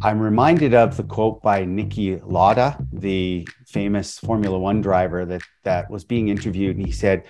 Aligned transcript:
I'm 0.00 0.20
reminded 0.20 0.74
of 0.74 0.96
the 0.96 1.02
quote 1.02 1.42
by 1.42 1.64
Niki 1.64 2.20
Lauda, 2.24 2.78
the 2.92 3.48
famous 3.66 4.16
Formula 4.16 4.56
One 4.56 4.80
driver 4.80 5.24
that 5.24 5.42
that 5.64 5.90
was 5.90 6.04
being 6.04 6.28
interviewed, 6.28 6.76
and 6.76 6.86
he 6.86 6.92
said, 6.92 7.24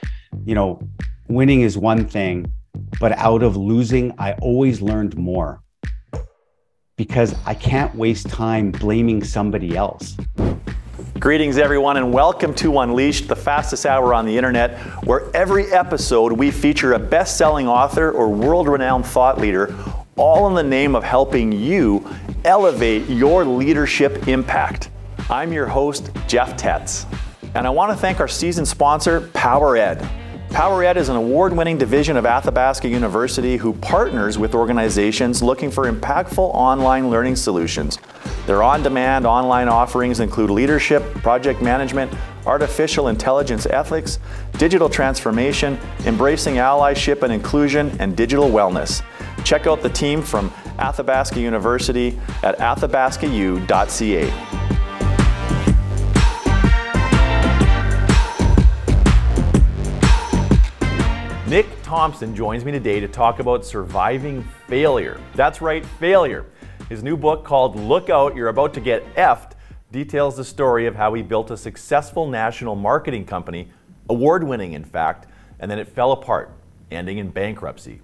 "You 0.45 0.55
know, 0.55 0.79
winning 1.29 1.63
is 1.63 1.79
one 1.79 2.05
thing, 2.05 2.53
but 3.01 3.13
out 3.13 3.43
of 3.43 3.57
losing, 3.57 4.13
I 4.19 4.33
always 4.43 4.83
learned 4.83 5.17
more 5.17 5.63
because 6.99 7.35
I 7.47 7.55
can't 7.55 7.95
waste 7.95 8.29
time 8.29 8.71
blaming 8.71 9.25
somebody 9.25 9.75
else." 9.75 10.19
Greetings, 11.19 11.57
everyone, 11.57 11.97
and 11.97 12.13
welcome 12.13 12.53
to 12.57 12.81
Unleashed, 12.81 13.29
the 13.29 13.37
fastest 13.37 13.87
hour 13.87 14.13
on 14.13 14.27
the 14.27 14.37
internet, 14.37 14.79
where 15.05 15.23
every 15.33 15.73
episode 15.73 16.33
we 16.33 16.51
feature 16.51 16.93
a 16.93 16.99
best 16.99 17.39
selling 17.39 17.67
author 17.67 18.11
or 18.11 18.29
world 18.29 18.69
renowned 18.69 19.07
thought 19.07 19.41
leader, 19.41 19.75
all 20.17 20.49
in 20.49 20.55
the 20.55 20.63
name 20.63 20.95
of 20.95 21.03
helping 21.03 21.51
you 21.51 22.05
elevate 22.49 23.07
your 23.11 23.45
leadership 23.45 24.27
impact. 24.27 24.89
I'm 25.29 25.53
your 25.53 25.67
host, 25.67 26.11
Jeff 26.27 26.57
Tetz, 26.57 27.05
and 27.55 27.67
I 27.67 27.71
want 27.71 27.93
to 27.93 27.97
thank 27.97 28.21
our 28.21 28.27
season 28.27 28.65
sponsor, 28.65 29.21
PowerEd. 29.21 30.01
PowerEd 30.49 30.97
is 30.97 31.11
an 31.11 31.17
award 31.17 31.55
winning 31.55 31.77
division 31.77 32.17
of 32.17 32.25
Athabasca 32.25 32.89
University 32.89 33.59
who 33.59 33.75
partners 33.75 34.39
with 34.39 34.55
organizations 34.55 35.43
looking 35.43 35.71
for 35.71 35.93
impactful 35.93 36.39
online 36.39 37.11
learning 37.11 37.37
solutions. 37.37 37.99
Their 38.47 38.63
on 38.63 38.83
demand 38.83 39.27
online 39.27 39.69
offerings 39.69 40.21
include 40.21 40.49
leadership, 40.49 41.03
project 41.17 41.61
management, 41.61 42.11
artificial 42.47 43.09
intelligence 43.09 43.67
ethics, 43.67 44.21
digital 44.53 44.89
transformation, 44.89 45.79
embracing 46.07 46.55
allyship 46.55 47.23
and 47.23 47.31
inclusion, 47.31 47.95
and 48.01 48.17
digital 48.17 48.49
wellness. 48.49 49.03
Check 49.49 49.67
out 49.67 49.81
the 49.81 49.89
team 49.89 50.21
from 50.21 50.53
Athabasca 50.79 51.41
University 51.41 52.21
at 52.43 52.59
athabascau.ca. 52.59 54.31
Nick 61.49 61.67
Thompson 61.83 62.37
joins 62.37 62.63
me 62.63 62.73
today 62.73 63.01
to 63.01 63.09
talk 63.09 63.39
about 63.39 63.65
surviving 63.65 64.47
failure. 64.67 65.19
That's 65.35 65.63
right, 65.63 65.83
failure. 65.99 66.45
His 66.91 67.03
new 67.03 67.17
book 67.17 67.43
called 67.43 67.75
Look 67.75 68.11
Out, 68.11 68.37
You're 68.37 68.49
About 68.49 68.75
to 68.75 68.81
Get 68.81 69.15
Effed 69.15 69.53
details 69.91 70.37
the 70.37 70.45
story 70.45 70.85
of 70.85 70.95
how 70.95 71.15
he 71.15 71.23
built 71.23 71.51
a 71.51 71.57
successful 71.57 72.29
national 72.29 72.77
marketing 72.77 73.25
company, 73.25 73.71
award 74.11 74.45
winning 74.45 74.75
in 74.75 74.85
fact, 74.85 75.27
and 75.59 75.71
then 75.71 75.79
it 75.79 75.89
fell 75.89 76.13
apart, 76.13 76.51
ending 76.91 77.17
in 77.17 77.31
bankruptcy. 77.31 78.03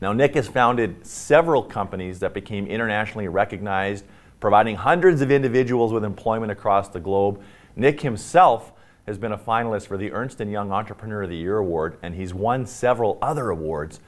Now, 0.00 0.12
Nick 0.12 0.34
has 0.34 0.46
founded 0.46 1.06
several 1.06 1.62
companies 1.62 2.18
that 2.20 2.34
became 2.34 2.66
internationally 2.66 3.28
recognized, 3.28 4.04
providing 4.40 4.76
hundreds 4.76 5.22
of 5.22 5.30
individuals 5.30 5.92
with 5.92 6.04
employment 6.04 6.52
across 6.52 6.88
the 6.88 7.00
globe. 7.00 7.42
Nick 7.76 8.02
himself 8.02 8.72
has 9.06 9.16
been 9.16 9.32
a 9.32 9.38
finalist 9.38 9.86
for 9.86 9.96
the 9.96 10.12
Ernst 10.12 10.40
& 10.40 10.40
Young 10.40 10.72
Entrepreneur 10.72 11.22
of 11.22 11.30
the 11.30 11.36
Year 11.36 11.58
award 11.58 11.96
and 12.02 12.14
he's 12.14 12.34
won 12.34 12.66
several 12.66 13.18
other 13.22 13.50
awards. 13.50 14.00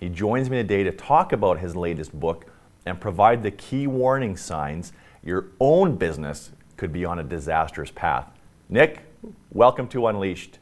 He 0.00 0.08
joins 0.08 0.48
me 0.48 0.58
today 0.58 0.84
to 0.84 0.92
talk 0.92 1.32
about 1.32 1.58
his 1.58 1.74
latest 1.74 2.18
book 2.18 2.46
and 2.86 3.00
provide 3.00 3.42
the 3.42 3.50
key 3.50 3.86
warning 3.86 4.36
signs 4.36 4.92
your 5.24 5.46
own 5.58 5.96
business 5.96 6.52
could 6.76 6.92
be 6.92 7.04
on 7.04 7.18
a 7.18 7.24
disastrous 7.24 7.90
path. 7.90 8.28
Nick, 8.68 9.02
welcome 9.50 9.88
to 9.88 10.06
Unleashed. 10.06 10.58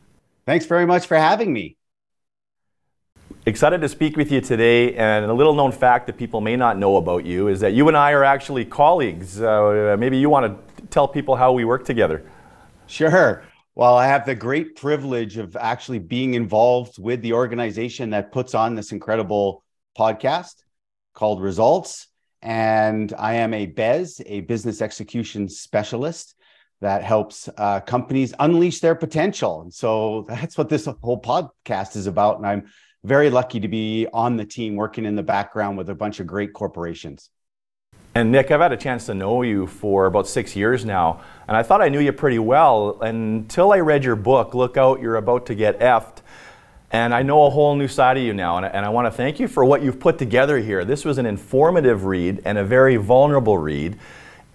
Thanks 0.46 0.66
very 0.66 0.86
much 0.86 1.06
for 1.06 1.16
having 1.16 1.52
me. 1.52 1.76
Excited 3.46 3.82
to 3.82 3.88
speak 3.88 4.16
with 4.16 4.32
you 4.32 4.40
today. 4.40 4.94
And 4.94 5.26
a 5.26 5.34
little 5.34 5.54
known 5.54 5.70
fact 5.70 6.06
that 6.06 6.16
people 6.16 6.40
may 6.40 6.56
not 6.56 6.78
know 6.78 6.96
about 6.96 7.26
you 7.26 7.48
is 7.48 7.60
that 7.60 7.74
you 7.74 7.88
and 7.88 7.96
I 7.96 8.12
are 8.12 8.24
actually 8.24 8.64
colleagues. 8.64 9.40
Uh, 9.40 9.96
maybe 9.98 10.16
you 10.16 10.30
want 10.30 10.46
to 10.46 10.86
tell 10.86 11.06
people 11.06 11.36
how 11.36 11.52
we 11.52 11.64
work 11.64 11.84
together. 11.84 12.24
Sure. 12.86 13.44
Well, 13.74 13.96
I 13.96 14.06
have 14.06 14.24
the 14.24 14.34
great 14.34 14.76
privilege 14.76 15.36
of 15.36 15.56
actually 15.56 15.98
being 15.98 16.34
involved 16.34 16.98
with 16.98 17.22
the 17.22 17.32
organization 17.32 18.10
that 18.10 18.32
puts 18.32 18.54
on 18.54 18.76
this 18.76 18.92
incredible 18.92 19.64
podcast 19.98 20.54
called 21.12 21.42
Results. 21.42 22.06
And 22.40 23.12
I 23.18 23.34
am 23.34 23.52
a 23.52 23.66
BES, 23.66 24.22
a 24.26 24.40
business 24.42 24.80
execution 24.80 25.48
specialist 25.48 26.34
that 26.80 27.02
helps 27.02 27.48
uh, 27.56 27.80
companies 27.80 28.34
unleash 28.38 28.80
their 28.80 28.94
potential. 28.94 29.62
And 29.62 29.72
so 29.72 30.24
that's 30.28 30.56
what 30.56 30.68
this 30.68 30.86
whole 31.02 31.20
podcast 31.20 31.96
is 31.96 32.06
about. 32.06 32.36
And 32.36 32.46
I'm 32.46 32.70
very 33.04 33.30
lucky 33.30 33.60
to 33.60 33.68
be 33.68 34.06
on 34.12 34.36
the 34.36 34.44
team 34.44 34.76
working 34.76 35.04
in 35.04 35.14
the 35.14 35.22
background 35.22 35.76
with 35.76 35.90
a 35.90 35.94
bunch 35.94 36.20
of 36.20 36.26
great 36.26 36.52
corporations. 36.52 37.30
And 38.14 38.32
Nick, 38.32 38.50
I've 38.50 38.60
had 38.60 38.72
a 38.72 38.76
chance 38.76 39.06
to 39.06 39.14
know 39.14 39.42
you 39.42 39.66
for 39.66 40.06
about 40.06 40.26
six 40.26 40.56
years 40.56 40.84
now, 40.84 41.20
and 41.46 41.56
I 41.56 41.62
thought 41.62 41.82
I 41.82 41.88
knew 41.88 42.00
you 42.00 42.12
pretty 42.12 42.38
well 42.38 42.98
until 43.02 43.72
I 43.72 43.80
read 43.80 44.04
your 44.04 44.16
book, 44.16 44.54
Look 44.54 44.76
Out, 44.76 45.00
You're 45.00 45.16
About 45.16 45.46
to 45.46 45.54
Get 45.54 45.78
Effed. 45.80 46.18
And 46.92 47.12
I 47.12 47.22
know 47.22 47.44
a 47.44 47.50
whole 47.50 47.74
new 47.74 47.88
side 47.88 48.16
of 48.16 48.22
you 48.22 48.32
now, 48.32 48.56
and, 48.56 48.66
and 48.66 48.86
I 48.86 48.88
want 48.88 49.06
to 49.06 49.10
thank 49.10 49.40
you 49.40 49.48
for 49.48 49.64
what 49.64 49.82
you've 49.82 49.98
put 49.98 50.16
together 50.16 50.58
here. 50.58 50.84
This 50.84 51.04
was 51.04 51.18
an 51.18 51.26
informative 51.26 52.04
read 52.04 52.40
and 52.44 52.56
a 52.56 52.64
very 52.64 52.96
vulnerable 52.96 53.58
read. 53.58 53.98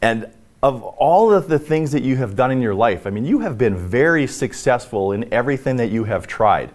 And 0.01 0.31
of 0.63 0.81
all 0.81 1.33
of 1.33 1.49
the 1.49 1.59
things 1.59 1.91
that 1.91 2.01
you 2.01 2.15
have 2.15 2.37
done 2.37 2.51
in 2.51 2.61
your 2.61 2.75
life, 2.75 3.05
I 3.05 3.09
mean, 3.09 3.25
you 3.25 3.39
have 3.39 3.57
been 3.57 3.75
very 3.75 4.25
successful 4.25 5.11
in 5.11 5.31
everything 5.33 5.75
that 5.75 5.91
you 5.91 6.05
have 6.05 6.27
tried. 6.27 6.71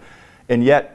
And 0.49 0.63
yet, 0.63 0.94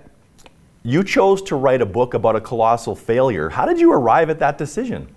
you 0.82 1.04
chose 1.04 1.42
to 1.42 1.56
write 1.56 1.82
a 1.82 1.86
book 1.86 2.14
about 2.14 2.36
a 2.36 2.40
colossal 2.40 2.96
failure. 2.96 3.48
How 3.48 3.66
did 3.66 3.78
you 3.78 3.92
arrive 3.92 4.30
at 4.30 4.38
that 4.38 4.58
decision? 4.58 5.14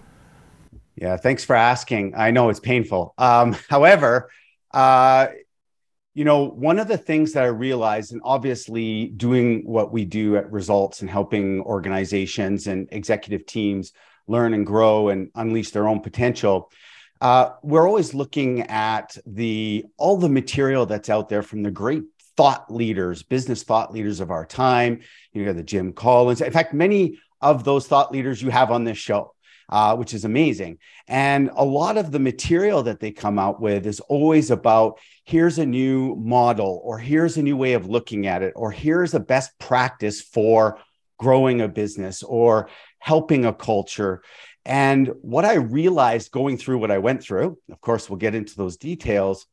Yeah, 0.96 1.18
thanks 1.18 1.44
for 1.44 1.56
asking. 1.56 2.13
I 2.16 2.31
know 2.31 2.50
it's 2.50 2.59
painful. 2.59 3.13
Um, 3.18 3.56
however, 3.69 4.29
uh, 4.74 5.28
you 6.13 6.25
know, 6.25 6.46
one 6.46 6.78
of 6.78 6.88
the 6.88 6.97
things 6.97 7.34
that 7.34 7.44
I 7.44 7.47
realized, 7.47 8.12
and 8.12 8.22
obviously 8.24 9.07
doing 9.07 9.66
what 9.66 9.91
we 9.91 10.06
do 10.06 10.38
at 10.38 10.51
Results 10.51 11.01
and 11.01 11.09
helping 11.09 11.62
organizations 11.62 12.68
and 12.68 12.88
executive 12.91 13.45
teams 13.47 13.94
learn 14.28 14.53
and 14.53 14.66
grow 14.66 15.09
and 15.09 15.31
unleash 15.34 15.72
their 15.72 15.88
own 15.88 16.01
potential, 16.01 16.69
uh, 17.19 17.53
we're 17.63 17.88
always 17.88 18.13
looking 18.13 18.62
at 18.63 19.18
the 19.25 19.85
all 19.97 20.18
the 20.18 20.30
material 20.30 20.85
that's 20.85 21.09
out 21.09 21.30
there 21.30 21.41
from 21.41 21.63
the 21.63 21.72
great 21.72 22.03
thought 22.36 22.74
leaders, 22.74 23.24
business 23.24 23.64
thought 23.64 23.94
leaders 23.94 24.20
of 24.20 24.32
our 24.32 24.46
time. 24.46 25.02
You 25.34 25.46
know, 25.46 25.54
the 25.54 25.64
Jim 25.64 25.94
Collins. 25.94 26.42
In 26.42 26.52
fact, 26.52 26.74
many 26.74 27.20
of 27.42 27.64
those 27.64 27.88
thought 27.88 28.12
leaders 28.12 28.42
you 28.42 28.50
have 28.50 28.72
on 28.72 28.84
this 28.84 28.98
show 28.98 29.34
uh, 29.70 29.96
which 29.96 30.14
is 30.14 30.26
amazing. 30.26 30.78
And 31.08 31.50
a 31.56 31.66
lot 31.66 31.98
of 31.98 32.12
the 32.12 32.20
material 32.20 32.84
that 32.84 33.00
they 33.00 33.12
come 33.12 33.40
out 33.40 33.60
with 33.60 33.86
is 33.86 34.00
always 34.02 34.52
about 34.52 35.00
here's 35.26 35.58
a 35.58 35.66
new 35.66 36.16
model, 36.16 36.82
or 36.84 37.00
here's 37.00 37.38
a 37.38 37.44
new 37.44 37.58
way 37.58 37.74
of 37.74 37.90
looking 37.90 38.28
at 38.28 38.44
it, 38.44 38.54
or 38.56 38.72
here's 38.72 39.14
a 39.14 39.20
best 39.20 39.58
practice 39.60 40.22
for 40.22 40.80
growing 41.18 41.62
a 41.62 41.68
business 41.68 42.24
or 42.24 42.70
helping 43.00 43.46
a 43.46 43.54
culture. 43.54 44.22
And 44.66 45.12
what 45.22 45.44
I 45.44 45.56
realized 45.56 46.32
going 46.32 46.58
through 46.58 46.78
what 46.78 46.92
I 46.92 47.00
went 47.00 47.24
through, 47.24 47.58
of 47.72 47.82
course, 47.82 48.10
we'll 48.10 48.18
get 48.18 48.36
into 48.36 48.56
those 48.56 48.78
details, 48.78 49.46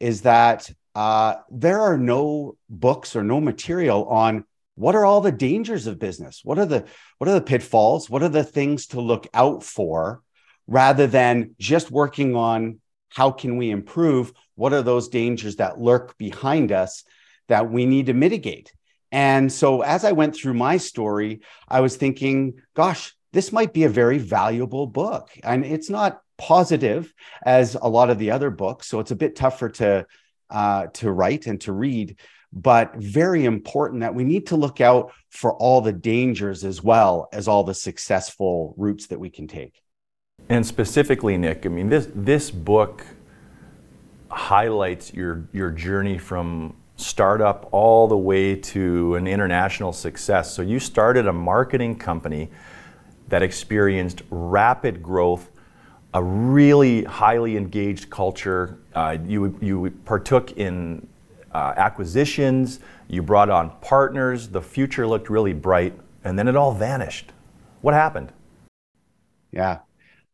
is 0.00 0.22
that 0.22 0.70
uh, 0.98 1.36
there 1.48 1.80
are 1.80 1.96
no 1.96 2.56
books 2.68 3.14
or 3.14 3.22
no 3.22 3.40
material 3.40 4.04
on 4.08 4.44
what 4.74 4.96
are 4.96 5.04
all 5.04 5.20
the 5.20 5.30
dangers 5.30 5.86
of 5.86 6.00
business? 6.00 6.40
What 6.42 6.58
are 6.58 6.66
the 6.66 6.86
what 7.18 7.28
are 7.28 7.34
the 7.34 7.40
pitfalls? 7.40 8.10
What 8.10 8.24
are 8.24 8.28
the 8.28 8.42
things 8.42 8.88
to 8.88 9.00
look 9.00 9.28
out 9.32 9.62
for? 9.62 10.22
Rather 10.66 11.06
than 11.06 11.54
just 11.60 11.92
working 11.92 12.34
on 12.34 12.80
how 13.10 13.30
can 13.30 13.56
we 13.58 13.70
improve 13.70 14.32
what 14.56 14.72
are 14.72 14.82
those 14.82 15.06
dangers 15.06 15.54
that 15.56 15.80
lurk 15.80 16.18
behind 16.18 16.72
us 16.72 17.04
that 17.46 17.70
we 17.70 17.86
need 17.86 18.06
to 18.06 18.12
mitigate? 18.12 18.72
And 19.12 19.52
so 19.52 19.82
as 19.82 20.04
i 20.04 20.10
went 20.10 20.34
through 20.34 20.54
my 20.54 20.78
story 20.78 21.42
i 21.68 21.80
was 21.80 21.94
thinking 21.96 22.54
gosh 22.74 23.14
this 23.32 23.52
might 23.52 23.72
be 23.72 23.84
a 23.84 23.88
very 23.88 24.18
valuable 24.18 24.88
book. 24.88 25.30
And 25.44 25.64
it's 25.64 25.90
not 25.90 26.22
positive 26.38 27.14
as 27.44 27.76
a 27.80 27.88
lot 27.88 28.10
of 28.10 28.18
the 28.18 28.32
other 28.32 28.50
books 28.50 28.88
so 28.88 28.98
it's 28.98 29.12
a 29.12 29.22
bit 29.24 29.36
tougher 29.36 29.68
to 29.68 30.04
uh, 30.50 30.86
to 30.94 31.10
write 31.10 31.46
and 31.46 31.60
to 31.62 31.72
read 31.72 32.16
but 32.52 32.94
very 32.96 33.44
important 33.44 34.00
that 34.00 34.14
we 34.14 34.24
need 34.24 34.46
to 34.46 34.56
look 34.56 34.80
out 34.80 35.12
for 35.30 35.52
all 35.54 35.80
the 35.80 35.92
dangers 35.92 36.64
as 36.64 36.82
well 36.82 37.28
as 37.32 37.46
all 37.46 37.62
the 37.62 37.74
successful 37.74 38.74
routes 38.76 39.06
that 39.08 39.20
we 39.20 39.28
can 39.28 39.46
take. 39.46 39.82
And 40.48 40.66
specifically, 40.66 41.36
Nick, 41.36 41.66
I 41.66 41.68
mean, 41.68 41.88
this, 41.88 42.08
this 42.14 42.50
book 42.50 43.04
highlights 44.30 45.12
your, 45.12 45.48
your 45.52 45.70
journey 45.70 46.16
from 46.16 46.74
startup 46.96 47.68
all 47.70 48.08
the 48.08 48.16
way 48.16 48.56
to 48.56 49.14
an 49.14 49.26
international 49.26 49.92
success. 49.92 50.52
So 50.52 50.62
you 50.62 50.80
started 50.80 51.26
a 51.26 51.32
marketing 51.32 51.96
company 51.96 52.50
that 53.28 53.42
experienced 53.42 54.22
rapid 54.30 55.02
growth, 55.02 55.50
a 56.14 56.22
really 56.22 57.04
highly 57.04 57.56
engaged 57.56 58.10
culture. 58.10 58.78
Uh, 58.94 59.18
you, 59.24 59.58
you 59.60 59.90
partook 60.04 60.52
in 60.52 61.06
uh, 61.52 61.74
acquisitions, 61.76 62.80
you 63.08 63.22
brought 63.22 63.50
on 63.50 63.70
partners, 63.80 64.48
the 64.48 64.62
future 64.62 65.06
looked 65.06 65.30
really 65.30 65.52
bright, 65.52 65.98
and 66.24 66.38
then 66.38 66.48
it 66.48 66.56
all 66.56 66.72
vanished. 66.72 67.32
What 67.80 67.94
happened? 67.94 68.32
Yeah. 69.52 69.78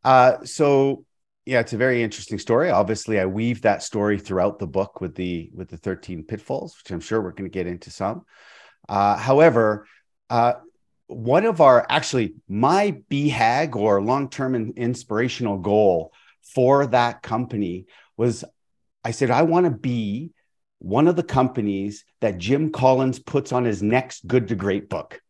Uh, 0.02 0.44
so 0.44 1.04
yeah, 1.46 1.60
it's 1.60 1.72
a 1.72 1.76
very 1.76 2.02
interesting 2.02 2.38
story. 2.38 2.70
Obviously, 2.70 3.20
I 3.20 3.26
weave 3.26 3.62
that 3.62 3.82
story 3.82 4.18
throughout 4.18 4.58
the 4.58 4.66
book 4.66 5.00
with 5.00 5.14
the 5.14 5.50
with 5.54 5.68
the 5.68 5.76
13 5.76 6.24
pitfalls, 6.24 6.76
which 6.78 6.90
I'm 6.90 7.00
sure 7.00 7.20
we're 7.20 7.32
going 7.32 7.50
to 7.50 7.52
get 7.52 7.66
into 7.66 7.90
some. 7.90 8.24
Uh, 8.88 9.16
however, 9.16 9.86
uh, 10.30 10.54
one 11.14 11.46
of 11.46 11.60
our 11.60 11.86
actually 11.88 12.34
my 12.48 13.00
BHAG 13.10 13.76
or 13.76 14.02
long 14.02 14.28
term 14.28 14.54
inspirational 14.76 15.58
goal 15.58 16.12
for 16.42 16.86
that 16.86 17.22
company 17.22 17.86
was 18.16 18.44
I 19.04 19.10
said, 19.10 19.30
I 19.30 19.42
want 19.42 19.64
to 19.66 19.70
be 19.70 20.32
one 20.78 21.08
of 21.08 21.16
the 21.16 21.22
companies 21.22 22.04
that 22.20 22.38
Jim 22.38 22.72
Collins 22.72 23.18
puts 23.18 23.52
on 23.52 23.64
his 23.64 23.82
next 23.82 24.26
good 24.26 24.48
to 24.48 24.54
great 24.54 24.88
book. 24.88 25.20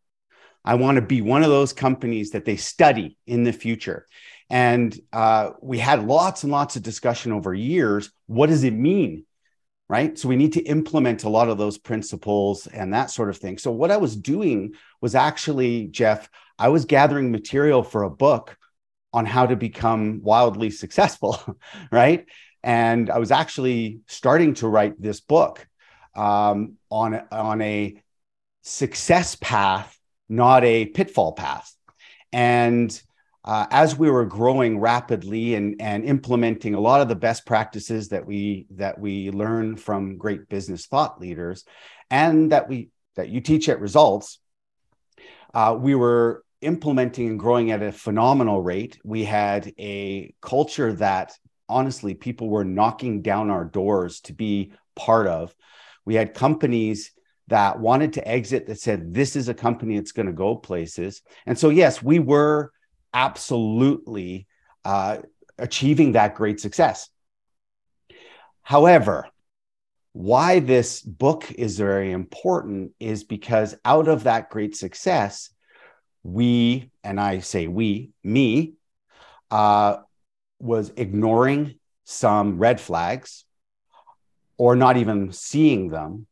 I 0.65 0.77
want 0.77 0.97
to 0.97 1.03
be 1.03 1.21
one 1.21 1.43
of 1.43 1.51
those 1.51 1.73
companies 1.73 2.31
that 2.31 2.45
they 2.45 2.57
study 2.57 3.19
in 3.27 3.45
the 3.45 3.53
future. 3.53 4.07
And 4.49 4.99
uh, 5.13 5.51
we 5.61 5.79
had 5.79 6.07
lots 6.07 6.43
and 6.43 6.53
lots 6.53 6.77
of 6.77 6.83
discussion 6.83 7.33
over 7.33 7.53
years. 7.53 8.11
What 8.27 8.49
does 8.49 8.65
it 8.65 8.73
mean? 8.73 9.27
Right. 9.87 10.19
So 10.19 10.29
we 10.29 10.37
need 10.37 10.55
to 10.55 10.63
implement 10.63 11.25
a 11.25 11.29
lot 11.29 11.51
of 11.51 11.59
those 11.59 11.77
principles 11.77 12.67
and 12.67 12.95
that 12.95 13.11
sort 13.11 13.29
of 13.29 13.37
thing. 13.37 13.59
So 13.59 13.71
what 13.71 13.91
I 13.91 13.99
was 13.99 14.17
doing 14.17 14.73
was 15.05 15.15
actually, 15.15 15.89
Jeff, 15.89 16.31
I 16.59 16.71
was 16.71 16.87
gathering 16.87 17.31
material 17.31 17.83
for 17.83 18.05
a 18.05 18.11
book 18.11 18.57
on 19.13 19.27
how 19.27 19.45
to 19.45 19.55
become 19.55 20.23
wildly 20.23 20.71
successful. 20.71 21.39
right. 21.93 22.25
And 22.63 23.11
I 23.11 23.19
was 23.19 23.31
actually 23.31 24.01
starting 24.07 24.55
to 24.55 24.67
write 24.67 24.99
this 24.99 25.21
book 25.21 25.69
um, 26.17 26.79
on, 26.89 27.21
on 27.31 27.61
a 27.61 28.01
success 28.63 29.35
path, 29.35 29.95
not 30.31 30.65
a 30.65 30.87
pitfall 30.87 31.33
path. 31.33 31.71
And 32.33 32.91
uh, 33.45 33.67
as 33.71 33.99
we 33.99 34.11
were 34.11 34.25
growing 34.25 34.81
rapidly 34.81 35.55
and, 35.55 35.77
and 35.83 36.07
implementing 36.07 36.75
a 36.75 36.81
lot 36.81 37.03
of 37.03 37.09
the 37.09 37.15
best 37.15 37.45
practices 37.45 38.09
that 38.09 38.25
we 38.25 38.69
that 38.71 38.99
we 38.99 39.31
learn 39.31 39.77
from 39.77 40.17
great 40.17 40.49
business 40.49 40.87
thought 40.87 41.21
leaders 41.21 41.67
and 42.11 42.53
that 42.53 42.71
we 42.71 42.89
that 43.17 43.29
you 43.29 43.43
teach 43.43 43.69
at 43.69 43.81
results 43.81 44.39
uh, 45.55 45.77
we 45.79 45.95
were 45.95 46.45
implementing 46.61 47.29
and 47.29 47.39
growing 47.39 47.71
at 47.71 47.83
a 47.83 47.93
phenomenal 47.93 48.61
rate. 48.61 48.99
We 49.05 49.25
had 49.25 49.73
a 49.79 50.35
culture 50.41 50.93
that 50.95 51.33
honestly 51.69 52.15
people 52.15 52.49
were 52.49 52.65
knocking 52.65 53.23
down 53.23 53.51
our 53.51 53.65
doors 53.65 54.21
to 54.23 54.33
be 54.33 54.73
part 54.97 55.27
of. 55.27 55.55
We 56.05 56.15
had 56.15 56.35
companies 56.35 57.13
that 57.49 57.79
wanted 57.79 58.15
to 58.15 58.27
exit 58.27 58.67
that 58.67 58.81
said 58.81 59.15
this 59.15 59.37
is 59.37 59.49
a 59.49 59.55
company 59.55 59.97
that's 59.97 60.13
going 60.13 60.27
to 60.27 60.33
go 60.33 60.57
places. 60.57 61.23
And 61.47 61.59
so 61.59 61.71
yes 61.71 62.03
we 62.03 62.19
were 62.19 62.73
absolutely 63.13 64.47
uh, 64.85 65.19
achieving 65.59 66.13
that 66.13 66.35
great 66.35 66.61
success. 66.61 67.09
However, 68.63 69.29
why 70.15 70.61
this 70.61 71.03
book 71.03 71.51
is 71.51 71.77
very 71.77 72.13
important 72.13 72.93
is 73.01 73.25
because 73.25 73.77
out 73.85 74.07
of 74.07 74.23
that 74.23 74.49
great 74.49 74.77
success, 74.77 75.51
we, 76.23 76.93
and 77.03 77.21
I 77.21 77.41
say 77.41 77.67
we, 77.67 78.11
me, 78.23 78.75
uh, 79.51 79.97
was 80.61 80.93
ignoring 80.97 81.81
some 82.05 82.59
red 82.59 82.81
flags 82.81 83.45
or 84.57 84.77
not 84.77 84.97
even 84.97 85.33
seeing 85.33 85.89
them 85.89 86.29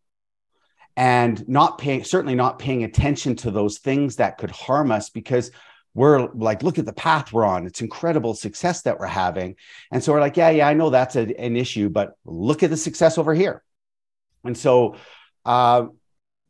and 0.96 1.46
not 1.48 1.78
paying 1.78 2.04
certainly 2.04 2.36
not 2.36 2.60
paying 2.60 2.84
attention 2.84 3.34
to 3.34 3.50
those 3.50 3.78
things 3.78 4.16
that 4.16 4.38
could 4.38 4.52
harm 4.52 4.92
us 4.92 5.10
because 5.10 5.50
we're 5.94 6.28
like, 6.34 6.62
look 6.62 6.78
at 6.78 6.86
the 6.86 6.92
path 6.92 7.32
we're 7.32 7.44
on. 7.44 7.66
It's 7.66 7.80
incredible 7.80 8.34
success 8.34 8.82
that 8.82 9.00
we're 9.00 9.06
having. 9.06 9.56
And 9.90 10.04
so 10.04 10.12
we're 10.12 10.20
like, 10.20 10.36
yeah, 10.36 10.50
yeah, 10.50 10.68
I 10.68 10.74
know 10.74 10.88
that's 10.88 11.16
a, 11.16 11.38
an 11.40 11.56
issue, 11.56 11.88
but 11.88 12.16
look 12.24 12.62
at 12.62 12.70
the 12.70 12.76
success 12.76 13.18
over 13.18 13.34
here. 13.34 13.64
And 14.44 14.56
so 14.56 14.96
uh, 15.44 15.86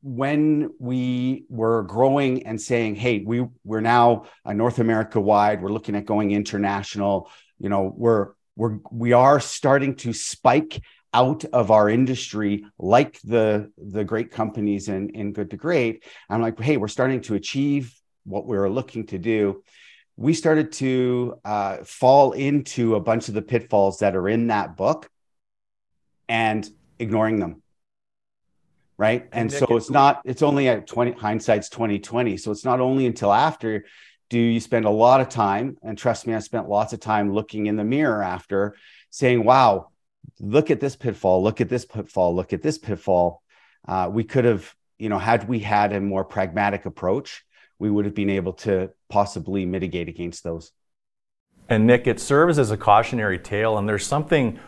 when 0.02 0.70
we 0.78 1.44
were 1.48 1.82
growing 1.84 2.46
and 2.46 2.60
saying, 2.60 2.96
hey, 2.96 3.22
we 3.24 3.46
we're 3.64 3.80
now 3.80 4.24
North 4.46 4.78
America 4.78 5.20
wide, 5.20 5.62
we're 5.62 5.72
looking 5.72 5.94
at 5.94 6.06
going 6.06 6.32
international, 6.32 7.30
you 7.58 7.68
know, 7.68 7.92
we're 7.96 8.32
we're 8.56 8.78
we 8.90 9.12
are 9.12 9.40
starting 9.40 9.94
to 9.96 10.12
spike 10.12 10.82
out 11.14 11.44
of 11.46 11.70
our 11.70 11.90
industry 11.90 12.64
like 12.78 13.20
the 13.20 13.70
the 13.76 14.02
great 14.02 14.30
companies 14.30 14.88
in 14.88 15.10
in 15.10 15.34
good 15.34 15.50
to 15.50 15.58
great 15.58 16.04
i'm 16.30 16.40
like 16.40 16.58
hey 16.58 16.78
we're 16.78 16.88
starting 16.88 17.20
to 17.20 17.34
achieve 17.34 17.94
what 18.24 18.46
we 18.46 18.56
were 18.56 18.70
looking 18.70 19.06
to 19.06 19.18
do, 19.18 19.62
we 20.16 20.34
started 20.34 20.72
to 20.72 21.38
uh, 21.44 21.78
fall 21.78 22.32
into 22.32 22.94
a 22.94 23.00
bunch 23.00 23.28
of 23.28 23.34
the 23.34 23.42
pitfalls 23.42 23.98
that 23.98 24.14
are 24.14 24.28
in 24.28 24.48
that 24.48 24.76
book 24.76 25.08
and 26.28 26.68
ignoring 26.98 27.38
them. 27.40 27.62
Right. 29.02 29.28
And, 29.32 29.52
and 29.52 29.52
so 29.52 29.76
it's 29.76 29.90
not, 29.90 30.22
it's 30.24 30.42
only 30.42 30.68
at 30.68 30.86
20 30.86 31.18
hindsight's 31.18 31.68
2020. 31.70 32.36
So 32.36 32.52
it's 32.52 32.64
not 32.64 32.78
only 32.78 33.04
until 33.04 33.32
after 33.32 33.84
do 34.30 34.38
you 34.38 34.60
spend 34.60 34.84
a 34.84 34.90
lot 34.90 35.20
of 35.20 35.28
time, 35.28 35.76
and 35.82 35.98
trust 35.98 36.24
me, 36.24 36.34
I 36.34 36.38
spent 36.38 36.68
lots 36.68 36.92
of 36.92 37.00
time 37.00 37.34
looking 37.34 37.66
in 37.66 37.74
the 37.74 37.82
mirror 37.82 38.22
after 38.22 38.76
saying, 39.10 39.42
wow, 39.42 39.88
look 40.38 40.70
at 40.70 40.78
this 40.78 40.94
pitfall, 40.94 41.42
look 41.42 41.60
at 41.60 41.68
this 41.68 41.84
pitfall, 41.84 42.36
look 42.36 42.52
at 42.52 42.62
this 42.62 42.78
pitfall. 42.78 43.42
Uh, 43.88 44.08
we 44.08 44.22
could 44.22 44.44
have, 44.44 44.72
you 45.00 45.08
know, 45.08 45.18
had 45.18 45.48
we 45.48 45.58
had 45.58 45.92
a 45.92 46.00
more 46.00 46.24
pragmatic 46.24 46.86
approach, 46.86 47.44
we 47.80 47.90
would 47.90 48.04
have 48.04 48.14
been 48.14 48.30
able 48.30 48.52
to 48.52 48.92
possibly 49.08 49.66
mitigate 49.66 50.08
against 50.08 50.44
those. 50.44 50.70
And 51.68 51.88
Nick, 51.88 52.06
it 52.06 52.20
serves 52.20 52.56
as 52.56 52.70
a 52.70 52.76
cautionary 52.76 53.40
tale, 53.40 53.76
and 53.78 53.88
there's 53.88 54.06
something 54.06 54.60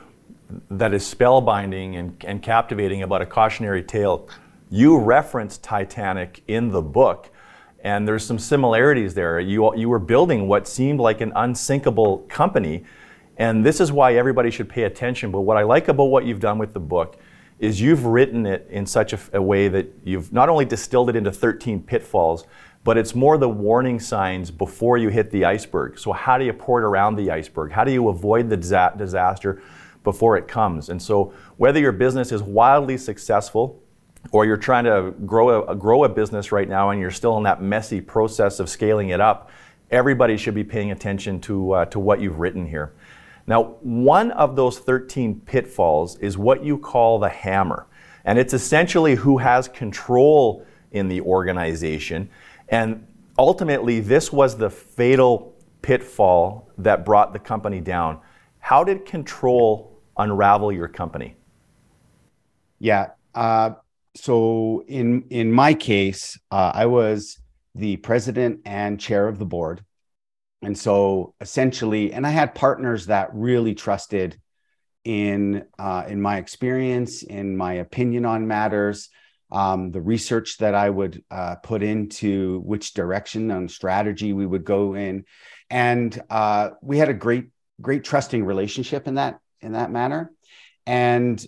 that 0.71 0.95
is 0.95 1.03
spellbinding 1.03 1.99
and, 1.99 2.25
and 2.25 2.43
captivating 2.43 3.03
about 3.03 3.23
a 3.23 3.27
cautionary 3.27 3.83
tale. 3.83 4.29
You 4.71 4.99
reference 4.99 5.59
Titanic 5.59 6.43
in 6.49 6.71
the 6.71 6.83
book, 6.83 7.31
and 7.83 8.07
there's 8.09 8.25
some 8.25 8.39
similarities 8.39 9.15
there. 9.15 9.39
You, 9.41 9.75
you 9.77 9.89
were 9.89 9.99
building 9.99 10.49
what 10.49 10.67
seemed 10.67 11.01
like 11.01 11.21
an 11.21 11.33
unsinkable 11.37 12.19
company, 12.29 12.85
and 13.37 13.65
this 13.65 13.81
is 13.81 13.93
why 13.93 14.15
everybody 14.15 14.51
should 14.51 14.69
pay 14.69 14.85
attention. 14.85 15.31
But 15.31 15.43
what 15.43 15.57
I 15.57 15.63
like 15.63 15.89
about 15.89 16.05
what 16.05 16.25
you've 16.25 16.41
done 16.41 16.59
with 16.59 16.73
the 16.73 16.81
book 16.81 17.19
is 17.59 17.81
you've 17.81 18.05
written 18.05 18.47
it 18.47 18.67
in 18.71 18.87
such 18.87 19.13
a, 19.13 19.19
a 19.33 19.43
way 19.43 19.69
that 19.69 19.93
you've 20.05 20.33
not 20.33 20.49
only 20.49 20.65
distilled 20.65 21.09
it 21.09 21.17
into 21.17 21.31
13 21.31 21.83
pitfalls, 21.83 22.47
but 22.85 22.99
it's 22.99 23.15
more 23.15 23.39
the 23.39 23.49
warning 23.49 23.99
signs 23.99 24.51
before 24.51 24.99
you 24.99 25.09
hit 25.09 25.31
the 25.31 25.45
iceberg. 25.45 25.99
So, 25.99 26.13
how 26.13 26.37
do 26.37 26.45
you 26.45 26.53
port 26.53 26.85
around 26.85 27.17
the 27.17 27.31
iceberg? 27.31 27.73
How 27.73 27.85
do 27.85 27.91
you 27.91 28.09
avoid 28.09 28.51
the 28.51 28.57
disaster 28.57 29.63
before 30.05 30.37
it 30.37 30.47
comes? 30.47 30.89
And 30.89 31.03
so, 31.03 31.35
whether 31.57 31.81
your 31.81 31.93
business 31.93 32.31
is 32.31 32.43
wildly 32.43 32.97
successful 32.97 33.83
or 34.31 34.47
you're 34.47 34.57
trying 34.57 34.85
to 34.85 35.13
grow 35.27 35.65
a, 35.65 35.75
grow 35.75 36.05
a 36.05 36.09
business 36.09 36.53
right 36.53 36.69
now 36.69 36.91
and 36.91 37.01
you're 37.01 37.11
still 37.11 37.37
in 37.37 37.43
that 37.43 37.61
messy 37.61 38.01
process 38.01 38.61
of 38.61 38.69
scaling 38.71 39.09
it 39.09 39.21
up, 39.21 39.51
everybody 39.91 40.37
should 40.37 40.55
be 40.55 40.65
paying 40.65 40.93
attention 40.93 41.41
to, 41.41 41.73
uh, 41.73 41.85
to 41.87 41.99
what 41.99 42.21
you've 42.21 42.39
written 42.39 42.67
here. 42.67 42.95
Now, 43.47 43.77
one 43.83 44.31
of 44.33 44.57
those 44.57 44.79
13 44.79 45.41
pitfalls 45.41 46.17
is 46.19 46.39
what 46.39 46.65
you 46.65 46.79
call 46.79 47.19
the 47.19 47.29
hammer. 47.29 47.87
And 48.25 48.39
it's 48.39 48.55
essentially 48.55 49.17
who 49.17 49.39
has 49.39 49.69
control 49.69 50.65
in 50.93 51.09
the 51.09 51.21
organization. 51.21 52.31
And 52.71 53.07
ultimately, 53.39 54.01
this 54.01 54.33
was 54.33 54.57
the 54.57 54.71
fatal 54.71 55.55
pitfall 55.83 56.71
that 56.79 57.05
brought 57.05 57.35
the 57.35 57.39
company 57.39 57.81
down. 57.81 58.19
How 58.61 58.83
did 58.83 59.05
control 59.05 59.94
unravel 60.17 60.73
your 60.73 60.89
company? 60.89 61.37
Yeah. 62.79 63.11
Uh, 63.35 63.71
so 64.17 64.85
in 64.87 65.25
in 65.31 65.51
my 65.53 65.75
case, 65.75 66.39
uh, 66.51 66.73
I 66.75 66.87
was 66.87 67.39
the 67.75 67.97
president 67.97 68.61
and 68.65 69.01
chair 69.01 69.27
of 69.27 69.39
the 69.39 69.47
board, 69.47 69.85
and 70.63 70.79
so 70.79 71.35
essentially, 71.41 72.13
and 72.13 72.27
I 72.27 72.31
had 72.31 72.55
partners 72.55 73.07
that 73.07 73.31
really 73.35 73.75
trusted 73.75 74.39
in 75.05 75.65
uh, 75.79 76.05
in 76.09 76.21
my 76.21 76.39
experience, 76.39 77.23
in 77.23 77.57
my 77.57 77.75
opinion 77.75 78.25
on 78.25 78.47
matters, 78.47 79.09
um, 79.51 79.91
the 79.91 80.01
research 80.01 80.59
that 80.59 80.75
I 80.75 80.91
would 80.91 81.23
uh, 81.31 81.57
put 81.57 81.83
into 81.83 82.61
which 82.61 82.95
direction 82.95 83.51
and 83.51 83.71
strategy 83.71 84.33
we 84.33 84.47
would 84.47 84.65
go 84.65 84.95
in, 84.95 85.25
and 85.71 86.21
uh, 86.31 86.71
we 86.83 86.99
had 86.99 87.09
a 87.09 87.15
great, 87.15 87.47
great 87.81 88.05
trusting 88.05 88.45
relationship 88.45 89.09
in 89.09 89.17
that 89.17 89.41
in 89.65 89.73
that 89.73 89.91
manner. 89.91 90.33
And 90.87 91.45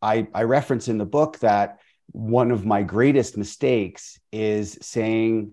I, 0.00 0.28
I 0.32 0.44
reference 0.44 0.88
in 0.88 0.98
the 0.98 1.04
book 1.04 1.40
that 1.40 1.78
one 2.12 2.50
of 2.50 2.64
my 2.64 2.82
greatest 2.82 3.36
mistakes 3.36 4.18
is 4.32 4.78
saying 4.80 5.52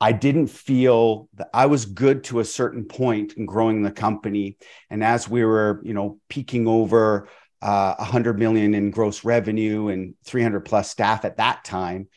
I 0.00 0.12
didn't 0.12 0.48
feel 0.48 1.28
that 1.34 1.48
I 1.54 1.66
was 1.66 1.86
good 1.86 2.24
to 2.24 2.40
a 2.40 2.44
certain 2.44 2.84
point 2.84 3.34
in 3.34 3.46
growing 3.46 3.82
the 3.82 3.90
company, 3.90 4.58
and 4.90 5.02
as 5.02 5.28
we 5.28 5.42
were, 5.42 5.80
you 5.84 5.94
know, 5.94 6.18
peaking 6.28 6.66
over 6.66 7.28
uh, 7.62 7.94
100 7.94 8.38
million 8.38 8.74
in 8.74 8.90
gross 8.90 9.24
revenue 9.24 9.88
and 9.88 10.14
300 10.24 10.60
plus 10.60 10.90
staff 10.90 11.24
at 11.24 11.38
that 11.38 11.64
time, 11.64 12.08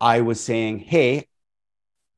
I 0.00 0.22
was 0.22 0.40
saying, 0.40 0.78
Hey, 0.78 1.28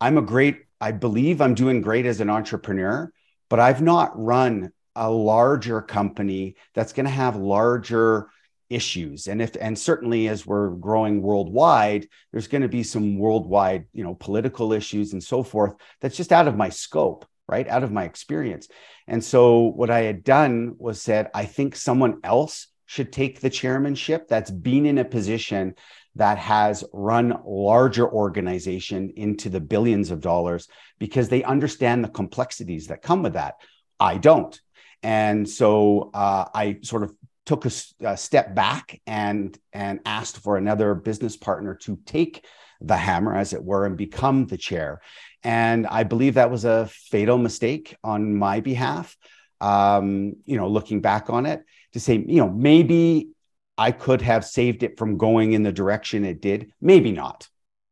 I'm 0.00 0.18
a 0.18 0.22
great, 0.22 0.62
I 0.80 0.92
believe 0.92 1.40
I'm 1.40 1.54
doing 1.54 1.80
great 1.80 2.06
as 2.06 2.20
an 2.20 2.30
entrepreneur, 2.30 3.10
but 3.48 3.58
I've 3.58 3.82
not 3.82 4.12
run 4.14 4.72
a 4.96 5.10
larger 5.10 5.80
company 5.80 6.56
that's 6.74 6.92
going 6.92 7.06
to 7.06 7.10
have 7.10 7.36
larger 7.36 8.28
issues. 8.68 9.28
And 9.28 9.40
if 9.40 9.56
and 9.60 9.78
certainly 9.78 10.26
as 10.26 10.44
we're 10.44 10.70
growing 10.70 11.22
worldwide 11.22 12.08
there's 12.32 12.48
going 12.48 12.62
to 12.62 12.68
be 12.68 12.82
some 12.82 13.16
worldwide 13.16 13.86
you 13.92 14.02
know 14.02 14.14
political 14.16 14.72
issues 14.72 15.12
and 15.12 15.22
so 15.22 15.44
forth 15.44 15.74
that's 16.00 16.16
just 16.16 16.32
out 16.32 16.48
of 16.48 16.56
my 16.56 16.68
scope 16.68 17.26
right? 17.48 17.68
Out 17.68 17.84
of 17.84 17.92
my 17.92 18.02
experience. 18.02 18.66
And 19.06 19.22
so 19.22 19.60
what 19.60 19.88
i 19.88 20.00
had 20.00 20.24
done 20.24 20.74
was 20.78 21.00
said 21.00 21.30
i 21.32 21.44
think 21.44 21.76
someone 21.76 22.18
else 22.24 22.66
should 22.86 23.12
take 23.12 23.40
the 23.40 23.50
chairmanship 23.50 24.28
that's 24.28 24.50
been 24.50 24.86
in 24.86 24.98
a 24.98 25.04
position 25.04 25.74
that 26.16 26.38
has 26.38 26.82
run 26.92 27.38
larger 27.44 28.08
organization 28.08 29.12
into 29.16 29.50
the 29.50 29.60
billions 29.60 30.10
of 30.10 30.20
dollars 30.20 30.68
because 30.98 31.28
they 31.28 31.44
understand 31.44 32.02
the 32.02 32.08
complexities 32.08 32.86
that 32.86 33.02
come 33.02 33.22
with 33.22 33.34
that. 33.34 33.56
I 34.00 34.16
don't 34.16 34.58
and 35.06 35.48
so 35.48 36.10
uh, 36.14 36.46
i 36.52 36.78
sort 36.82 37.04
of 37.04 37.14
took 37.46 37.64
a, 37.64 37.70
a, 38.00 38.16
step 38.16 38.56
back 38.56 39.00
and 39.06 39.56
and 39.72 40.00
asked 40.04 40.38
for 40.38 40.56
another 40.56 40.94
business 40.96 41.36
partner 41.36 41.76
to 41.76 41.96
take 42.04 42.44
the 42.80 42.96
hammer 42.96 43.34
as 43.36 43.52
it 43.52 43.62
were 43.62 43.86
and 43.86 43.96
become 43.96 44.46
the 44.46 44.58
chair. 44.58 45.00
And 45.44 45.86
i 45.86 46.02
believe 46.02 46.34
that 46.34 46.50
was 46.50 46.64
a 46.64 46.88
fatal 46.88 47.38
mistake 47.38 47.96
on 48.02 48.36
my 48.36 48.60
behalf. 48.60 49.16
Um, 49.60 50.34
you 50.44 50.58
know 50.58 50.68
looking 50.68 51.00
back 51.00 51.30
on 51.30 51.46
it 51.46 51.64
to 51.92 52.00
say 52.00 52.14
you 52.16 52.40
know 52.42 52.50
maybe 52.50 53.30
i 53.78 53.90
could 53.90 54.20
have 54.20 54.44
saved 54.44 54.82
it 54.82 54.98
from 54.98 55.16
going 55.16 55.52
in 55.52 55.62
the 55.62 55.72
direction 55.72 56.24
it 56.24 56.42
did. 56.42 56.72
Maybe 56.80 57.12
not 57.12 57.48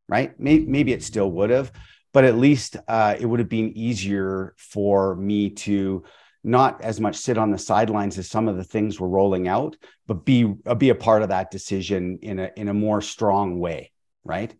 right? 0.07 0.39
Maybe, 0.39 0.65
maybe 0.67 0.91
it 0.93 1.01
still 1.01 1.31
would 1.31 1.49
have 1.49 1.71
but 2.15 2.23
at 2.23 2.37
least 2.37 2.77
uh, 2.87 3.13
it 3.19 3.25
would 3.25 3.41
have 3.41 3.49
been 3.49 3.77
easier 3.77 4.53
for 4.57 5.15
me 5.15 5.49
to 5.49 6.01
not 6.45 6.79
as 6.81 7.01
much 7.01 7.15
sit 7.15 7.37
on 7.37 7.49
the 7.49 7.57
sidelines 7.57 8.17
as 8.19 8.29
some 8.29 8.47
of 8.47 8.55
the 8.55 8.63
things 8.63 8.99
were 8.99 9.09
rolling 9.09 9.47
out, 9.47 9.75
but 10.05 10.23
be 10.25 10.53
uh, 10.67 10.75
be 10.75 10.89
a 10.89 10.95
part 10.95 11.23
of 11.23 11.29
that 11.29 11.49
decision 11.49 12.19
in 12.21 12.39
a 12.39 12.51
in 12.55 12.69
a 12.69 12.73
more 12.73 13.01
strong 13.01 13.59
way, 13.59 13.91
right? 14.23 14.53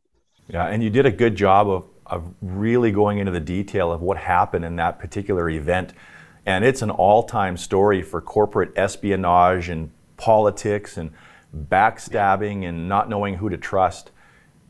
Yeah, 0.47 0.65
and 0.65 0.83
you 0.83 0.89
did 0.89 1.05
a 1.05 1.11
good 1.11 1.35
job 1.35 1.69
of 1.69 1.87
of 2.07 2.33
really 2.41 2.91
going 2.91 3.19
into 3.19 3.31
the 3.31 3.39
detail 3.39 3.91
of 3.91 4.01
what 4.01 4.17
happened 4.17 4.65
in 4.65 4.75
that 4.77 4.99
particular 4.99 5.49
event. 5.49 5.93
And 6.45 6.63
it's 6.63 6.83
an 6.83 6.91
all-time 6.91 7.57
story 7.57 8.03
for 8.03 8.21
corporate 8.21 8.71
espionage 8.75 9.69
and 9.69 9.89
politics 10.17 10.97
and 10.97 11.11
backstabbing 11.55 12.63
and 12.63 12.87
not 12.87 13.09
knowing 13.09 13.35
who 13.35 13.49
to 13.49 13.57
trust. 13.57 14.11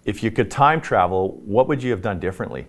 If 0.05 0.23
you 0.23 0.31
could 0.31 0.49
time 0.49 0.79
travel, 0.79 1.41
what 1.43 1.67
would 1.67 1.83
you 1.83 1.91
have 1.91 2.01
done 2.01 2.19
differently? 2.19 2.67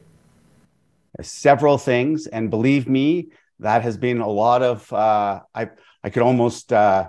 Several 1.23 1.79
things, 1.79 2.27
and 2.27 2.51
believe 2.51 2.89
me, 2.89 3.29
that 3.61 3.83
has 3.83 3.97
been 3.97 4.21
a 4.21 4.29
lot 4.29 4.63
of 4.63 4.93
uh, 4.93 5.41
I 5.55 5.71
I 6.03 6.11
could 6.11 6.23
almost 6.23 6.73
uh, 6.73 7.09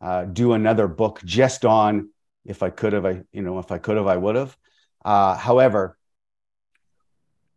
uh, 0.00 0.24
do 0.24 0.52
another 0.52 0.88
book 0.88 1.20
just 1.24 1.64
on 1.64 2.10
if 2.44 2.62
I 2.62 2.70
could 2.70 2.92
have 2.92 3.06
I 3.06 3.22
you 3.32 3.42
know 3.42 3.58
if 3.58 3.70
I 3.72 3.78
could 3.78 3.96
have 3.96 4.06
I 4.06 4.16
would 4.16 4.36
have. 4.36 4.56
Uh, 5.04 5.36
however, 5.36 5.98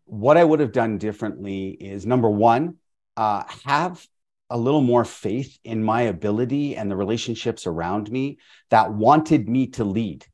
what 0.06 0.38
I 0.38 0.44
would 0.44 0.60
have 0.60 0.72
done 0.72 0.98
differently 0.98 1.70
is 1.70 2.06
number 2.06 2.30
one, 2.30 2.76
uh, 3.16 3.44
have 3.66 4.06
a 4.50 4.58
little 4.58 4.82
more 4.82 5.04
faith 5.04 5.58
in 5.64 5.84
my 5.84 6.04
ability 6.04 6.76
and 6.76 6.90
the 6.90 6.96
relationships 6.96 7.68
around 7.68 8.10
me 8.10 8.38
that 8.70 8.94
wanted 8.94 9.50
me 9.50 9.68
to 9.68 9.84
lead. 9.84 10.26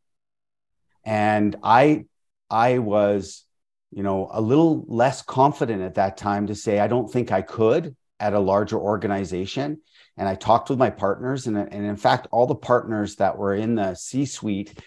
And 1.04 1.56
I 1.64 2.06
I 2.50 2.78
was 2.78 3.46
you 3.96 4.04
know, 4.04 4.30
a 4.32 4.42
little 4.42 4.86
less 4.88 5.22
confident 5.22 5.82
at 5.82 5.96
that 5.96 6.18
time 6.18 6.48
to 6.48 6.56
say, 6.56 6.80
I 6.80 6.88
don't 6.88 7.12
think 7.12 7.32
I 7.32 7.42
could 7.42 7.96
at 8.20 8.34
a 8.34 8.40
larger 8.40 8.80
organization. 8.80 9.82
And 10.18 10.28
I 10.28 10.36
talked 10.36 10.70
with 10.70 10.80
my 10.80 10.90
partners, 10.90 11.48
and, 11.48 11.58
and 11.58 11.86
in 11.86 11.98
fact, 11.98 12.28
all 12.32 12.46
the 12.46 12.56
partners 12.56 13.16
that 13.16 13.38
were 13.38 13.56
in 13.56 13.76
the 13.76 13.96
C 13.96 14.26
suite 14.26 14.80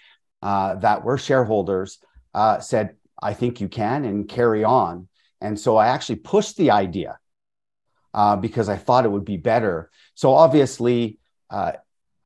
uh, 0.43 0.77
that 0.77 1.05
were 1.05 1.19
shareholders 1.19 1.99
uh, 2.35 2.61
said, 2.61 2.97
I 3.21 3.35
think 3.35 3.61
you 3.61 3.69
can 3.69 4.05
and 4.05 4.29
carry 4.29 4.63
on. 4.63 5.09
And 5.41 5.59
so 5.59 5.77
I 5.77 5.89
actually 5.89 6.17
pushed 6.17 6.57
the 6.57 6.71
idea 6.71 7.19
uh, 8.15 8.37
because 8.37 8.69
I 8.69 8.77
thought 8.77 9.05
it 9.05 9.11
would 9.11 9.25
be 9.25 9.37
better. 9.37 9.91
So 10.15 10.33
obviously, 10.33 11.19
uh, 11.51 11.73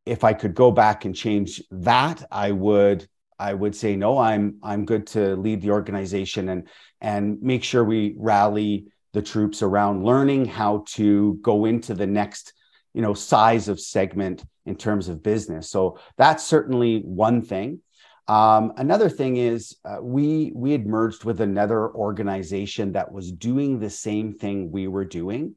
if 0.07 0.25
I 0.25 0.33
could 0.33 0.55
go 0.55 0.71
back 0.71 1.05
and 1.05 1.15
change 1.15 1.63
that, 1.71 2.25
I 2.31 2.53
would 2.53 3.09
I 3.41 3.55
would 3.55 3.75
say 3.75 3.97
no. 3.97 4.19
I'm 4.19 4.57
I'm 4.63 4.85
good 4.85 5.07
to 5.09 5.35
lead 5.35 5.63
the 5.63 5.71
organization 5.71 6.51
and 6.51 6.69
and 7.01 7.41
make 7.41 7.65
sure 7.65 7.83
we 7.83 8.15
rally 8.19 8.87
the 9.13 9.23
troops 9.23 9.63
around 9.63 10.05
learning 10.05 10.45
how 10.45 10.85
to 10.89 11.39
go 11.43 11.65
into 11.65 11.95
the 11.95 12.07
next 12.07 12.53
you 12.93 13.03
know 13.03 13.15
size 13.15 13.69
of 13.69 13.81
segment 13.81 14.45
in 14.67 14.77
terms 14.77 15.09
of 15.09 15.23
business. 15.23 15.71
So 15.71 15.99
that's 16.19 16.47
certainly 16.47 17.01
one 17.01 17.41
thing. 17.43 17.81
Um, 18.29 18.75
another 18.77 19.09
thing 19.09 19.39
is 19.39 19.77
uh, 19.85 19.97
we 20.03 20.53
we 20.55 20.71
had 20.73 20.87
merged 20.87 21.25
with 21.25 21.41
another 21.41 21.93
organization 21.95 22.93
that 22.93 23.11
was 23.11 23.33
doing 23.33 23.81
the 23.81 23.91
same 23.91 24.35
thing 24.35 24.71
we 24.71 24.87
were 24.87 25.07
doing. 25.07 25.57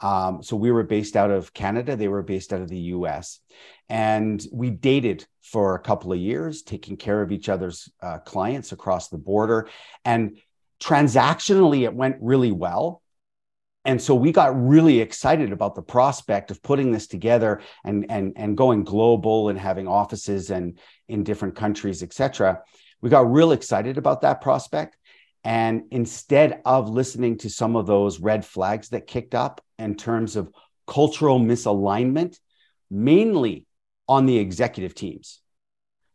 Um, 0.00 0.42
so 0.42 0.56
we 0.56 0.70
were 0.70 0.82
based 0.82 1.16
out 1.16 1.30
of 1.30 1.52
Canada, 1.52 1.96
they 1.96 2.08
were 2.08 2.22
based 2.22 2.52
out 2.52 2.62
of 2.62 2.68
the 2.68 2.78
US. 2.78 3.40
And 3.88 4.44
we 4.52 4.70
dated 4.70 5.26
for 5.42 5.74
a 5.74 5.80
couple 5.80 6.12
of 6.12 6.18
years, 6.18 6.62
taking 6.62 6.96
care 6.96 7.22
of 7.22 7.32
each 7.32 7.48
other's 7.48 7.90
uh, 8.00 8.18
clients 8.18 8.72
across 8.72 9.08
the 9.08 9.18
border. 9.18 9.68
And 10.04 10.38
transactionally, 10.80 11.82
it 11.82 11.94
went 11.94 12.16
really 12.20 12.52
well. 12.52 13.02
And 13.84 14.00
so 14.00 14.14
we 14.14 14.30
got 14.30 14.60
really 14.60 15.00
excited 15.00 15.52
about 15.52 15.74
the 15.74 15.82
prospect 15.82 16.50
of 16.50 16.62
putting 16.62 16.92
this 16.92 17.06
together 17.06 17.62
and, 17.82 18.06
and, 18.10 18.34
and 18.36 18.56
going 18.56 18.84
global 18.84 19.48
and 19.48 19.58
having 19.58 19.88
offices 19.88 20.50
and 20.50 20.78
in 21.08 21.24
different 21.24 21.56
countries, 21.56 22.02
et 22.02 22.12
cetera. 22.12 22.62
We 23.00 23.08
got 23.08 23.32
real 23.32 23.52
excited 23.52 23.96
about 23.96 24.20
that 24.20 24.42
prospect. 24.42 24.96
And 25.44 25.84
instead 25.90 26.60
of 26.64 26.90
listening 26.90 27.38
to 27.38 27.50
some 27.50 27.76
of 27.76 27.86
those 27.86 28.20
red 28.20 28.44
flags 28.44 28.90
that 28.90 29.06
kicked 29.06 29.34
up 29.34 29.62
in 29.78 29.94
terms 29.94 30.36
of 30.36 30.50
cultural 30.86 31.40
misalignment, 31.40 32.38
mainly 32.90 33.66
on 34.08 34.26
the 34.26 34.38
executive 34.38 34.94
teams, 34.94 35.40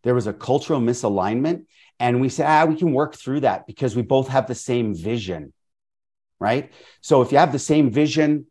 there 0.03 0.13
was 0.13 0.27
a 0.27 0.34
cultural 0.34 0.79
misalignment. 0.79 1.65
And 2.00 2.22
we 2.22 2.29
said, 2.29 2.46
ah, 2.48 2.65
we 2.65 2.75
can 2.75 2.91
work 2.94 3.15
through 3.15 3.39
that 3.41 3.65
because 3.65 3.96
we 3.96 4.01
both 4.01 4.27
have 4.27 4.48
the 4.48 4.55
same 4.55 4.94
vision. 4.94 5.53
Right. 6.39 6.72
So 7.01 7.22
if 7.22 7.32
you 7.32 7.38
have 7.38 7.53
the 7.53 7.60
same 7.60 7.89
vision, 7.89 8.46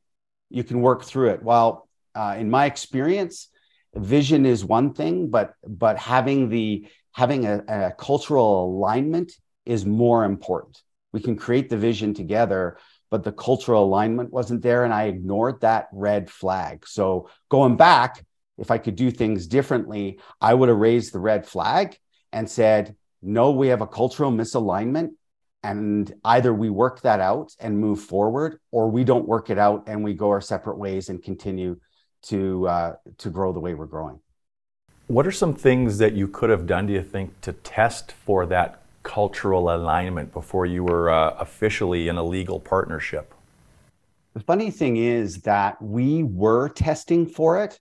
you 0.49 0.65
can 0.65 0.81
work 0.81 1.05
through 1.05 1.31
it. 1.31 1.43
Well, 1.43 1.89
uh, 2.15 2.37
in 2.39 2.49
my 2.51 2.65
experience, 2.65 3.49
vision 3.95 4.47
is 4.47 4.65
one 4.65 4.95
thing, 4.95 5.29
but 5.29 5.55
but 5.67 5.99
having 5.99 6.49
the 6.49 6.89
having 7.13 7.47
a, 7.47 7.63
a 7.69 7.93
cultural 7.93 8.65
alignment 8.65 9.33
is 9.67 9.87
more 9.87 10.25
important. 10.25 10.83
We 11.13 11.21
can 11.21 11.37
create 11.37 11.69
the 11.69 11.77
vision 11.77 12.15
together, 12.15 12.79
but 13.11 13.23
the 13.23 13.33
cultural 13.33 13.85
alignment 13.85 14.33
wasn't 14.33 14.63
there. 14.63 14.85
And 14.85 14.93
I 14.93 15.05
ignored 15.05 15.61
that 15.61 15.89
red 15.93 16.31
flag. 16.31 16.87
So 16.87 17.29
going 17.49 17.77
back, 17.77 18.25
if 18.59 18.71
I 18.71 18.79
could 18.79 18.97
do 18.97 19.11
things 19.11 19.47
differently, 19.47 20.19
I 20.41 20.55
would 20.55 20.69
have 20.69 20.79
raised 20.79 21.13
the 21.13 21.21
red 21.21 21.47
flag 21.47 21.97
and 22.33 22.49
said, 22.49 22.97
no, 23.23 23.53
we 23.53 23.69
have 23.69 23.81
a 23.81 23.87
cultural 23.87 24.31
misalignment. 24.31 25.11
And 25.63 26.13
either 26.25 26.53
we 26.53 26.69
work 26.69 27.01
that 27.03 27.21
out 27.21 27.53
and 27.59 27.79
move 27.79 28.01
forward, 28.01 28.59
or 28.71 28.91
we 28.91 29.03
don't 29.03 29.27
work 29.27 29.49
it 29.49 29.59
out 29.59 29.85
and 29.87 30.05
we 30.05 30.13
go 30.13 30.29
our 30.29 30.43
separate 30.43 30.77
ways 30.77 31.09
and 31.09 31.23
continue 31.23 31.79
to 32.25 32.69
uh, 32.69 32.93
to 33.19 33.31
grow 33.31 33.53
the 33.53 33.61
way 33.61 33.75
we're 33.75 33.87
growing. 33.87 34.21
What 35.07 35.27
are 35.27 35.33
some 35.33 35.55
things 35.55 35.99
that 35.99 36.15
you 36.15 36.29
could 36.29 36.51
have 36.51 36.67
done, 36.67 36.87
do 36.87 36.93
you 36.93 37.03
think, 37.03 37.41
to 37.43 37.53
test 37.53 38.13
for 38.13 38.47
that 38.47 38.83
cultural 39.05 39.73
alignment 39.73 40.33
before 40.33 40.67
you 40.67 40.83
were 40.83 41.09
uh, 41.09 41.37
officially 41.39 42.09
in 42.09 42.17
a 42.17 42.25
legal 42.25 42.59
partnership? 42.59 43.33
The 44.35 44.41
funny 44.41 44.73
thing 44.73 44.97
is 44.97 45.43
that 45.43 45.81
we 45.81 46.25
were 46.25 46.69
testing 46.69 47.27
for 47.27 47.63
it, 47.63 47.79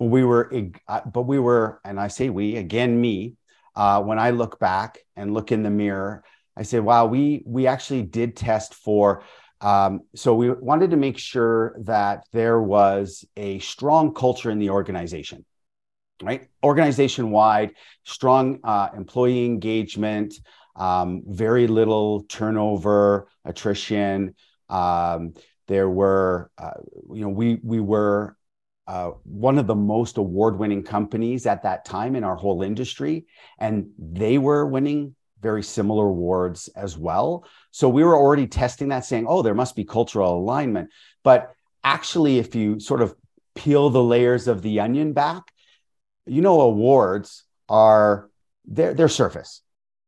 but 0.00 0.06
we 0.06 0.24
were, 0.24 0.52
uh, 0.88 1.02
but 1.02 1.22
we 1.22 1.38
were, 1.38 1.80
and 1.84 2.00
I 2.00 2.08
say 2.08 2.28
we 2.28 2.56
again, 2.56 3.00
me. 3.00 3.36
Uh, 3.76 4.02
when 4.02 4.18
I 4.18 4.30
look 4.30 4.58
back 4.58 4.98
and 5.14 5.32
look 5.32 5.52
in 5.52 5.62
the 5.62 5.70
mirror, 5.70 6.24
I 6.56 6.64
say, 6.64 6.80
"Wow, 6.80 7.06
we 7.06 7.44
we 7.46 7.68
actually 7.68 8.02
did 8.02 8.34
test 8.34 8.74
for." 8.74 9.22
Um, 9.60 10.00
so 10.16 10.34
we 10.34 10.50
wanted 10.50 10.90
to 10.90 10.96
make 10.96 11.18
sure 11.18 11.76
that 11.82 12.24
there 12.32 12.60
was 12.60 13.24
a 13.36 13.60
strong 13.60 14.12
culture 14.12 14.50
in 14.50 14.58
the 14.58 14.70
organization 14.70 15.44
right? 16.22 16.48
Organization 16.62 17.30
wide, 17.30 17.72
strong 18.04 18.60
uh, 18.64 18.88
employee 18.96 19.44
engagement, 19.44 20.34
um, 20.76 21.22
very 21.26 21.66
little 21.66 22.22
turnover, 22.24 23.28
attrition. 23.44 24.34
Um, 24.68 25.34
there 25.68 25.88
were, 25.88 26.50
uh, 26.58 26.80
you 27.12 27.22
know, 27.22 27.28
we 27.28 27.58
we 27.62 27.80
were 27.80 28.36
uh, 28.86 29.12
one 29.24 29.58
of 29.58 29.66
the 29.66 29.74
most 29.74 30.16
award-winning 30.16 30.82
companies 30.82 31.46
at 31.46 31.62
that 31.62 31.84
time 31.84 32.16
in 32.16 32.24
our 32.24 32.34
whole 32.34 32.62
industry, 32.62 33.26
and 33.58 33.90
they 33.98 34.36
were 34.38 34.66
winning 34.66 35.14
very 35.40 35.62
similar 35.62 36.06
awards 36.06 36.68
as 36.76 36.98
well. 36.98 37.44
So 37.70 37.88
we 37.88 38.04
were 38.04 38.16
already 38.16 38.46
testing 38.46 38.88
that, 38.88 39.04
saying, 39.04 39.26
"Oh, 39.28 39.42
there 39.42 39.54
must 39.54 39.76
be 39.76 39.84
cultural 39.84 40.38
alignment." 40.38 40.90
But 41.22 41.54
actually, 41.84 42.38
if 42.38 42.54
you 42.54 42.80
sort 42.80 43.00
of 43.00 43.14
peel 43.54 43.90
the 43.90 44.02
layers 44.02 44.48
of 44.48 44.62
the 44.62 44.80
onion 44.80 45.12
back, 45.12 45.44
you 46.30 46.42
know, 46.42 46.60
awards 46.60 47.44
are 47.68 48.30
their 48.64 48.94
their 48.94 49.08
surface, 49.08 49.62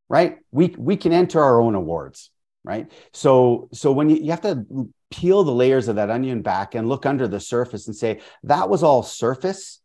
right? 0.07 0.37
We 0.51 0.73
we 0.77 0.95
can 0.95 1.11
enter 1.11 1.41
our 1.41 1.59
own 1.59 1.75
awards, 1.75 2.31
right? 2.63 2.89
So 3.11 3.69
so 3.73 3.91
when 3.91 4.09
you, 4.09 4.17
you 4.17 4.31
have 4.31 4.41
to 4.41 4.89
peel 5.11 5.43
the 5.43 5.51
layers 5.51 5.87
of 5.87 5.97
that 5.97 6.09
onion 6.09 6.41
back 6.41 6.75
and 6.75 6.87
look 6.87 7.05
under 7.05 7.27
the 7.27 7.39
surface 7.39 7.87
and 7.87 7.95
say 7.95 8.21
that 8.43 8.69
was 8.69 8.83
all 8.83 9.03
surface 9.03 9.79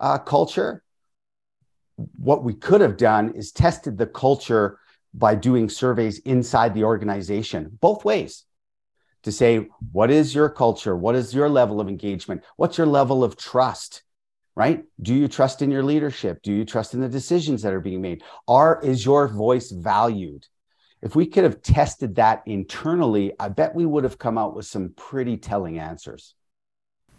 uh, 0.00 0.18
culture. 0.18 0.82
What 2.16 2.42
we 2.42 2.54
could 2.54 2.80
have 2.80 2.96
done 2.96 3.34
is 3.36 3.52
tested 3.52 3.96
the 3.96 4.06
culture 4.06 4.80
by 5.14 5.36
doing 5.36 5.68
surveys 5.68 6.18
inside 6.18 6.74
the 6.74 6.82
organization, 6.82 7.78
both 7.80 8.04
ways 8.04 8.44
to 9.22 9.30
say, 9.30 9.68
what 9.92 10.10
is 10.10 10.34
your 10.34 10.50
culture? 10.50 10.96
What 10.96 11.14
is 11.14 11.32
your 11.32 11.48
level 11.48 11.80
of 11.80 11.88
engagement? 11.88 12.42
What's 12.56 12.78
your 12.78 12.88
level 12.88 13.22
of 13.22 13.36
trust? 13.36 14.02
Right? 14.56 14.84
Do 15.02 15.14
you 15.14 15.26
trust 15.26 15.62
in 15.62 15.70
your 15.70 15.82
leadership? 15.82 16.40
Do 16.42 16.52
you 16.52 16.64
trust 16.64 16.94
in 16.94 17.00
the 17.00 17.08
decisions 17.08 17.62
that 17.62 17.72
are 17.72 17.80
being 17.80 18.00
made? 18.00 18.22
Are 18.46 18.80
is 18.82 19.04
your 19.04 19.26
voice 19.26 19.70
valued? 19.70 20.46
If 21.02 21.14
we 21.14 21.26
could 21.26 21.44
have 21.44 21.60
tested 21.60 22.14
that 22.14 22.42
internally, 22.46 23.32
I 23.38 23.48
bet 23.48 23.74
we 23.74 23.84
would 23.84 24.04
have 24.04 24.18
come 24.18 24.38
out 24.38 24.54
with 24.56 24.64
some 24.64 24.94
pretty 24.96 25.36
telling 25.36 25.78
answers. 25.78 26.34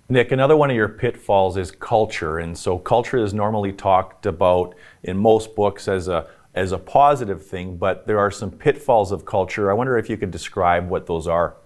Nick, 0.07 0.31
another 0.31 0.55
one 0.55 0.69
of 0.69 0.75
your 0.75 0.89
pitfalls 0.89 1.57
is 1.57 1.71
culture. 1.71 2.39
And 2.39 2.57
so 2.57 2.77
culture 2.77 3.17
is 3.17 3.33
normally 3.33 3.73
talked 3.73 4.25
about 4.25 4.75
in 5.03 5.17
most 5.17 5.55
books 5.55 5.87
as 5.87 6.07
a 6.07 6.27
as 6.53 6.71
a 6.71 6.77
positive 6.77 7.45
thing, 7.45 7.75
but 7.75 8.07
there 8.07 8.17
are 8.17 8.31
some 8.31 8.49
pitfalls 8.49 9.11
of 9.11 9.25
culture. 9.25 9.69
I 9.69 9.73
wonder 9.73 9.97
if 9.97 10.09
you 10.09 10.15
could 10.15 10.31
describe 10.31 10.89
what 10.89 11.05
those 11.05 11.27
are. 11.27 11.57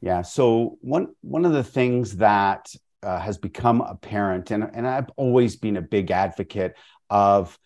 Yeah. 0.00 0.22
So 0.22 0.78
one 0.82 1.14
one 1.22 1.44
of 1.44 1.52
the 1.52 1.64
things 1.64 2.18
that 2.18 2.74
uh, 3.02 3.18
has 3.18 3.38
become 3.38 3.80
apparent, 3.80 4.50
and 4.50 4.68
and 4.74 4.86
I've 4.86 5.10
always 5.16 5.56
been 5.56 5.76
a 5.76 5.82
big 5.82 6.10
advocate 6.10 6.74
of, 7.08 7.58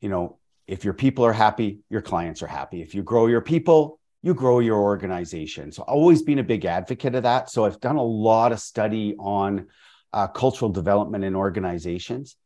you 0.00 0.08
know, 0.08 0.38
if 0.66 0.84
your 0.84 0.94
people 0.94 1.24
are 1.24 1.32
happy, 1.32 1.80
your 1.90 2.02
clients 2.02 2.42
are 2.42 2.46
happy. 2.46 2.82
If 2.82 2.94
you 2.94 3.02
grow 3.02 3.26
your 3.26 3.40
people, 3.40 3.98
you 4.22 4.34
grow 4.34 4.60
your 4.60 4.78
organization. 4.78 5.72
So 5.72 5.82
always 5.82 6.22
been 6.22 6.38
a 6.38 6.44
big 6.44 6.64
advocate 6.64 7.14
of 7.14 7.22
that. 7.22 7.50
So 7.50 7.64
I've 7.64 7.80
done 7.80 7.96
a 7.96 8.02
lot 8.02 8.52
of 8.52 8.60
study 8.60 9.14
on 9.18 9.68
uh, 10.12 10.28
cultural 10.28 10.70
development 10.70 11.24
in 11.24 11.34
organizations, 11.34 12.36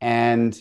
and 0.00 0.56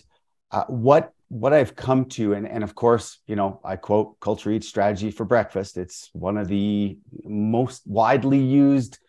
uh, 0.52 0.66
what 0.66 1.12
what 1.28 1.54
I've 1.54 1.76
come 1.76 2.06
to, 2.06 2.34
and, 2.34 2.48
and 2.48 2.64
of 2.64 2.76
course, 2.76 3.20
you 3.28 3.36
know, 3.36 3.60
I 3.64 3.76
quote 3.78 4.20
culture 4.20 4.52
eats 4.52 4.68
strategy 4.68 5.12
for 5.12 5.26
breakfast. 5.26 5.76
It's 5.76 6.10
one 6.14 6.38
of 6.38 6.48
the 6.48 6.98
most 7.24 7.82
widely 7.86 8.40
used 8.40 9.00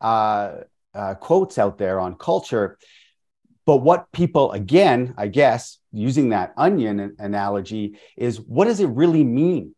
uh, 0.00 0.52
uh, 0.96 1.14
quotes 1.14 1.58
out 1.58 1.78
there 1.78 2.00
on 2.00 2.16
culture. 2.16 2.78
But 3.66 3.78
what 3.78 4.10
people, 4.12 4.52
again, 4.52 5.14
I 5.16 5.26
guess, 5.26 5.78
using 5.92 6.30
that 6.30 6.54
onion 6.56 7.16
analogy, 7.18 7.98
is 8.16 8.40
what 8.40 8.66
does 8.66 8.80
it 8.80 8.86
really 8.86 9.24
mean? 9.24 9.74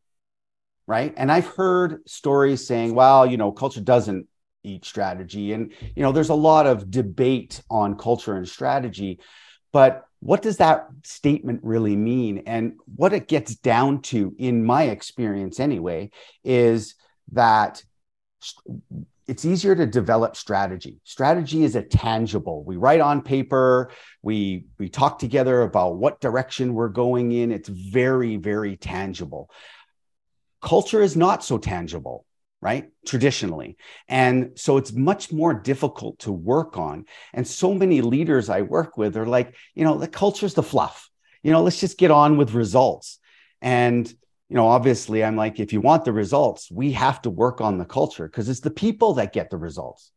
Right. 0.86 1.12
And 1.16 1.30
I've 1.30 1.46
heard 1.48 2.00
stories 2.06 2.66
saying, 2.66 2.94
well, 2.94 3.26
you 3.26 3.36
know, 3.36 3.52
culture 3.52 3.80
doesn't 3.80 4.26
eat 4.64 4.84
strategy. 4.84 5.52
And, 5.52 5.72
you 5.94 6.02
know, 6.02 6.12
there's 6.12 6.30
a 6.30 6.34
lot 6.34 6.66
of 6.66 6.90
debate 6.90 7.62
on 7.70 7.96
culture 7.96 8.34
and 8.34 8.48
strategy. 8.48 9.20
But 9.72 10.04
what 10.20 10.42
does 10.42 10.56
that 10.56 10.88
statement 11.04 11.60
really 11.62 11.94
mean? 11.94 12.44
And 12.46 12.74
what 12.96 13.12
it 13.12 13.28
gets 13.28 13.54
down 13.54 14.02
to, 14.02 14.34
in 14.38 14.64
my 14.64 14.84
experience 14.84 15.60
anyway, 15.60 16.10
is 16.42 16.94
that 17.32 17.84
it's 19.28 19.44
easier 19.44 19.76
to 19.76 19.86
develop 19.86 20.34
strategy. 20.34 21.00
Strategy 21.04 21.62
is 21.62 21.76
a 21.76 21.82
tangible. 21.82 22.64
We 22.64 22.76
write 22.76 23.00
on 23.00 23.20
paper, 23.22 23.90
we 24.22 24.64
we 24.78 24.88
talk 24.88 25.18
together 25.18 25.62
about 25.62 25.96
what 25.96 26.20
direction 26.20 26.74
we're 26.74 26.88
going 26.88 27.32
in. 27.32 27.52
It's 27.52 27.68
very 27.68 28.36
very 28.36 28.76
tangible. 28.76 29.50
Culture 30.60 31.02
is 31.02 31.16
not 31.16 31.44
so 31.44 31.58
tangible 31.58 32.24
right? 32.60 32.88
Traditionally. 33.06 33.76
And 34.08 34.52
so 34.56 34.78
it's 34.78 34.92
much 34.92 35.32
more 35.32 35.54
difficult 35.54 36.18
to 36.20 36.32
work 36.32 36.76
on. 36.76 37.04
And 37.32 37.46
so 37.46 37.72
many 37.72 38.00
leaders 38.00 38.48
I 38.48 38.62
work 38.62 38.96
with 38.96 39.16
are 39.16 39.26
like, 39.26 39.54
you 39.76 39.84
know, 39.84 39.96
the 39.96 40.08
culture's 40.08 40.54
the 40.54 40.62
fluff. 40.62 41.08
You 41.44 41.52
know, 41.52 41.62
let's 41.62 41.78
just 41.78 41.98
get 41.98 42.10
on 42.10 42.36
with 42.36 42.54
results. 42.54 43.20
And, 43.62 44.12
you 44.48 44.56
know, 44.56 44.66
obviously, 44.66 45.22
I'm 45.22 45.36
like, 45.36 45.60
if 45.60 45.72
you 45.72 45.80
want 45.80 46.04
the 46.04 46.12
results, 46.12 46.70
we 46.70 46.92
have 46.92 47.20
to 47.22 47.30
work 47.30 47.60
on 47.60 47.78
the 47.78 47.84
culture 47.84 48.26
because 48.26 48.48
it's 48.48 48.60
the 48.60 48.70
people 48.70 49.14
that 49.14 49.32
get 49.32 49.50
the 49.50 49.58
results. 49.58 50.10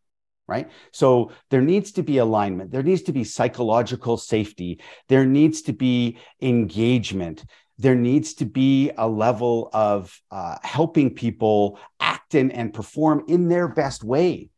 Right. 0.48 0.70
So 0.92 1.32
there 1.50 1.62
needs 1.62 1.94
to 1.94 2.04
be 2.04 2.18
alignment. 2.18 2.72
There 2.72 2.84
needs 2.84 3.04
to 3.04 3.14
be 3.14 3.24
psychological 3.24 4.18
safety. 4.18 4.82
There 5.08 5.26
needs 5.26 5.62
to 5.64 5.74
be 5.74 6.18
engagement 6.42 7.46
there 7.82 7.96
needs 7.96 8.36
to 8.36 8.46
be 8.46 8.92
a 8.96 9.08
level 9.08 9.70
of 9.74 10.16
uh, 10.30 10.58
helping 10.62 11.16
people 11.16 11.80
act 12.00 12.36
and, 12.36 12.52
and 12.52 12.74
perform 12.74 13.24
in 13.28 13.50
their 13.50 13.68
best 13.68 14.04
way 14.04 14.50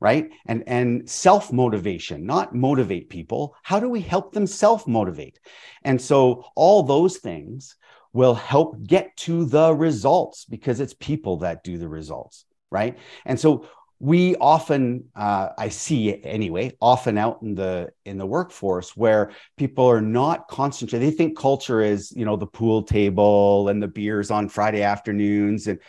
right 0.00 0.30
and 0.46 0.62
and 0.68 1.10
self 1.10 1.52
motivation 1.52 2.24
not 2.24 2.54
motivate 2.54 3.10
people 3.10 3.56
how 3.64 3.80
do 3.80 3.88
we 3.88 4.00
help 4.00 4.32
them 4.32 4.46
self 4.46 4.86
motivate 4.86 5.40
and 5.82 6.00
so 6.00 6.44
all 6.54 6.84
those 6.84 7.16
things 7.16 7.74
will 8.18 8.34
help 8.34 8.70
get 8.84 9.16
to 9.16 9.44
the 9.44 9.72
results 9.72 10.44
because 10.44 10.80
it's 10.80 10.94
people 10.94 11.34
that 11.38 11.62
do 11.62 11.78
the 11.78 11.88
results 11.88 12.44
right? 12.70 12.98
And 13.24 13.38
so 13.38 13.66
we 14.00 14.36
often 14.36 15.04
uh, 15.16 15.48
i 15.58 15.68
see 15.68 16.08
it 16.08 16.20
anyway 16.22 16.72
often 16.80 17.18
out 17.18 17.42
in 17.42 17.56
the 17.56 17.90
in 18.04 18.16
the 18.16 18.26
workforce 18.26 18.96
where 18.96 19.32
people 19.56 19.86
are 19.86 20.00
not 20.00 20.46
concentrated. 20.46 21.04
They 21.04 21.16
think 21.16 21.36
culture 21.36 21.80
is 21.80 22.12
you 22.14 22.24
know 22.24 22.36
the 22.36 22.46
pool 22.46 22.84
table 22.84 23.68
and 23.68 23.82
the 23.82 23.88
beers 23.88 24.30
on 24.30 24.48
friday 24.48 24.82
afternoons. 24.82 25.66
And 25.66 25.80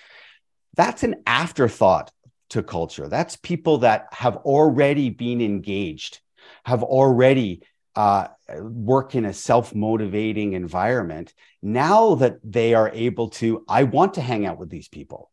that's 0.76 1.04
an 1.04 1.22
afterthought 1.28 2.12
to 2.50 2.63
culture. 2.63 3.08
That's 3.08 3.36
people 3.36 3.80
that 3.80 4.08
have 4.12 4.38
already 4.38 5.12
been 5.12 5.39
engaged 5.39 6.20
have 6.63 6.82
already 6.82 7.62
uh, 8.00 8.30
work 8.62 9.14
in 9.14 9.26
a 9.26 9.34
self-motivating 9.34 10.54
environment 10.54 11.34
now 11.62 12.16
that 12.16 12.38
they 12.46 12.74
are 12.74 12.90
able 12.94 13.28
to 13.28 13.66
i 13.68 13.84
want 13.84 14.14
to 14.14 14.22
hang 14.22 14.46
out 14.46 14.58
with 14.58 14.70
these 14.70 14.88
people. 14.88 15.30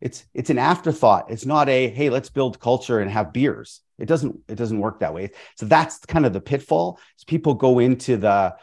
It's 0.00 0.24
it's 0.32 0.50
an 0.50 0.58
afterthought. 0.58 1.32
It's 1.32 1.46
not 1.46 1.68
a 1.68 1.88
hey 1.88 2.08
let's 2.10 2.30
build 2.30 2.60
culture 2.60 3.00
and 3.00 3.10
have 3.10 3.32
beers. 3.32 3.80
It 3.98 4.06
doesn't 4.06 4.38
it 4.46 4.54
doesn't 4.54 4.78
work 4.78 5.00
that 5.00 5.14
way. 5.14 5.30
So 5.56 5.66
that's 5.66 5.98
kind 5.98 6.24
of 6.24 6.32
the 6.32 6.40
pitfall. 6.40 7.00
Is 7.18 7.24
people 7.24 7.54
go 7.54 7.80
into 7.80 8.16
the 8.16 8.54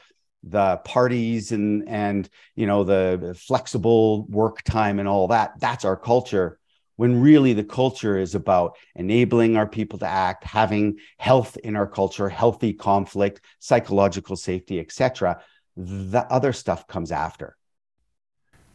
the 0.44 0.78
parties 0.86 1.52
and 1.52 1.90
and 1.90 2.30
you 2.56 2.66
know 2.66 2.86
the 2.86 3.36
flexible 3.38 4.26
work 4.28 4.62
time 4.64 5.00
and 5.00 5.08
all 5.10 5.28
that. 5.30 5.60
That's 5.60 5.84
our 5.84 5.98
culture 5.98 6.60
when 6.96 7.22
really 7.22 7.54
the 7.54 7.64
culture 7.64 8.18
is 8.18 8.36
about 8.36 8.78
enabling 8.96 9.58
our 9.58 9.68
people 9.68 10.00
to 10.00 10.08
act 10.08 10.44
having 10.44 10.98
health 11.18 11.58
in 11.64 11.76
our 11.76 11.88
culture 11.88 12.30
healthy 12.30 12.74
conflict 12.74 13.42
psychological 13.60 14.36
safety 14.36 14.80
etc 14.80 15.42
the 15.76 16.26
other 16.30 16.54
stuff 16.54 16.88
comes 16.88 17.12
after 17.12 17.58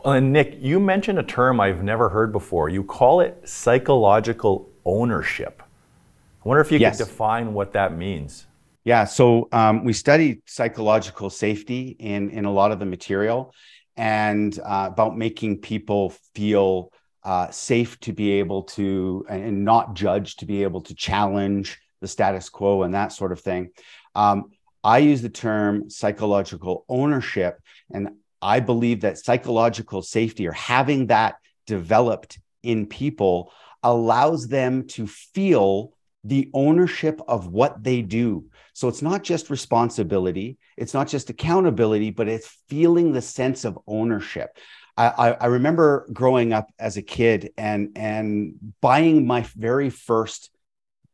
well, 0.04 0.14
and 0.14 0.33
Nick, 0.33 0.59
you 0.61 0.78
mentioned 0.78 1.18
a 1.18 1.24
term 1.24 1.59
I've 1.59 1.83
never 1.83 2.09
heard 2.09 2.31
before. 2.31 2.68
You 2.68 2.85
call 2.85 3.20
it 3.20 3.48
psychological 3.48 4.70
ownership. 4.85 5.61
I 5.61 6.48
wonder 6.48 6.61
if 6.61 6.70
you 6.70 6.78
yes. 6.78 6.98
could 6.98 7.07
define 7.07 7.52
what 7.52 7.72
that 7.72 7.96
means. 7.96 8.46
Yeah, 8.85 9.04
so 9.04 9.48
um, 9.52 9.85
we 9.85 9.92
study 9.92 10.40
psychological 10.46 11.31
safety 11.31 11.96
in 11.98 12.31
in 12.31 12.44
a 12.44 12.52
lot 12.52 12.70
of 12.70 12.78
the 12.78 12.87
material, 12.87 13.52
and 13.96 14.59
uh, 14.61 14.88
about 14.90 15.18
making 15.18 15.59
people 15.59 16.11
feel 16.35 16.92
uh, 17.28 17.50
safe 17.50 18.00
to 18.00 18.14
be 18.14 18.30
able 18.38 18.62
to 18.62 19.22
and 19.28 19.62
not 19.62 19.92
judged 19.92 20.38
to 20.38 20.46
be 20.46 20.62
able 20.62 20.80
to 20.80 20.94
challenge 20.94 21.78
the 22.00 22.08
status 22.08 22.48
quo 22.48 22.84
and 22.84 22.94
that 22.94 23.12
sort 23.12 23.32
of 23.32 23.40
thing. 23.40 23.68
Um, 24.14 24.44
I 24.82 24.98
use 24.98 25.20
the 25.20 25.28
term 25.28 25.90
psychological 25.90 26.86
ownership, 26.88 27.60
and 27.92 28.12
I 28.40 28.60
believe 28.60 29.02
that 29.02 29.18
psychological 29.18 30.00
safety 30.00 30.48
or 30.48 30.52
having 30.52 31.08
that 31.08 31.34
developed 31.66 32.38
in 32.62 32.86
people 32.86 33.52
allows 33.82 34.48
them 34.48 34.86
to 34.86 35.06
feel 35.06 35.92
the 36.24 36.48
ownership 36.54 37.20
of 37.28 37.48
what 37.48 37.84
they 37.84 38.00
do. 38.00 38.46
So 38.72 38.88
it's 38.88 39.02
not 39.02 39.22
just 39.22 39.50
responsibility, 39.50 40.56
it's 40.78 40.94
not 40.94 41.08
just 41.08 41.28
accountability, 41.28 42.10
but 42.10 42.26
it's 42.26 42.56
feeling 42.70 43.12
the 43.12 43.20
sense 43.20 43.66
of 43.66 43.78
ownership. 43.86 44.56
I, 44.98 45.30
I, 45.32 45.46
remember 45.46 46.08
growing 46.12 46.52
up 46.52 46.72
as 46.78 46.96
a 46.96 47.02
kid 47.02 47.52
and 47.56 47.92
and 47.94 48.54
buying 48.80 49.26
my 49.26 49.42
very 49.56 49.90
first 49.90 50.50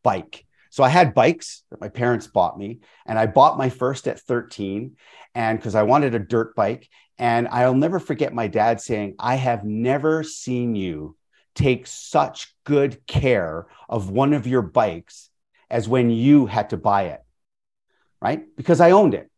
bike. 0.03 0.47
So 0.71 0.83
I 0.83 0.89
had 0.89 1.15
bikes 1.15 1.65
that 1.71 1.81
my 1.81 1.91
parents 1.91 2.27
bought 2.27 2.59
me, 2.59 2.81
and 3.05 3.19
I 3.19 3.27
bought 3.27 3.59
my 3.59 3.69
first 3.69 4.09
at 4.09 4.21
13, 4.21 4.97
and 5.35 5.59
because 5.59 5.75
I 5.75 5.83
wanted 5.83 6.15
a 6.15 6.19
dirt 6.19 6.57
bike, 6.57 6.89
and 7.19 7.47
I'll 7.49 7.75
never 7.75 8.01
forget 8.01 8.33
my 8.33 8.49
dad 8.49 8.81
saying, 8.81 9.17
I 9.19 9.37
have 9.37 9.65
never 9.65 10.23
seen 10.23 10.75
you 10.75 11.17
take 11.55 11.87
such 11.87 12.55
good 12.65 13.07
care 13.07 13.67
of 13.89 14.11
one 14.11 14.33
of 14.33 14.47
your 14.47 14.63
bikes 14.63 15.31
as 15.71 15.89
when 15.89 16.11
you 16.11 16.47
had 16.47 16.71
to 16.71 16.77
buy 16.77 17.05
it, 17.05 17.21
right? 18.21 18.43
Because 18.57 18.81
I 18.81 18.91
owned 18.93 19.15
it. 19.15 19.31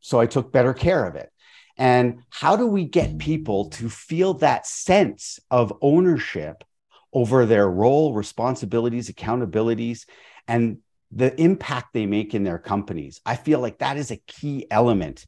So 0.00 0.20
I 0.20 0.26
took 0.26 0.52
better 0.52 0.72
care 0.72 1.04
of 1.04 1.16
it. 1.16 1.30
And 1.78 2.22
how 2.30 2.56
do 2.56 2.66
we 2.66 2.84
get 2.84 3.18
people 3.18 3.70
to 3.70 3.88
feel 3.88 4.34
that 4.34 4.66
sense 4.66 5.38
of 5.50 5.72
ownership 5.80 6.64
over 7.12 7.46
their 7.46 7.70
role, 7.70 8.12
responsibilities, 8.12 9.08
accountabilities, 9.08 10.06
and 10.48 10.78
the 11.12 11.40
impact 11.40 11.94
they 11.94 12.04
make 12.04 12.34
in 12.34 12.42
their 12.42 12.58
companies? 12.58 13.20
I 13.24 13.36
feel 13.36 13.60
like 13.60 13.78
that 13.78 13.96
is 13.96 14.10
a 14.10 14.16
key 14.16 14.66
element 14.70 15.26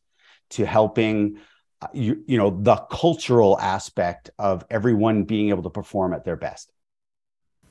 to 0.50 0.66
helping 0.66 1.38
uh, 1.82 1.86
you, 1.94 2.22
you 2.26 2.36
know 2.36 2.50
the 2.50 2.76
cultural 2.76 3.58
aspect 3.58 4.30
of 4.38 4.64
everyone 4.68 5.24
being 5.24 5.48
able 5.48 5.62
to 5.62 5.70
perform 5.70 6.12
at 6.12 6.24
their 6.24 6.36
best 6.36 6.70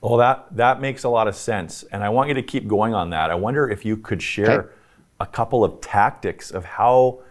well 0.01 0.17
that 0.17 0.47
that 0.55 0.81
makes 0.81 1.03
a 1.03 1.09
lot 1.09 1.27
of 1.27 1.35
sense 1.35 1.83
and 1.91 2.03
i 2.03 2.09
want 2.09 2.27
you 2.27 2.33
to 2.33 2.41
keep 2.41 2.67
going 2.67 2.95
on 2.95 3.11
that 3.11 3.29
i 3.29 3.35
wonder 3.35 3.69
if 3.69 3.85
you 3.85 3.95
could 3.95 4.21
share 4.21 4.61
okay. 4.61 4.73
a 5.19 5.27
couple 5.27 5.63
of 5.63 5.79
tactics 5.79 6.49
of 6.49 6.65
how 6.65 7.21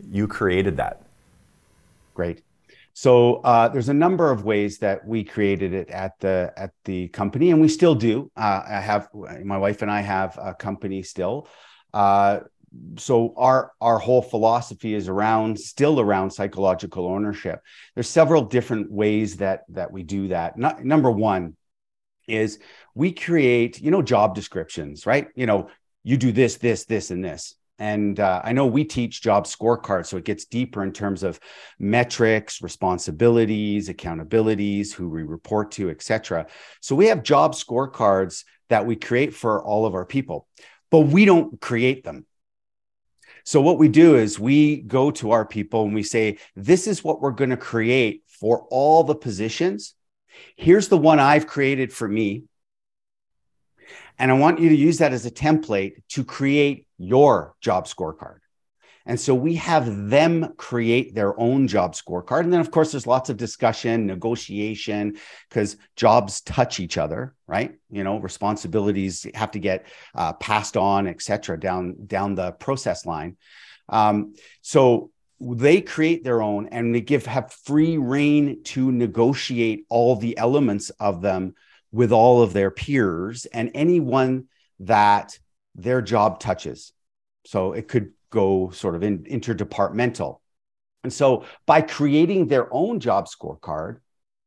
you 0.00 0.28
created 0.28 0.76
that. 0.76 1.02
Great. 2.14 2.42
So 2.92 3.36
uh, 3.36 3.68
there's 3.68 3.88
a 3.88 3.94
number 3.94 4.30
of 4.32 4.44
ways 4.44 4.78
that 4.78 5.06
we 5.06 5.22
created 5.22 5.72
it 5.72 5.88
at 5.88 6.18
the 6.18 6.52
at 6.56 6.72
the 6.84 7.06
company 7.08 7.52
and 7.52 7.60
we 7.60 7.68
still 7.68 7.94
do. 7.94 8.30
Uh, 8.36 8.62
i 8.68 8.80
have 8.80 9.08
my 9.44 9.56
wife 9.56 9.82
and 9.82 9.90
i 9.90 10.00
have 10.00 10.36
a 10.36 10.52
company 10.52 11.04
still. 11.04 11.46
Uh, 11.94 12.40
so 12.96 13.34
our 13.36 13.72
our 13.80 13.98
whole 13.98 14.20
philosophy 14.20 14.94
is 14.94 15.08
around 15.08 15.58
still 15.58 16.00
around 16.00 16.32
psychological 16.32 17.06
ownership. 17.06 17.60
There's 17.94 18.08
several 18.08 18.42
different 18.42 18.90
ways 18.90 19.36
that 19.36 19.62
that 19.68 19.92
we 19.92 20.02
do 20.02 20.28
that. 20.28 20.58
Number 20.58 21.10
one 21.10 21.56
is 22.26 22.58
we 22.96 23.12
create 23.12 23.80
you 23.80 23.92
know 23.92 24.02
job 24.02 24.34
descriptions 24.34 25.06
right? 25.06 25.28
You 25.36 25.46
know 25.46 25.70
you 26.02 26.16
do 26.16 26.32
this 26.32 26.56
this 26.56 26.84
this 26.84 27.12
and 27.12 27.24
this 27.24 27.54
and 27.78 28.20
uh, 28.20 28.40
i 28.44 28.52
know 28.52 28.66
we 28.66 28.84
teach 28.84 29.22
job 29.22 29.44
scorecards 29.44 30.06
so 30.06 30.16
it 30.16 30.24
gets 30.24 30.44
deeper 30.44 30.82
in 30.82 30.92
terms 30.92 31.22
of 31.22 31.38
metrics 31.78 32.62
responsibilities 32.62 33.88
accountabilities 33.88 34.92
who 34.92 35.08
we 35.08 35.22
report 35.22 35.70
to 35.70 35.90
etc 35.90 36.46
so 36.80 36.94
we 36.94 37.06
have 37.06 37.22
job 37.22 37.54
scorecards 37.54 38.44
that 38.68 38.86
we 38.86 38.96
create 38.96 39.34
for 39.34 39.62
all 39.64 39.86
of 39.86 39.94
our 39.94 40.04
people 40.04 40.46
but 40.90 41.00
we 41.00 41.24
don't 41.24 41.60
create 41.60 42.04
them 42.04 42.26
so 43.48 43.62
what 43.62 43.78
we 43.78 43.88
do 43.88 44.16
is 44.16 44.38
we 44.38 44.76
go 44.82 45.10
to 45.12 45.30
our 45.30 45.46
people 45.46 45.84
and 45.84 45.94
we 45.94 46.02
say, 46.02 46.36
this 46.54 46.86
is 46.86 47.02
what 47.02 47.22
we're 47.22 47.30
going 47.30 47.48
to 47.48 47.56
create 47.56 48.22
for 48.26 48.66
all 48.70 49.04
the 49.04 49.14
positions. 49.14 49.94
Here's 50.54 50.88
the 50.88 50.98
one 50.98 51.18
I've 51.18 51.46
created 51.46 51.90
for 51.90 52.06
me. 52.06 52.42
And 54.18 54.30
I 54.30 54.34
want 54.34 54.60
you 54.60 54.68
to 54.68 54.76
use 54.76 54.98
that 54.98 55.14
as 55.14 55.24
a 55.24 55.30
template 55.30 56.02
to 56.10 56.24
create 56.26 56.86
your 56.98 57.54
job 57.60 57.86
scorecard. 57.86 58.38
And 59.06 59.18
so 59.18 59.34
we 59.34 59.54
have 59.54 60.10
them 60.10 60.52
create 60.58 61.14
their 61.14 61.38
own 61.40 61.66
job 61.66 61.94
scorecard. 61.94 62.40
And 62.40 62.52
then, 62.52 62.60
of 62.60 62.70
course, 62.70 62.92
there's 62.92 63.06
lots 63.06 63.30
of 63.30 63.38
discussion, 63.38 64.04
negotiation, 64.04 65.16
because 65.48 65.78
jobs 65.96 66.42
touch 66.42 66.78
each 66.78 66.98
other, 66.98 67.34
right? 67.46 67.74
You 67.90 68.04
know, 68.04 68.18
responsibilities 68.18 69.26
have 69.32 69.52
to 69.52 69.58
get 69.58 69.86
uh, 70.14 70.34
passed 70.34 70.76
on, 70.76 71.06
et 71.06 71.22
cetera, 71.22 71.58
down, 71.58 71.96
down 72.06 72.34
the 72.34 72.52
process 72.52 73.06
line. 73.06 73.38
Um, 73.88 74.34
so 74.60 75.10
they 75.40 75.80
create 75.80 76.22
their 76.22 76.42
own 76.42 76.68
and 76.68 76.94
they 76.94 77.00
give 77.00 77.24
have 77.24 77.50
free 77.64 77.96
reign 77.96 78.62
to 78.64 78.92
negotiate 78.92 79.86
all 79.88 80.16
the 80.16 80.36
elements 80.36 80.90
of 81.00 81.22
them 81.22 81.54
with 81.92 82.12
all 82.12 82.42
of 82.42 82.52
their 82.52 82.70
peers 82.70 83.46
and 83.46 83.70
anyone 83.72 84.48
that 84.80 85.38
their 85.78 86.02
job 86.02 86.40
touches. 86.40 86.92
So 87.46 87.72
it 87.72 87.88
could 87.88 88.12
go 88.30 88.70
sort 88.70 88.94
of 88.94 89.02
in, 89.02 89.24
interdepartmental. 89.24 90.40
And 91.04 91.12
so 91.12 91.44
by 91.64 91.80
creating 91.80 92.48
their 92.48 92.68
own 92.72 93.00
job 93.00 93.26
scorecard, 93.28 94.00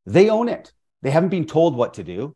they 0.05 0.29
own 0.29 0.49
it. 0.49 0.71
They 1.01 1.09
haven't 1.09 1.29
been 1.29 1.47
told 1.47 1.75
what 1.75 1.95
to 1.95 2.03
do. 2.03 2.35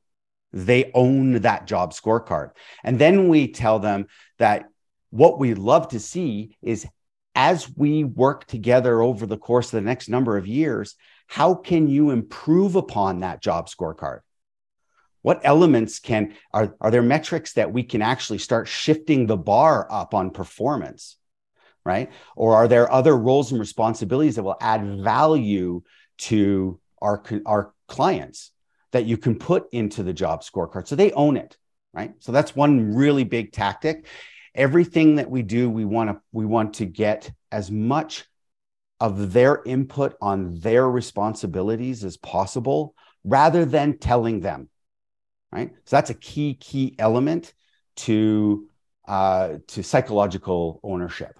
They 0.54 0.90
own 0.94 1.34
that 1.42 1.68
job 1.68 1.94
scorecard. 1.94 2.52
And 2.84 2.98
then 2.98 3.28
we 3.28 3.50
tell 3.52 3.78
them 3.78 4.08
that 4.40 4.66
what 5.12 5.38
we 5.38 5.54
love 5.54 5.90
to 5.90 6.00
see 6.00 6.58
is 6.62 6.88
as 7.36 7.70
we 7.76 8.06
work 8.06 8.46
together 8.46 9.02
over 9.02 9.26
the 9.26 9.38
course 9.38 9.68
of 9.68 9.72
the 9.72 9.82
next 9.82 10.08
number 10.08 10.38
of 10.38 10.48
years, 10.48 10.96
how 11.28 11.54
can 11.54 11.88
you 11.90 12.12
improve 12.12 12.76
upon 12.76 13.20
that 13.20 13.42
job 13.42 13.68
scorecard? 13.68 14.22
What 15.26 15.42
elements 15.44 15.98
can 16.00 16.36
are, 16.54 16.76
are 16.80 16.92
there 16.92 17.02
metrics 17.02 17.54
that 17.54 17.74
we 17.74 17.82
can 17.82 18.04
actually 18.04 18.38
start 18.38 18.68
shifting 18.68 19.26
the 19.26 19.38
bar 19.38 19.88
up 19.90 20.14
on 20.14 20.30
performance? 20.30 21.18
right? 21.86 22.12
Or 22.36 22.56
are 22.56 22.68
there 22.68 22.92
other 22.92 23.16
roles 23.16 23.52
and 23.52 23.60
responsibilities 23.60 24.36
that 24.36 24.44
will 24.44 24.58
add 24.60 25.02
value 25.02 25.84
to 26.18 26.80
our, 27.02 27.24
our 27.46 27.74
clients 27.88 28.52
that 28.92 29.06
you 29.06 29.18
can 29.18 29.38
put 29.38 29.68
into 29.72 30.04
the 30.04 30.14
job 30.14 30.42
scorecard? 30.42 30.88
So 30.88 30.96
they 30.96 31.12
own 31.12 31.38
it, 31.38 31.56
right? 31.94 32.14
So 32.20 32.32
that's 32.32 32.56
one 32.56 32.96
really 32.96 33.24
big 33.24 33.52
tactic. 33.52 34.08
Everything 34.56 35.18
that 35.18 35.30
we 35.30 35.44
do, 35.44 35.70
we 35.70 35.86
want 35.86 36.10
to 36.10 36.22
we 36.32 36.46
want 36.46 36.76
to 36.76 36.86
get 36.86 37.32
as 37.52 37.70
much 37.70 38.26
of 39.00 39.34
their 39.34 39.62
input 39.66 40.16
on 40.22 40.56
their 40.56 40.90
responsibilities 40.90 42.04
as 42.04 42.18
possible 42.18 42.96
rather 43.24 43.66
than 43.66 43.98
telling 43.98 44.40
them 44.40 44.70
right 45.52 45.72
so 45.86 45.96
that's 45.96 46.10
a 46.10 46.16
key 46.16 46.56
key 46.56 46.96
element 47.00 47.54
to 47.96 48.68
uh, 49.08 49.58
to 49.68 49.84
psychological 49.84 50.80
ownership 50.84 51.40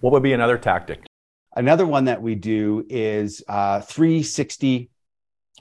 what 0.00 0.12
would 0.12 0.22
be 0.22 0.32
another 0.32 0.58
tactic? 0.58 1.04
Another 1.56 1.86
one 1.86 2.04
that 2.04 2.22
we 2.22 2.34
do 2.34 2.84
is 2.88 3.42
uh, 3.48 3.80
360 3.80 4.90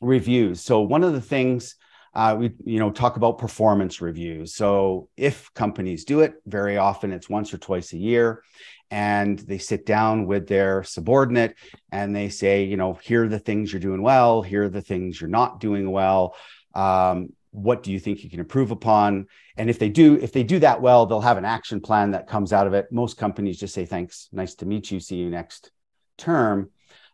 reviews. 0.02 0.62
So 0.62 0.82
one 0.82 1.04
of 1.04 1.14
the 1.14 1.22
things 1.22 1.76
uh, 2.14 2.36
we 2.38 2.52
you 2.66 2.80
know 2.80 2.90
talk 2.92 3.16
about 3.16 3.38
performance 3.38 4.02
reviews. 4.02 4.56
So 4.56 5.10
if 5.18 5.54
companies 5.54 6.04
do 6.04 6.22
it, 6.22 6.34
very 6.46 6.78
often 6.78 7.12
it's 7.12 7.30
once 7.30 7.54
or 7.54 7.58
twice 7.58 7.94
a 7.94 7.98
year, 7.98 8.44
and 8.90 9.38
they 9.40 9.58
sit 9.58 9.86
down 9.86 10.26
with 10.26 10.48
their 10.48 10.84
subordinate 10.84 11.56
and 11.92 12.16
they 12.16 12.30
say, 12.30 12.64
you 12.64 12.78
know, 12.78 12.94
here 12.94 13.26
are 13.26 13.28
the 13.28 13.40
things 13.40 13.72
you're 13.72 13.80
doing 13.80 14.02
well, 14.02 14.42
here 14.42 14.64
are 14.64 14.70
the 14.70 14.82
things 14.82 15.20
you're 15.20 15.30
not 15.30 15.60
doing 15.60 15.92
well. 15.92 16.36
Um, 16.78 17.34
what 17.52 17.82
do 17.82 17.92
you 17.92 18.00
think 18.00 18.24
you 18.24 18.30
can 18.30 18.40
improve 18.40 18.72
upon? 18.72 19.28
And 19.58 19.70
if 19.70 19.80
they 19.80 19.90
do 19.90 20.16
if 20.16 20.32
they 20.32 20.44
do 20.44 20.60
that 20.60 20.82
well 20.82 21.06
they'll 21.06 21.22
have 21.22 21.38
an 21.38 21.46
action 21.46 21.82
plan 21.82 22.12
that 22.12 22.28
comes 22.28 22.54
out 22.54 22.68
of 22.68 22.74
it. 22.74 22.92
Most 22.92 23.18
companies 23.18 23.60
just 23.60 23.74
say 23.74 23.86
thanks 23.86 24.30
nice 24.32 24.56
to 24.56 24.66
meet 24.66 24.92
you 24.92 25.00
see 25.00 25.16
you 25.16 25.30
next 25.30 25.72
term. 26.18 26.70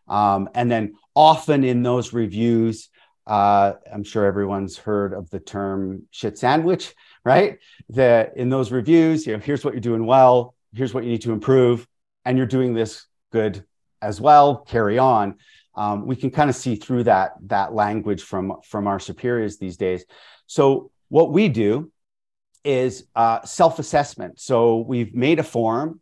Um, 0.06 0.50
and 0.54 0.70
then 0.70 0.94
often 1.14 1.64
in 1.64 1.82
those 1.82 2.12
reviews 2.12 2.90
uh, 3.26 3.72
i'm 3.90 4.04
sure 4.04 4.26
everyone's 4.26 4.76
heard 4.76 5.14
of 5.14 5.30
the 5.30 5.40
term 5.40 6.02
shit 6.10 6.36
sandwich 6.36 6.94
right? 7.24 7.58
The 7.88 8.30
in 8.36 8.50
those 8.50 8.70
reviews 8.70 9.26
you 9.26 9.32
know 9.32 9.38
here's 9.38 9.64
what 9.64 9.74
you're 9.74 9.80
doing 9.80 10.06
well. 10.06 10.54
Here's 10.74 10.92
what 10.92 11.04
you 11.04 11.10
need 11.10 11.22
to 11.22 11.32
improve. 11.32 11.86
And 12.24 12.36
you're 12.36 12.46
doing 12.46 12.74
this 12.74 13.06
good 13.32 13.64
as 14.02 14.20
well. 14.20 14.58
Carry 14.58 14.98
on 14.98 15.36
um, 15.76 16.06
we 16.06 16.16
can 16.16 16.30
kind 16.30 16.48
of 16.48 16.56
see 16.56 16.76
through 16.76 17.04
that 17.04 17.32
that 17.42 17.74
language 17.74 18.22
from 18.22 18.54
from 18.64 18.86
our 18.86 18.98
superiors 18.98 19.58
these 19.58 19.76
days 19.76 20.04
so 20.46 20.90
what 21.08 21.32
we 21.32 21.48
do 21.48 21.90
is 22.64 23.06
uh, 23.14 23.42
self-assessment. 23.44 24.40
So 24.40 24.78
we've 24.78 25.14
made 25.14 25.38
a 25.38 25.42
form 25.42 26.00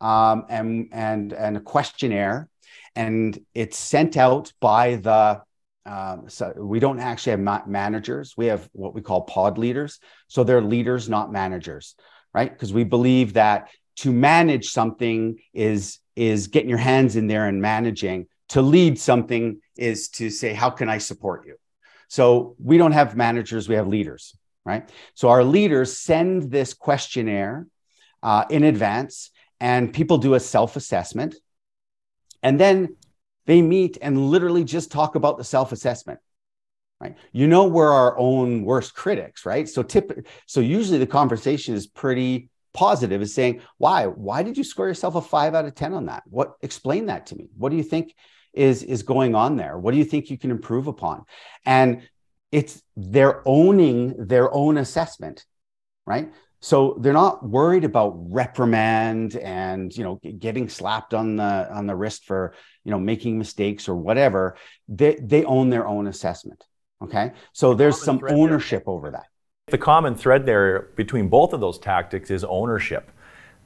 um, 0.00 0.44
and 0.48 0.88
and 0.92 1.32
and 1.32 1.56
a 1.56 1.60
questionnaire, 1.60 2.48
and 2.96 3.38
it's 3.54 3.78
sent 3.78 4.16
out 4.16 4.52
by 4.60 4.96
the. 4.96 5.42
Um, 5.86 6.28
so 6.28 6.52
we 6.56 6.78
don't 6.78 7.00
actually 7.00 7.30
have 7.30 7.40
ma- 7.40 7.66
managers. 7.66 8.34
We 8.36 8.46
have 8.46 8.68
what 8.72 8.94
we 8.94 9.00
call 9.00 9.22
pod 9.22 9.56
leaders. 9.56 9.98
So 10.28 10.44
they're 10.44 10.60
leaders, 10.60 11.08
not 11.08 11.32
managers, 11.32 11.94
right? 12.34 12.52
Because 12.52 12.72
we 12.72 12.84
believe 12.84 13.32
that 13.32 13.70
to 13.96 14.12
manage 14.12 14.68
something 14.68 15.38
is 15.54 15.98
is 16.16 16.48
getting 16.48 16.68
your 16.68 16.78
hands 16.78 17.16
in 17.16 17.28
there 17.28 17.46
and 17.46 17.62
managing. 17.62 18.26
To 18.50 18.62
lead 18.62 18.98
something 18.98 19.60
is 19.76 20.08
to 20.10 20.30
say, 20.30 20.52
how 20.52 20.70
can 20.70 20.88
I 20.88 20.98
support 20.98 21.46
you? 21.46 21.56
So 22.08 22.56
we 22.58 22.78
don't 22.78 22.92
have 22.92 23.16
managers, 23.16 23.68
we 23.68 23.76
have 23.76 23.86
leaders, 23.86 24.36
right? 24.64 24.90
So 25.14 25.28
our 25.28 25.44
leaders 25.44 25.96
send 25.98 26.50
this 26.50 26.74
questionnaire 26.74 27.66
uh, 28.22 28.44
in 28.50 28.64
advance, 28.64 29.30
and 29.60 29.92
people 29.92 30.18
do 30.18 30.34
a 30.34 30.40
self 30.40 30.76
assessment. 30.76 31.36
And 32.42 32.58
then 32.58 32.96
they 33.46 33.62
meet 33.62 33.98
and 34.00 34.30
literally 34.30 34.64
just 34.64 34.90
talk 34.90 35.14
about 35.14 35.38
the 35.38 35.44
self 35.44 35.72
assessment. 35.72 36.20
Right. 37.00 37.16
You 37.32 37.46
know, 37.46 37.66
we're 37.66 37.92
our 37.92 38.18
own 38.18 38.62
worst 38.62 38.94
critics, 38.94 39.46
right? 39.46 39.66
So 39.66 39.82
tip 39.82 40.26
so 40.46 40.60
usually 40.60 40.98
the 40.98 41.06
conversation 41.06 41.74
is 41.74 41.86
pretty 41.86 42.50
positive, 42.74 43.22
is 43.22 43.34
saying, 43.34 43.62
why? 43.78 44.06
Why 44.06 44.42
did 44.42 44.58
you 44.58 44.64
score 44.64 44.86
yourself 44.86 45.14
a 45.14 45.22
five 45.22 45.54
out 45.54 45.64
of 45.64 45.74
10 45.74 45.94
on 45.94 46.06
that? 46.06 46.24
What 46.26 46.54
explain 46.60 47.06
that 47.06 47.26
to 47.26 47.36
me? 47.36 47.48
What 47.56 47.70
do 47.70 47.76
you 47.76 47.82
think 47.82 48.14
is 48.52 48.82
is 48.82 49.02
going 49.02 49.34
on 49.34 49.56
there 49.56 49.78
what 49.78 49.92
do 49.92 49.98
you 49.98 50.04
think 50.04 50.30
you 50.30 50.38
can 50.38 50.50
improve 50.50 50.86
upon 50.86 51.24
and 51.64 52.02
it's 52.52 52.82
they're 52.96 53.42
owning 53.46 54.26
their 54.26 54.52
own 54.52 54.78
assessment, 54.78 55.44
right? 56.06 56.32
So 56.60 56.98
they're 57.00 57.12
not 57.12 57.48
worried 57.48 57.84
about 57.84 58.14
reprimand 58.16 59.36
and 59.36 59.96
you 59.96 60.04
know 60.04 60.20
getting 60.38 60.68
slapped 60.68 61.14
on 61.14 61.36
the 61.36 61.72
on 61.72 61.86
the 61.86 61.94
wrist 61.94 62.24
for 62.24 62.54
you 62.84 62.90
know 62.90 62.98
making 62.98 63.38
mistakes 63.38 63.88
or 63.88 63.94
whatever. 63.94 64.56
They 64.88 65.14
they 65.14 65.44
own 65.44 65.70
their 65.70 65.86
own 65.86 66.06
assessment. 66.06 66.64
Okay, 67.02 67.32
so 67.52 67.72
there's 67.72 68.02
some 68.02 68.20
ownership 68.28 68.84
there. 68.84 68.94
over 68.94 69.10
that. 69.12 69.26
The 69.68 69.78
common 69.78 70.14
thread 70.14 70.44
there 70.44 70.90
between 70.96 71.28
both 71.28 71.52
of 71.52 71.60
those 71.60 71.78
tactics 71.78 72.30
is 72.30 72.44
ownership, 72.44 73.10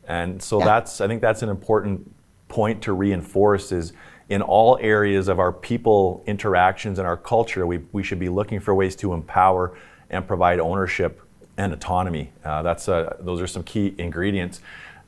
and 0.07 0.41
so 0.41 0.59
yeah. 0.59 0.67
that's 0.67 1.01
I 1.01 1.09
think 1.09 1.21
that's 1.21 1.43
an 1.43 1.49
important 1.49 2.15
point 2.49 2.83
to 2.83 2.93
reinforce 2.93 3.73
is 3.73 3.93
in 4.29 4.43
all 4.43 4.79
areas 4.81 5.29
of 5.29 5.39
our 5.39 5.53
people 5.53 6.23
interactions 6.27 6.99
and 6.99 7.07
our 7.07 7.17
culture, 7.17 7.67
we, 7.67 7.79
we 7.93 8.03
should 8.03 8.19
be 8.19 8.29
looking 8.29 8.61
for 8.61 8.75
ways 8.75 8.97
to 8.97 9.13
empower 9.13 9.77
and 10.11 10.27
provide 10.27 10.61
ownership 10.61 11.21
and 11.57 11.73
autonomy. 11.73 12.33
Uh, 12.45 12.63
that's 12.63 12.89
a, 12.89 13.17
those 13.21 13.41
are 13.41 13.47
some 13.47 13.63
key 13.63 13.95
ingredients. 13.99 14.61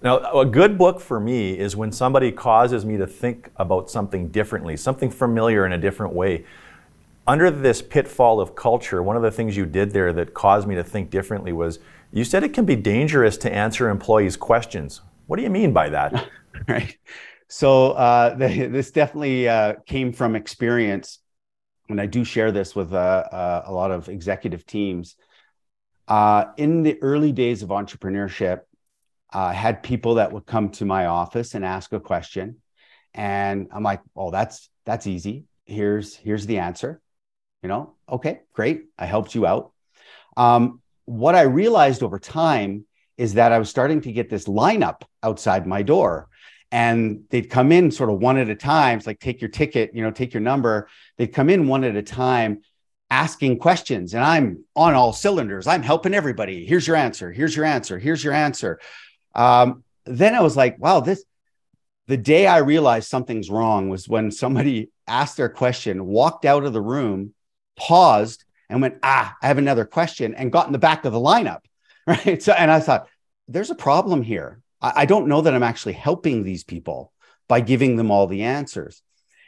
Now, 0.02 0.18
a 0.38 0.44
good 0.44 0.76
book 0.76 1.00
for 1.00 1.18
me 1.18 1.58
is 1.58 1.74
when 1.74 1.90
somebody 1.90 2.30
causes 2.30 2.84
me 2.84 2.96
to 2.98 3.06
think 3.06 3.50
about 3.56 3.90
something 3.90 4.28
differently, 4.28 4.76
something 4.76 5.10
familiar 5.10 5.64
in 5.64 5.72
a 5.72 5.78
different 5.78 6.12
way. 6.12 6.44
Under 7.26 7.50
this 7.50 7.82
pitfall 7.82 8.38
of 8.38 8.54
culture, 8.54 9.02
one 9.02 9.16
of 9.16 9.22
the 9.22 9.30
things 9.30 9.56
you 9.56 9.66
did 9.66 9.90
there 9.90 10.12
that 10.12 10.34
caused 10.34 10.68
me 10.68 10.74
to 10.74 10.84
think 10.84 11.10
differently 11.10 11.52
was 11.52 11.80
you 12.12 12.24
said 12.24 12.44
it 12.44 12.52
can 12.52 12.64
be 12.64 12.76
dangerous 12.76 13.36
to 13.38 13.52
answer 13.52 13.88
employees' 13.88 14.36
questions. 14.36 15.00
What 15.26 15.36
do 15.36 15.42
you 15.42 15.50
mean 15.50 15.72
by 15.72 15.88
that? 15.88 16.28
right. 16.68 16.96
So 17.48 17.92
uh, 17.92 18.34
this 18.36 18.90
definitely 18.90 19.48
uh, 19.48 19.74
came 19.86 20.12
from 20.12 20.36
experience, 20.36 21.18
and 21.88 22.00
I 22.00 22.06
do 22.06 22.24
share 22.24 22.52
this 22.52 22.74
with 22.74 22.92
uh, 22.92 22.96
uh 22.96 23.62
a 23.66 23.72
lot 23.72 23.90
of 23.90 24.08
executive 24.08 24.66
teams. 24.66 25.16
Uh, 26.08 26.46
in 26.56 26.82
the 26.82 27.00
early 27.02 27.32
days 27.32 27.62
of 27.62 27.70
entrepreneurship, 27.70 28.60
I 29.32 29.52
had 29.52 29.82
people 29.82 30.16
that 30.16 30.32
would 30.32 30.46
come 30.46 30.70
to 30.70 30.84
my 30.84 31.06
office 31.06 31.54
and 31.54 31.64
ask 31.64 31.92
a 31.92 32.00
question, 32.00 32.56
and 33.14 33.68
I'm 33.72 33.82
like, 33.82 34.00
"Oh, 34.14 34.30
that's 34.30 34.68
that's 34.84 35.06
easy. 35.06 35.44
Here's 35.64 36.16
here's 36.16 36.46
the 36.46 36.58
answer." 36.58 37.00
You 37.62 37.68
know, 37.68 37.94
okay, 38.08 38.40
great. 38.52 38.84
I 38.98 39.06
helped 39.06 39.34
you 39.34 39.46
out. 39.46 39.72
Um, 40.36 40.80
what 41.06 41.34
I 41.34 41.42
realized 41.42 42.02
over 42.02 42.18
time 42.18 42.84
is 43.16 43.34
that 43.34 43.52
I 43.52 43.58
was 43.58 43.70
starting 43.70 44.02
to 44.02 44.12
get 44.12 44.28
this 44.28 44.44
lineup 44.44 45.02
outside 45.22 45.66
my 45.66 45.82
door 45.82 46.28
and 46.72 47.24
they'd 47.30 47.50
come 47.50 47.72
in 47.72 47.90
sort 47.90 48.10
of 48.10 48.18
one 48.18 48.38
at 48.38 48.48
a 48.48 48.54
time. 48.54 48.98
It's 48.98 49.06
like 49.06 49.20
take 49.20 49.40
your 49.40 49.50
ticket, 49.50 49.94
you 49.94 50.02
know, 50.02 50.10
take 50.10 50.34
your 50.34 50.40
number. 50.40 50.88
They'd 51.16 51.28
come 51.28 51.48
in 51.48 51.68
one 51.68 51.84
at 51.84 51.96
a 51.96 52.02
time 52.02 52.62
asking 53.08 53.58
questions 53.58 54.14
and 54.14 54.24
I'm 54.24 54.64
on 54.74 54.94
all 54.94 55.12
cylinders. 55.12 55.66
I'm 55.66 55.82
helping 55.82 56.12
everybody. 56.12 56.66
Here's 56.66 56.86
your 56.86 56.96
answer. 56.96 57.30
Here's 57.30 57.54
your 57.54 57.64
answer. 57.64 57.98
Here's 57.98 58.24
your 58.24 58.32
answer. 58.32 58.80
Um, 59.34 59.84
then 60.04 60.34
I 60.34 60.40
was 60.40 60.56
like, 60.56 60.78
wow, 60.78 61.00
this 61.00 61.24
the 62.08 62.16
day 62.16 62.46
I 62.46 62.58
realized 62.58 63.08
something's 63.08 63.50
wrong 63.50 63.88
was 63.88 64.08
when 64.08 64.30
somebody 64.30 64.90
asked 65.08 65.36
their 65.36 65.48
question, 65.48 66.06
walked 66.06 66.44
out 66.44 66.64
of 66.64 66.72
the 66.72 66.80
room, 66.80 67.34
paused, 67.76 68.44
and 68.68 68.80
went, 68.80 68.98
ah, 69.02 69.36
I 69.42 69.46
have 69.46 69.58
another 69.58 69.84
question, 69.84 70.34
and 70.34 70.52
got 70.52 70.66
in 70.66 70.72
the 70.72 70.78
back 70.78 71.04
of 71.04 71.12
the 71.12 71.20
lineup. 71.20 71.60
Right. 72.08 72.40
So, 72.40 72.52
and 72.52 72.70
I 72.70 72.78
thought, 72.78 73.08
there's 73.48 73.72
a 73.72 73.74
problem 73.74 74.22
here. 74.22 74.60
I 74.80 75.06
don't 75.06 75.28
know 75.28 75.40
that 75.40 75.54
I'm 75.54 75.62
actually 75.62 75.94
helping 75.94 76.42
these 76.42 76.64
people 76.64 77.12
by 77.48 77.60
giving 77.60 77.96
them 77.96 78.10
all 78.10 78.26
the 78.26 78.42
answers. 78.42 79.02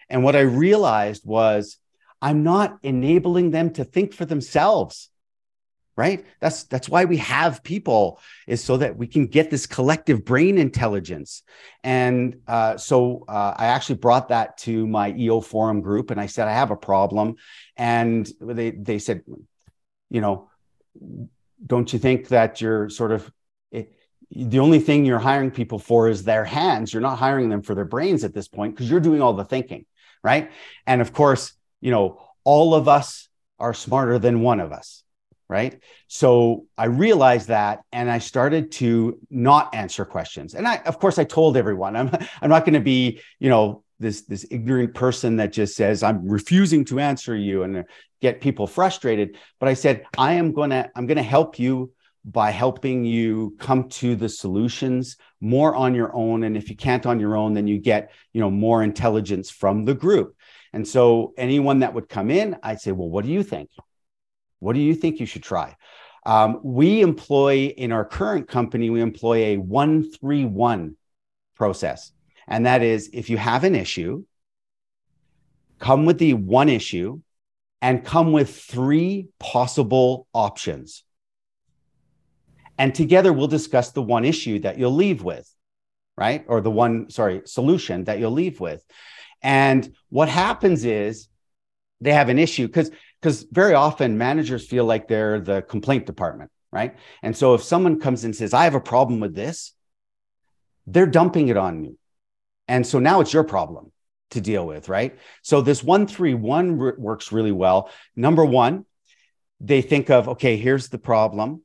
And 0.08 0.24
what 0.24 0.36
I 0.36 0.40
realized 0.40 1.26
was 1.26 1.76
I'm 2.20 2.42
not 2.42 2.78
enabling 2.82 3.50
them 3.50 3.72
to 3.74 3.84
think 3.84 4.14
for 4.14 4.24
themselves. 4.24 5.10
Right? 5.96 6.24
That's 6.38 6.62
that's 6.62 6.88
why 6.88 7.06
we 7.06 7.16
have 7.16 7.64
people 7.64 8.20
is 8.46 8.62
so 8.62 8.76
that 8.76 8.96
we 8.96 9.08
can 9.08 9.26
get 9.26 9.50
this 9.50 9.66
collective 9.66 10.24
brain 10.24 10.56
intelligence. 10.56 11.42
And 11.82 12.36
uh, 12.46 12.76
so 12.76 13.24
uh, 13.26 13.54
I 13.56 13.66
actually 13.66 13.96
brought 13.96 14.28
that 14.28 14.58
to 14.58 14.86
my 14.86 15.10
EO 15.10 15.40
forum 15.40 15.80
group, 15.80 16.12
and 16.12 16.20
I 16.20 16.26
said 16.26 16.46
I 16.46 16.52
have 16.52 16.70
a 16.70 16.76
problem, 16.76 17.34
and 17.76 18.30
they 18.40 18.70
they 18.70 19.00
said, 19.00 19.22
you 20.08 20.20
know, 20.20 20.48
don't 21.66 21.92
you 21.92 21.98
think 21.98 22.28
that 22.28 22.60
you're 22.60 22.88
sort 22.90 23.10
of 23.10 23.28
the 24.30 24.58
only 24.58 24.78
thing 24.78 25.04
you're 25.04 25.18
hiring 25.18 25.50
people 25.50 25.78
for 25.78 26.08
is 26.08 26.24
their 26.24 26.44
hands. 26.44 26.92
You're 26.92 27.02
not 27.02 27.18
hiring 27.18 27.48
them 27.48 27.62
for 27.62 27.74
their 27.74 27.84
brains 27.84 28.24
at 28.24 28.34
this 28.34 28.48
point 28.48 28.74
because 28.74 28.90
you're 28.90 29.00
doing 29.00 29.22
all 29.22 29.32
the 29.32 29.44
thinking, 29.44 29.86
right? 30.22 30.50
And 30.86 31.00
of 31.00 31.12
course, 31.12 31.54
you 31.80 31.90
know, 31.90 32.20
all 32.44 32.74
of 32.74 32.88
us 32.88 33.28
are 33.58 33.74
smarter 33.74 34.18
than 34.18 34.42
one 34.42 34.60
of 34.60 34.72
us, 34.72 35.02
right? 35.48 35.80
So 36.06 36.66
I 36.76 36.86
realized 36.86 37.48
that 37.48 37.80
and 37.92 38.10
I 38.10 38.18
started 38.18 38.70
to 38.72 39.18
not 39.30 39.74
answer 39.74 40.04
questions. 40.04 40.54
And 40.54 40.68
I 40.68 40.76
of 40.76 40.98
course 40.98 41.18
I 41.18 41.24
told 41.24 41.56
everyone 41.56 41.96
I'm 41.96 42.10
I'm 42.42 42.50
not 42.50 42.64
going 42.64 42.74
to 42.74 42.80
be, 42.80 43.20
you 43.38 43.48
know, 43.48 43.82
this 43.98 44.22
this 44.22 44.46
ignorant 44.50 44.94
person 44.94 45.36
that 45.36 45.52
just 45.52 45.74
says 45.74 46.02
I'm 46.02 46.28
refusing 46.28 46.84
to 46.86 47.00
answer 47.00 47.34
you 47.34 47.62
and 47.62 47.84
get 48.20 48.40
people 48.40 48.66
frustrated, 48.66 49.36
but 49.58 49.68
I 49.68 49.74
said 49.74 50.04
I 50.16 50.34
am 50.34 50.52
going 50.52 50.70
to 50.70 50.90
I'm 50.94 51.06
going 51.06 51.16
to 51.16 51.22
help 51.22 51.58
you 51.58 51.92
by 52.30 52.50
helping 52.50 53.04
you 53.04 53.56
come 53.58 53.88
to 53.88 54.14
the 54.14 54.28
solutions 54.28 55.16
more 55.40 55.74
on 55.74 55.94
your 55.94 56.14
own. 56.14 56.42
And 56.44 56.56
if 56.56 56.68
you 56.68 56.76
can't 56.76 57.06
on 57.06 57.18
your 57.20 57.36
own 57.36 57.54
then 57.54 57.66
you 57.66 57.78
get 57.78 58.12
you 58.32 58.40
know 58.40 58.50
more 58.50 58.82
intelligence 58.82 59.50
from 59.50 59.84
the 59.84 59.94
group. 59.94 60.36
And 60.72 60.86
so 60.86 61.32
anyone 61.38 61.80
that 61.80 61.94
would 61.94 62.08
come 62.08 62.30
in 62.30 62.56
i'd 62.62 62.80
say 62.80 62.92
well 62.92 63.08
what 63.08 63.24
do 63.24 63.30
you 63.30 63.42
think? 63.42 63.70
What 64.60 64.74
do 64.74 64.80
you 64.80 64.94
think 64.94 65.20
you 65.20 65.26
should 65.26 65.42
try? 65.42 65.76
Um, 66.26 66.60
we 66.62 67.00
employ 67.00 67.72
in 67.76 67.92
our 67.92 68.04
current 68.04 68.48
company 68.48 68.90
we 68.90 69.00
employ 69.00 69.36
a 69.36 69.56
131 69.56 70.96
process. 71.54 72.12
And 72.46 72.66
that 72.66 72.82
is 72.82 73.10
if 73.12 73.30
you 73.30 73.38
have 73.38 73.64
an 73.64 73.74
issue 73.74 74.24
come 75.78 76.04
with 76.04 76.18
the 76.18 76.34
one 76.34 76.68
issue 76.68 77.20
and 77.80 78.04
come 78.04 78.32
with 78.32 78.54
three 78.54 79.28
possible 79.38 80.26
options 80.34 81.04
and 82.78 82.94
together 82.94 83.32
we'll 83.32 83.48
discuss 83.48 83.90
the 83.90 84.02
one 84.02 84.24
issue 84.24 84.60
that 84.60 84.78
you'll 84.78 84.94
leave 84.94 85.22
with, 85.22 85.52
right? 86.16 86.44
Or 86.48 86.60
the 86.60 86.70
one, 86.70 87.10
sorry, 87.10 87.42
solution 87.44 88.04
that 88.04 88.18
you'll 88.18 88.30
leave 88.30 88.60
with. 88.60 88.82
And 89.42 89.94
what 90.08 90.28
happens 90.28 90.84
is 90.84 91.28
they 92.00 92.12
have 92.12 92.28
an 92.28 92.38
issue 92.38 92.66
because 92.66 92.90
because 93.20 93.44
very 93.50 93.74
often 93.74 94.16
managers 94.16 94.66
feel 94.66 94.84
like 94.84 95.08
they're 95.08 95.40
the 95.40 95.62
complaint 95.62 96.06
department, 96.06 96.50
right? 96.70 96.96
And 97.22 97.36
so 97.36 97.54
if 97.54 97.62
someone 97.62 97.98
comes 97.98 98.24
and 98.24 98.34
says, 98.34 98.54
I 98.54 98.64
have 98.64 98.76
a 98.76 98.80
problem 98.80 99.18
with 99.18 99.34
this, 99.34 99.72
they're 100.86 101.06
dumping 101.06 101.48
it 101.48 101.56
on 101.56 101.84
you. 101.84 101.98
And 102.68 102.86
so 102.86 102.98
now 102.98 103.20
it's 103.20 103.32
your 103.32 103.44
problem 103.44 103.90
to 104.30 104.40
deal 104.40 104.66
with, 104.66 104.88
right? 104.88 105.18
So 105.42 105.62
this 105.62 105.82
131 105.82 106.78
works 106.78 107.32
really 107.32 107.52
well. 107.52 107.90
Number 108.14 108.44
one, 108.44 108.84
they 109.60 109.82
think 109.82 110.10
of, 110.10 110.28
okay, 110.28 110.56
here's 110.56 110.88
the 110.88 110.98
problem. 110.98 111.62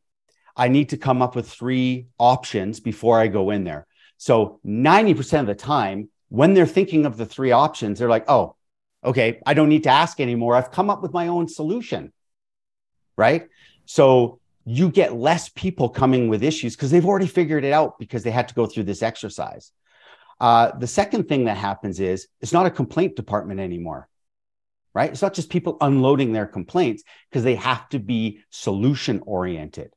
I 0.56 0.68
need 0.68 0.90
to 0.90 0.98
come 0.98 1.22
up 1.22 1.36
with 1.36 1.50
three 1.50 2.08
options 2.18 2.80
before 2.80 3.20
I 3.20 3.28
go 3.28 3.50
in 3.50 3.64
there. 3.64 3.88
So 4.18 4.60
90% 4.66 5.42
of 5.42 5.48
the 5.48 5.56
time, 5.56 6.10
when 6.30 6.54
they're 6.54 6.66
thinking 6.66 7.06
of 7.06 7.18
the 7.18 7.26
three 7.26 7.52
options, 7.52 8.00
they're 8.00 8.10
like, 8.10 8.30
oh, 8.30 8.56
okay, 9.04 9.42
I 9.46 9.54
don't 9.54 9.70
need 9.70 9.84
to 9.84 9.90
ask 9.90 10.20
anymore. 10.20 10.56
I've 10.56 10.72
come 10.72 10.90
up 10.90 11.02
with 11.02 11.14
my 11.14 11.28
own 11.28 11.48
solution. 11.48 12.14
Right. 13.18 13.48
So 13.86 14.40
you 14.66 14.90
get 14.90 15.14
less 15.14 15.50
people 15.50 15.90
coming 15.90 16.30
with 16.30 16.44
issues 16.44 16.76
because 16.76 16.90
they've 16.90 17.06
already 17.06 17.28
figured 17.28 17.66
it 17.66 17.74
out 17.74 18.00
because 18.00 18.24
they 18.24 18.32
had 18.32 18.48
to 18.48 18.54
go 18.54 18.66
through 18.66 18.84
this 18.84 19.04
exercise. 19.04 19.72
Uh, 20.40 20.72
the 20.78 20.88
second 20.88 21.28
thing 21.28 21.46
that 21.46 21.58
happens 21.58 22.00
is 22.00 22.28
it's 22.42 22.54
not 22.54 22.66
a 22.66 22.72
complaint 22.72 23.16
department 23.16 23.60
anymore 23.60 24.08
right? 24.96 25.10
It's 25.10 25.22
not 25.22 25.34
just 25.34 25.50
people 25.50 25.78
unloading 25.82 26.34
their 26.34 26.46
complaints 26.46 27.04
because 27.30 27.44
they 27.44 27.56
have 27.56 27.90
to 27.90 28.00
be 28.00 28.42
solution 28.52 29.22
oriented 29.26 29.92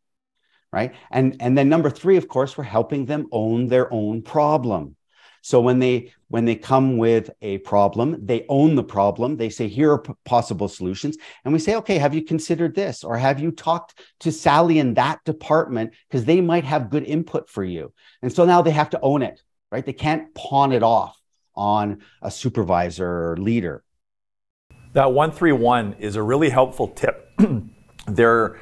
right? 0.72 0.94
And 1.11 1.37
and 1.40 1.57
then 1.57 1.68
number 1.68 1.90
three 1.90 2.16
of 2.16 2.29
course 2.29 2.57
we're 2.57 2.64
helping 2.64 3.07
them 3.07 3.26
own 3.33 3.68
their 3.68 3.92
own 3.92 4.22
problem. 4.22 4.96
So 5.42 5.61
when 5.61 5.79
they 5.79 6.12
when 6.29 6.44
they 6.44 6.57
come 6.57 6.96
with 6.96 7.31
a 7.40 7.59
problem 7.59 8.26
they 8.26 8.44
own 8.48 8.74
the 8.74 8.85
problem. 8.85 9.37
They 9.37 9.50
say 9.50 9.68
here 9.68 9.92
are 9.92 10.02
p- 10.02 10.12
possible 10.24 10.68
solutions. 10.68 11.16
And 11.44 11.52
we 11.52 11.61
say 11.61 11.76
okay 11.76 11.98
have 11.98 12.14
you 12.14 12.22
considered 12.22 12.74
this? 12.74 13.05
Or 13.05 13.16
have 13.16 13.40
you 13.40 13.52
talked 13.52 14.00
to 14.20 14.33
sally 14.33 14.79
in 14.79 14.94
that 14.94 15.24
department? 15.24 15.94
Because 16.09 16.24
they 16.24 16.40
might 16.40 16.64
have 16.64 16.90
good 16.90 17.05
input 17.05 17.48
for 17.48 17.64
you. 17.64 17.92
And 18.22 18.33
so 18.33 18.44
now 18.44 18.62
they 18.62 18.72
have 18.72 18.90
to 18.90 19.00
own 19.00 19.22
it 19.22 19.40
right? 19.70 19.85
They 19.85 19.92
can't 19.92 20.35
pawn 20.35 20.72
it 20.72 20.83
off 20.83 21.20
on 21.55 22.02
a 22.22 22.31
supervisor 22.31 23.33
or 23.33 23.37
leader. 23.37 23.83
That 24.92 25.12
131 25.12 25.96
is 25.98 26.16
a 26.16 26.22
really 26.22 26.50
helpful 26.50 26.88
tip. 26.88 27.33
There 28.09 28.61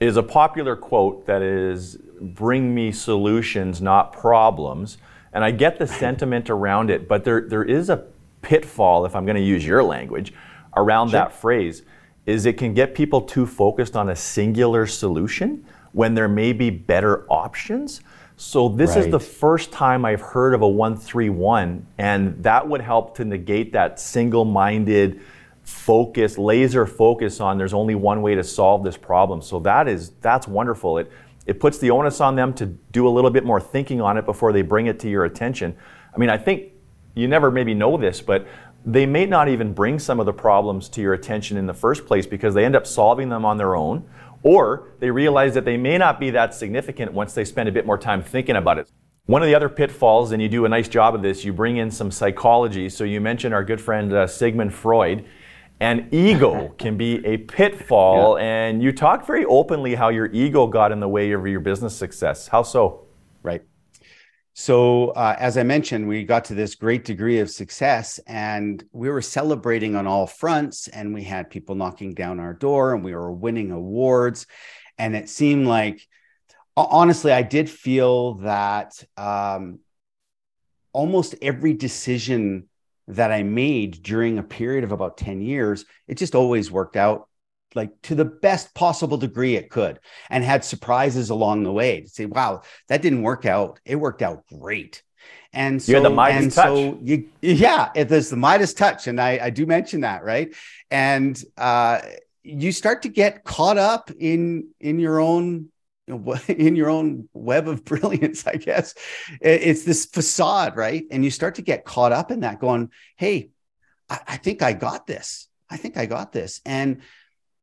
is 0.00 0.16
a 0.16 0.22
popular 0.22 0.76
quote 0.76 1.26
that 1.26 1.42
is 1.42 1.96
bring 2.20 2.74
me 2.74 2.92
solutions, 2.92 3.80
not 3.80 4.12
problems. 4.12 4.98
And 5.32 5.44
I 5.44 5.50
get 5.50 5.78
the 5.78 5.86
sentiment 5.86 6.50
around 6.50 6.90
it, 6.90 7.08
but 7.08 7.24
there, 7.24 7.42
there 7.42 7.64
is 7.64 7.90
a 7.90 8.04
pitfall, 8.42 9.04
if 9.04 9.14
I'm 9.14 9.24
going 9.24 9.36
to 9.36 9.42
use 9.42 9.66
your 9.66 9.82
language, 9.82 10.32
around 10.76 11.08
sure. 11.08 11.20
that 11.20 11.32
phrase. 11.32 11.82
is 12.26 12.46
it 12.46 12.54
can 12.54 12.74
get 12.74 12.94
people 12.94 13.20
too 13.20 13.46
focused 13.46 13.96
on 13.96 14.08
a 14.10 14.16
singular 14.16 14.86
solution 14.86 15.64
when 15.92 16.14
there 16.14 16.28
may 16.28 16.52
be 16.52 16.70
better 16.70 17.24
options. 17.30 18.00
So 18.36 18.68
this 18.68 18.90
right. 18.90 19.04
is 19.04 19.10
the 19.10 19.20
first 19.20 19.72
time 19.72 20.04
I've 20.04 20.20
heard 20.20 20.52
of 20.52 20.60
a 20.60 20.68
131 20.68 21.86
and 21.96 22.42
that 22.42 22.68
would 22.68 22.82
help 22.82 23.16
to 23.16 23.24
negate 23.24 23.72
that 23.72 23.98
single-minded 23.98 25.20
focus, 25.66 26.38
laser 26.38 26.86
focus 26.86 27.40
on 27.40 27.58
there's 27.58 27.74
only 27.74 27.96
one 27.96 28.22
way 28.22 28.36
to 28.36 28.44
solve 28.44 28.84
this 28.84 28.96
problem. 28.96 29.42
So 29.42 29.58
that 29.60 29.88
is 29.88 30.10
that's 30.20 30.46
wonderful. 30.46 30.98
It 30.98 31.10
it 31.44 31.60
puts 31.60 31.78
the 31.78 31.90
onus 31.90 32.20
on 32.20 32.36
them 32.36 32.54
to 32.54 32.66
do 32.66 33.06
a 33.06 33.10
little 33.10 33.30
bit 33.30 33.44
more 33.44 33.60
thinking 33.60 34.00
on 34.00 34.16
it 34.16 34.24
before 34.24 34.52
they 34.52 34.62
bring 34.62 34.86
it 34.86 34.98
to 35.00 35.10
your 35.10 35.24
attention. 35.24 35.76
I 36.14 36.18
mean, 36.18 36.30
I 36.30 36.38
think 36.38 36.72
you 37.14 37.26
never 37.28 37.50
maybe 37.50 37.74
know 37.74 37.96
this, 37.96 38.20
but 38.20 38.46
they 38.84 39.06
may 39.06 39.26
not 39.26 39.48
even 39.48 39.72
bring 39.72 39.98
some 39.98 40.20
of 40.20 40.26
the 40.26 40.32
problems 40.32 40.88
to 40.90 41.00
your 41.00 41.14
attention 41.14 41.56
in 41.56 41.66
the 41.66 41.74
first 41.74 42.06
place 42.06 42.26
because 42.26 42.54
they 42.54 42.64
end 42.64 42.76
up 42.76 42.86
solving 42.86 43.28
them 43.28 43.44
on 43.44 43.56
their 43.56 43.74
own, 43.74 44.08
or 44.44 44.92
they 45.00 45.10
realize 45.10 45.54
that 45.54 45.64
they 45.64 45.76
may 45.76 45.98
not 45.98 46.20
be 46.20 46.30
that 46.30 46.54
significant 46.54 47.12
once 47.12 47.32
they 47.32 47.44
spend 47.44 47.68
a 47.68 47.72
bit 47.72 47.86
more 47.86 47.98
time 47.98 48.22
thinking 48.22 48.54
about 48.54 48.78
it. 48.78 48.88
One 49.26 49.42
of 49.42 49.48
the 49.48 49.56
other 49.56 49.68
pitfalls, 49.68 50.30
and 50.30 50.40
you 50.40 50.48
do 50.48 50.64
a 50.64 50.68
nice 50.68 50.86
job 50.86 51.16
of 51.16 51.22
this, 51.22 51.44
you 51.44 51.52
bring 51.52 51.78
in 51.78 51.90
some 51.90 52.12
psychology. 52.12 52.88
So 52.88 53.02
you 53.02 53.20
mentioned 53.20 53.52
our 53.54 53.64
good 53.64 53.80
friend 53.80 54.12
uh, 54.12 54.28
Sigmund 54.28 54.72
Freud. 54.72 55.24
And 55.80 56.12
ego 56.12 56.68
can 56.78 56.96
be 56.96 57.24
a 57.26 57.38
pitfall. 57.38 58.38
Yeah. 58.38 58.44
And 58.44 58.82
you 58.82 58.92
talk 58.92 59.26
very 59.26 59.44
openly 59.44 59.94
how 59.94 60.08
your 60.08 60.26
ego 60.26 60.66
got 60.66 60.92
in 60.92 61.00
the 61.00 61.08
way 61.08 61.32
of 61.32 61.46
your 61.46 61.60
business 61.60 61.96
success. 61.96 62.48
How 62.48 62.62
so? 62.62 63.06
Right. 63.42 63.62
So, 64.54 65.08
uh, 65.10 65.36
as 65.38 65.58
I 65.58 65.64
mentioned, 65.64 66.08
we 66.08 66.24
got 66.24 66.46
to 66.46 66.54
this 66.54 66.76
great 66.76 67.04
degree 67.04 67.40
of 67.40 67.50
success 67.50 68.18
and 68.26 68.82
we 68.90 69.10
were 69.10 69.20
celebrating 69.20 69.94
on 69.94 70.06
all 70.06 70.26
fronts. 70.26 70.88
And 70.88 71.12
we 71.12 71.24
had 71.24 71.50
people 71.50 71.74
knocking 71.74 72.14
down 72.14 72.40
our 72.40 72.54
door 72.54 72.94
and 72.94 73.04
we 73.04 73.14
were 73.14 73.30
winning 73.30 73.70
awards. 73.70 74.46
And 74.96 75.14
it 75.14 75.28
seemed 75.28 75.66
like, 75.66 76.00
honestly, 76.74 77.32
I 77.32 77.42
did 77.42 77.68
feel 77.68 78.34
that 78.36 79.04
um, 79.18 79.80
almost 80.94 81.34
every 81.42 81.74
decision 81.74 82.68
that 83.08 83.32
I 83.32 83.42
made 83.42 84.02
during 84.02 84.38
a 84.38 84.42
period 84.42 84.84
of 84.84 84.92
about 84.92 85.16
10 85.16 85.40
years, 85.40 85.84
it 86.08 86.16
just 86.16 86.34
always 86.34 86.70
worked 86.70 86.96
out 86.96 87.28
like 87.74 87.90
to 88.02 88.14
the 88.14 88.24
best 88.24 88.74
possible 88.74 89.18
degree 89.18 89.54
it 89.54 89.70
could 89.70 90.00
and 90.30 90.42
had 90.42 90.64
surprises 90.64 91.30
along 91.30 91.62
the 91.62 91.72
way 91.72 92.00
to 92.00 92.08
say, 92.08 92.26
wow, 92.26 92.62
that 92.88 93.02
didn't 93.02 93.22
work 93.22 93.44
out. 93.44 93.78
It 93.84 93.96
worked 93.96 94.22
out 94.22 94.46
great. 94.46 95.02
And 95.52 95.82
so, 95.82 95.92
you 95.92 96.02
the 96.02 96.10
Midas 96.10 96.54
touch. 96.54 96.66
So 96.66 96.98
you, 97.02 97.28
yeah, 97.40 97.90
it, 97.94 98.08
there's 98.08 98.30
the 98.30 98.36
Midas 98.36 98.74
touch. 98.74 99.06
And 99.06 99.20
I, 99.20 99.38
I 99.42 99.50
do 99.50 99.66
mention 99.66 100.00
that, 100.00 100.24
right? 100.24 100.54
And 100.90 101.40
uh, 101.56 102.00
you 102.42 102.72
start 102.72 103.02
to 103.02 103.08
get 103.08 103.44
caught 103.44 103.78
up 103.78 104.10
in, 104.18 104.68
in 104.80 104.98
your 104.98 105.20
own 105.20 105.68
in 106.48 106.76
your 106.76 106.88
own 106.88 107.28
web 107.32 107.68
of 107.68 107.84
brilliance, 107.84 108.46
I 108.46 108.56
guess. 108.56 108.94
It's 109.40 109.84
this 109.84 110.06
facade, 110.06 110.76
right? 110.76 111.04
And 111.10 111.24
you 111.24 111.30
start 111.30 111.56
to 111.56 111.62
get 111.62 111.84
caught 111.84 112.12
up 112.12 112.30
in 112.30 112.40
that, 112.40 112.60
going, 112.60 112.90
"Hey, 113.16 113.50
I, 114.08 114.20
I 114.28 114.36
think 114.36 114.62
I 114.62 114.72
got 114.72 115.06
this. 115.06 115.48
I 115.68 115.76
think 115.76 115.96
I 115.96 116.06
got 116.06 116.32
this." 116.32 116.60
And 116.64 117.02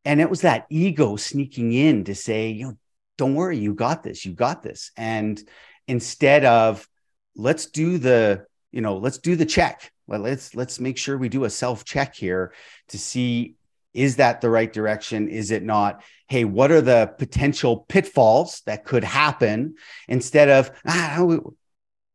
and 0.06 0.20
it 0.20 0.30
was 0.30 0.42
that 0.42 0.66
ego 0.70 1.16
sneaking 1.16 1.72
in 1.72 2.04
to 2.06 2.16
say, 2.16 2.50
"You 2.50 2.66
know, 2.66 2.78
don't 3.18 3.36
worry, 3.36 3.58
you 3.58 3.74
got 3.74 4.04
this. 4.04 4.26
You 4.26 4.34
got 4.34 4.64
this." 4.64 4.92
And 4.98 5.42
instead 5.88 6.46
of 6.46 6.88
let's 7.36 7.68
do 7.68 7.98
the 7.98 8.46
you 8.72 8.82
know 8.82 8.98
let's 8.98 9.18
do 9.18 9.36
the 9.36 9.46
check 9.46 9.92
well 10.08 10.20
let's 10.20 10.56
let's 10.56 10.80
make 10.80 10.98
sure 10.98 11.18
we 11.18 11.30
do 11.30 11.46
a 11.46 11.50
self 11.50 11.84
check 11.84 12.16
here 12.16 12.54
to 12.88 12.98
see 12.98 13.56
is 13.94 14.18
that 14.18 14.42
the 14.42 14.50
right 14.50 14.72
direction? 14.72 15.28
Is 15.30 15.52
it 15.52 15.64
not? 15.64 16.04
Hey, 16.28 16.46
what 16.46 16.72
are 16.72 16.82
the 16.82 17.14
potential 17.18 17.86
pitfalls 17.88 18.62
that 18.66 18.86
could 18.86 19.04
happen 19.04 19.76
instead 20.08 20.50
of, 20.50 20.72
ah, 20.88 21.24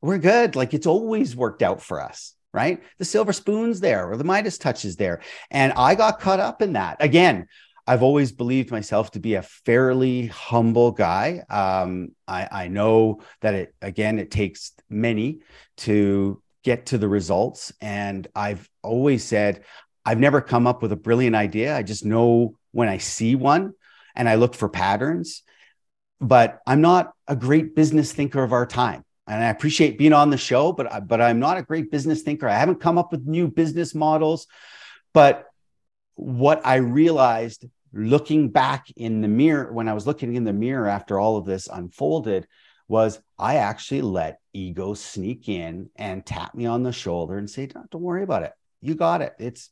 we're 0.01 0.19
good. 0.19 0.57
Like 0.57 0.75
it's 0.75 0.87
always 0.87 1.37
worked 1.37 1.63
out 1.63 1.83
for 1.83 2.01
us, 2.01 2.35
right? 2.53 2.83
The 2.99 3.05
silver 3.05 3.33
spoon's 3.33 3.81
there 3.81 4.11
or 4.11 4.17
the 4.17 4.25
Midas 4.25 4.59
touch 4.59 4.85
is 4.85 4.97
there. 4.97 5.21
And 5.51 5.73
I 5.77 5.95
got 5.95 6.21
caught 6.21 6.41
up 6.41 6.63
in 6.63 6.75
that. 6.75 6.97
Again, 7.01 7.47
I've 7.87 8.03
always 8.03 8.33
believed 8.33 8.71
myself 8.71 9.13
to 9.13 9.21
be 9.21 9.35
a 9.35 9.43
fairly 9.43 10.27
humble 10.27 10.91
guy. 10.91 11.43
Um, 11.49 12.11
I, 12.27 12.49
I 12.51 12.69
know 12.69 13.23
that 13.41 13.55
it, 13.55 13.75
again, 13.81 14.19
it 14.19 14.31
takes 14.31 14.73
many 14.91 15.41
to 15.79 16.43
get 16.65 16.87
to 16.87 16.99
the 16.99 17.09
results. 17.09 17.73
And 17.81 18.29
I've 18.35 18.69
always 18.83 19.25
said, 19.25 19.65
I've 20.09 20.19
never 20.19 20.41
come 20.41 20.67
up 20.67 20.81
with 20.81 20.91
a 20.91 20.97
brilliant 20.97 21.37
idea. 21.37 21.77
I 21.77 21.83
just 21.83 22.03
know 22.03 22.57
when 22.73 22.89
I 22.89 22.97
see 22.97 23.35
one 23.35 23.75
and 24.17 24.27
I 24.27 24.37
look 24.37 24.55
for 24.55 24.67
patterns. 24.67 25.43
But 26.19 26.61
I'm 26.67 26.81
not 26.81 27.13
a 27.27 27.37
great 27.37 27.75
business 27.75 28.11
thinker 28.11 28.43
of 28.43 28.55
our 28.55 28.65
time. 28.65 29.05
And 29.27 29.45
I 29.45 29.49
appreciate 29.49 29.99
being 29.99 30.15
on 30.15 30.31
the 30.31 30.39
show, 30.39 30.73
but, 30.73 31.07
but 31.07 31.21
I'm 31.21 31.41
not 31.41 31.59
a 31.59 31.63
great 31.63 31.91
business 31.91 32.23
thinker. 32.23 32.49
I 32.49 32.57
haven't 32.57 32.81
come 32.81 32.97
up 32.97 33.13
with 33.13 33.27
new 33.27 33.49
business 33.49 33.95
models. 33.95 34.47
But 35.13 35.45
what 36.15 36.63
I 36.65 36.77
realized 36.77 37.67
looking 37.93 38.49
back 38.49 38.87
in 38.97 39.21
the 39.21 39.29
mirror, 39.29 39.71
when 39.71 39.89
I 39.89 39.93
was 39.93 40.07
looking 40.07 40.37
in 40.37 40.45
the 40.45 40.55
mirror 40.55 40.89
after 40.89 41.21
all 41.21 41.37
of 41.37 41.45
this 41.45 41.69
unfolded, 41.71 42.47
was 42.89 43.21
I 43.39 43.57
actually 43.57 44.01
let 44.01 44.41
ego 44.55 44.95
sneak 44.95 45.51
in 45.51 45.91
and 45.97 46.25
tap 46.25 46.55
me 46.55 46.65
on 46.65 46.83
the 46.83 46.93
shoulder 46.93 47.37
and 47.37 47.51
say, 47.51 47.67
don't, 47.67 47.91
don't 47.91 48.01
worry 48.01 48.23
about 48.23 48.45
it. 48.45 48.53
You 48.81 48.95
got 48.95 49.21
it. 49.21 49.35
It's 49.39 49.69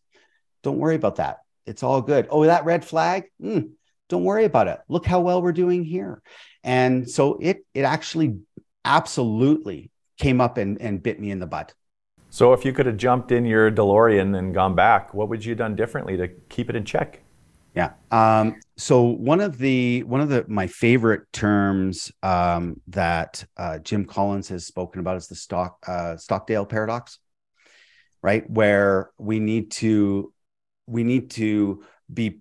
don't 0.67 0.79
worry 0.79 0.97
about 0.97 1.17
that. 1.17 1.39
It's 1.65 1.85
all 1.85 2.03
good. 2.03 2.27
Oh, 2.29 2.45
that 2.45 2.65
red 2.65 2.85
flag? 2.85 3.27
Mm, 3.41 3.71
don't 4.09 4.25
worry 4.25 4.45
about 4.45 4.67
it. 4.67 4.81
Look 4.89 5.07
how 5.07 5.21
well 5.21 5.41
we're 5.41 5.53
doing 5.53 5.85
here. 5.85 6.21
And 6.65 7.09
so 7.09 7.39
it 7.41 7.65
it 7.73 7.83
actually 7.83 8.41
absolutely 8.85 9.93
came 10.19 10.41
up 10.41 10.59
and, 10.59 10.83
and 10.83 11.01
bit 11.01 11.21
me 11.21 11.31
in 11.31 11.39
the 11.39 11.47
butt. 11.47 11.73
So 12.31 12.53
if 12.53 12.65
you 12.65 12.73
could 12.73 12.87
have 12.87 12.97
jumped 12.97 13.31
in 13.31 13.45
your 13.45 13.71
DeLorean 13.71 14.37
and 14.37 14.53
gone 14.53 14.75
back, 14.75 15.15
what 15.15 15.29
would 15.29 15.45
you 15.45 15.53
have 15.53 15.59
done 15.59 15.77
differently 15.77 16.17
to 16.17 16.27
keep 16.49 16.69
it 16.69 16.75
in 16.75 16.85
check? 16.85 17.23
Yeah. 17.77 17.93
Um, 18.11 18.57
so 18.77 19.03
one 19.03 19.41
of 19.41 19.57
the 19.57 20.03
one 20.03 20.21
of 20.21 20.29
the 20.29 20.45
my 20.49 20.67
favorite 20.67 21.33
terms 21.33 22.11
um, 22.25 22.81
that 22.89 23.45
uh, 23.57 23.79
Jim 23.79 24.05
Collins 24.05 24.49
has 24.49 24.67
spoken 24.67 24.99
about 24.99 25.17
is 25.17 25.29
the 25.29 25.37
stock 25.37 25.79
uh, 25.87 26.17
Stockdale 26.17 26.67
paradox, 26.67 27.21
right? 28.21 28.51
Where 28.51 29.11
we 29.17 29.39
need 29.39 29.71
to 29.83 30.33
we 30.87 31.05
need 31.05 31.31
to 31.31 31.85
be 32.13 32.41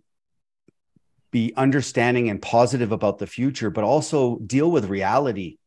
be 1.31 1.53
understanding 1.58 2.29
and 2.29 2.41
positive 2.41 2.91
about 2.91 3.17
the 3.17 3.27
future 3.27 3.69
but 3.69 3.84
also 3.84 4.38
deal 4.39 4.69
with 4.69 4.86
reality 4.86 5.58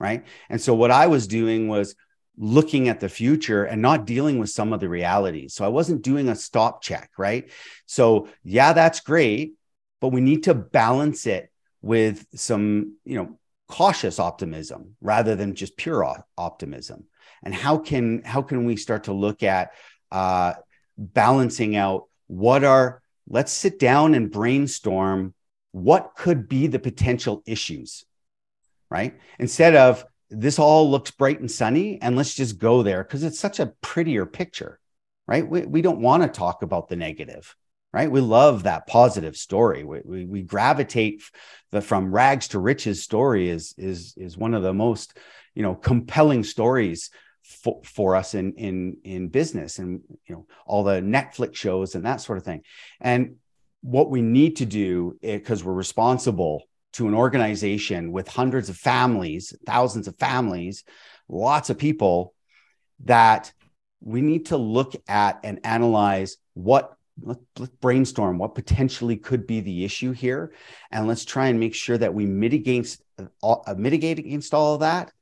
right? 0.00 0.24
And 0.48 0.60
so 0.60 0.74
what 0.74 0.90
i 0.90 1.06
was 1.06 1.26
doing 1.26 1.68
was 1.68 1.94
looking 2.36 2.88
at 2.88 3.00
the 3.00 3.08
future 3.08 3.64
and 3.64 3.82
not 3.82 4.06
dealing 4.06 4.38
with 4.38 4.48
some 4.48 4.72
of 4.72 4.80
the 4.80 4.88
realities 4.88 5.54
so 5.54 5.64
i 5.64 5.68
wasn't 5.68 6.02
doing 6.02 6.28
a 6.28 6.36
stop 6.36 6.82
check 6.82 7.10
right? 7.18 7.50
So 7.86 8.28
yeah 8.44 8.72
that's 8.72 9.00
great 9.00 9.54
but 10.00 10.08
we 10.08 10.20
need 10.20 10.44
to 10.44 10.54
balance 10.54 11.26
it 11.26 11.50
with 11.82 12.26
some 12.34 12.96
you 13.04 13.16
know 13.16 13.38
cautious 13.68 14.18
optimism 14.18 14.96
rather 15.00 15.36
than 15.36 15.54
just 15.54 15.76
pure 15.76 16.24
optimism. 16.36 17.04
And 17.42 17.54
how 17.54 17.78
can 17.78 18.22
how 18.24 18.42
can 18.42 18.64
we 18.64 18.76
start 18.76 19.04
to 19.04 19.12
look 19.12 19.42
at 19.42 19.70
uh, 20.10 20.54
balancing 20.98 21.76
out 21.76 22.08
what 22.26 22.64
are 22.64 23.00
let's 23.28 23.52
sit 23.52 23.78
down 23.78 24.14
and 24.14 24.30
brainstorm 24.30 25.32
what 25.72 26.12
could 26.16 26.48
be 26.48 26.66
the 26.66 26.78
potential 26.78 27.42
issues 27.46 28.04
right? 28.90 29.18
Instead 29.38 29.76
of 29.76 30.04
this 30.30 30.58
all 30.58 30.90
looks 30.90 31.10
bright 31.10 31.40
and 31.40 31.50
sunny 31.50 32.00
and 32.00 32.16
let's 32.16 32.34
just 32.34 32.58
go 32.58 32.82
there 32.82 33.02
because 33.02 33.22
it's 33.22 33.38
such 33.38 33.60
a 33.60 33.72
prettier 33.80 34.26
picture 34.26 34.78
right? 35.26 35.46
We, 35.46 35.62
we 35.62 35.82
don't 35.82 36.00
want 36.00 36.22
to 36.22 36.28
talk 36.28 36.62
about 36.62 36.88
the 36.88 36.96
negative 36.96 37.54
right? 37.92 38.10
We 38.10 38.20
love 38.20 38.64
that 38.64 38.86
positive 38.86 39.34
story. 39.34 39.82
We, 39.82 40.00
we, 40.04 40.24
we 40.26 40.42
gravitate 40.42 41.22
the 41.70 41.80
from 41.80 42.12
rags 42.12 42.48
to 42.48 42.58
riches 42.58 43.02
story 43.02 43.48
is 43.48 43.74
is 43.78 44.14
is 44.16 44.36
one 44.36 44.54
of 44.54 44.62
the 44.62 44.74
most 44.74 45.16
you 45.54 45.62
know 45.62 45.74
compelling 45.74 46.44
stories 46.44 47.10
for, 47.48 47.80
for 47.82 48.14
us 48.14 48.34
in 48.34 48.52
in 48.54 48.98
in 49.04 49.28
business 49.28 49.78
and 49.78 50.02
you 50.26 50.34
know 50.34 50.46
all 50.66 50.84
the 50.84 51.00
netflix 51.00 51.54
shows 51.56 51.94
and 51.94 52.04
that 52.04 52.20
sort 52.20 52.38
of 52.38 52.44
thing. 52.44 52.62
And 53.00 53.36
what 53.80 54.10
we 54.10 54.22
need 54.22 54.56
to 54.56 54.66
do 54.66 55.18
because 55.22 55.62
eh, 55.62 55.64
we're 55.64 55.72
responsible 55.72 56.64
to 56.92 57.08
an 57.08 57.14
organization 57.14 58.12
with 58.12 58.28
hundreds 58.28 58.68
of 58.68 58.76
families 58.76 59.54
thousands 59.66 60.08
of 60.08 60.16
families 60.18 60.84
lots 61.28 61.70
of 61.70 61.78
people 61.78 62.34
that 63.04 63.52
we 64.00 64.20
need 64.20 64.46
to 64.46 64.56
look 64.56 64.94
at 65.08 65.40
and 65.42 65.60
analyze 65.64 66.36
what 66.54 66.96
let, 67.20 67.38
us 67.60 67.68
brainstorm 67.80 68.38
what 68.38 68.54
potentially 68.54 69.16
could 69.16 69.46
be 69.46 69.60
the 69.60 69.84
issue 69.84 70.12
here. 70.12 70.52
And 70.92 71.08
let's 71.08 71.24
try 71.24 71.48
and 71.48 71.58
make 71.58 71.74
sure 71.74 71.98
that 71.98 72.14
we 72.14 72.26
mitigate 72.26 72.96
uh, 73.42 73.74
mitigate 73.76 74.18
against 74.18 74.54
all 74.54 74.74
of 74.74 74.80
that 74.80 75.12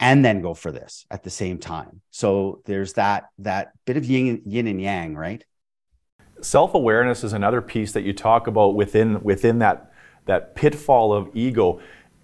and 0.00 0.24
then 0.24 0.40
go 0.40 0.54
for 0.54 0.72
this 0.72 1.06
at 1.10 1.22
the 1.22 1.30
same 1.30 1.58
time. 1.58 2.00
So 2.10 2.62
there's 2.64 2.94
that 2.94 3.28
that 3.38 3.72
bit 3.84 3.96
of 3.96 4.04
yin, 4.04 4.42
yin 4.44 4.66
and 4.66 4.80
yang, 4.80 5.14
right? 5.14 5.44
self-awareness 6.42 7.24
is 7.24 7.32
another 7.32 7.60
piece 7.60 7.92
that 7.92 8.02
you 8.02 8.12
talk 8.12 8.46
about 8.46 8.74
within 8.74 9.22
within 9.22 9.58
that 9.58 9.92
that 10.26 10.54
pitfall 10.54 11.12
of 11.12 11.30
ego 11.34 11.80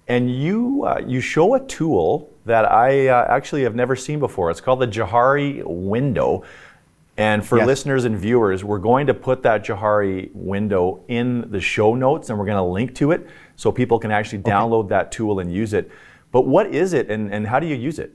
and 0.09 0.35
you 0.35 0.85
uh, 0.87 1.01
you 1.07 1.21
show 1.21 1.55
a 1.55 1.61
tool 1.67 2.31
that 2.45 2.71
I 2.71 3.09
uh, 3.09 3.27
actually 3.29 3.63
have 3.65 3.75
never 3.75 3.97
seen 3.97 4.21
before. 4.21 4.51
It's 4.51 4.61
called 4.61 4.81
the 4.81 4.87
Johari 4.87 5.65
window. 5.65 6.45
And 7.19 7.45
for 7.45 7.57
yes. 7.57 7.67
listeners 7.67 8.05
and 8.05 8.17
viewers, 8.17 8.63
we're 8.63 8.79
going 8.79 9.07
to 9.07 9.15
put 9.15 9.43
that 9.43 9.65
Johari 9.65 10.31
window 10.35 11.03
in 11.09 11.51
the 11.51 11.61
show 11.61 11.95
notes 11.95 12.29
and 12.29 12.39
we're 12.39 12.45
going 12.45 12.59
to 12.59 12.63
link 12.63 12.95
to 12.97 13.11
it 13.11 13.27
so 13.57 13.73
people 13.73 13.99
can 13.99 14.11
actually 14.11 14.41
okay. 14.41 14.51
download 14.51 14.91
that 14.91 15.11
tool 15.11 15.41
and 15.41 15.53
use 15.53 15.73
it. 15.73 15.91
But 16.37 16.47
what 16.47 16.67
is 16.67 16.93
it 16.93 17.11
and, 17.11 17.33
and 17.33 17.47
how 17.47 17.61
do 17.61 17.67
you 17.67 17.75
use 17.75 17.99
it? 17.99 18.15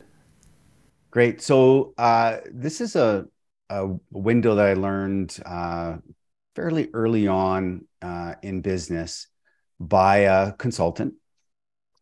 Great. 1.09 1.41
So 1.41 1.95
uh, 1.97 2.38
this 2.51 2.80
is 2.80 2.95
a, 2.95 3.26
a, 3.67 3.95
window 4.11 4.53
that 4.53 4.67
I 4.67 4.74
learned 4.76 5.39
uh, 5.43 5.97
fairly 6.55 6.91
early 6.93 7.28
on 7.28 7.88
uh, 7.99 8.36
in 8.43 8.61
business 8.61 9.26
by 9.80 10.17
a 10.17 10.51
consultant. 10.51 11.15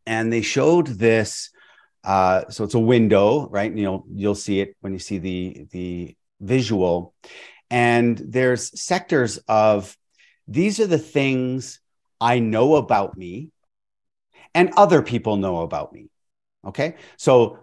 And 0.05 0.29
they 0.33 0.41
showed 0.41 0.87
this. 0.87 1.51
Uh, 2.03 2.49
so 2.49 2.65
it's 2.65 2.73
a 2.73 2.79
window, 2.79 3.47
right? 3.47 3.71
And 3.71 3.79
you'll 3.79 4.03
you'll 4.13 4.35
see 4.35 4.59
it 4.59 4.75
when 4.81 4.91
you 4.91 4.99
see 4.99 5.19
the 5.19 5.67
the 5.71 6.17
visual. 6.41 7.13
And 7.69 8.17
there's 8.17 8.77
sectors 8.77 9.37
of 9.47 9.95
these 10.49 10.81
are 10.81 10.87
the 10.87 10.97
things 10.97 11.79
I 12.19 12.39
know 12.39 12.75
about 12.75 13.17
me 13.17 13.51
and 14.53 14.71
other 14.77 15.01
people 15.01 15.37
know 15.37 15.61
about 15.61 15.93
me. 15.93 16.09
Okay. 16.65 16.95
So 17.17 17.59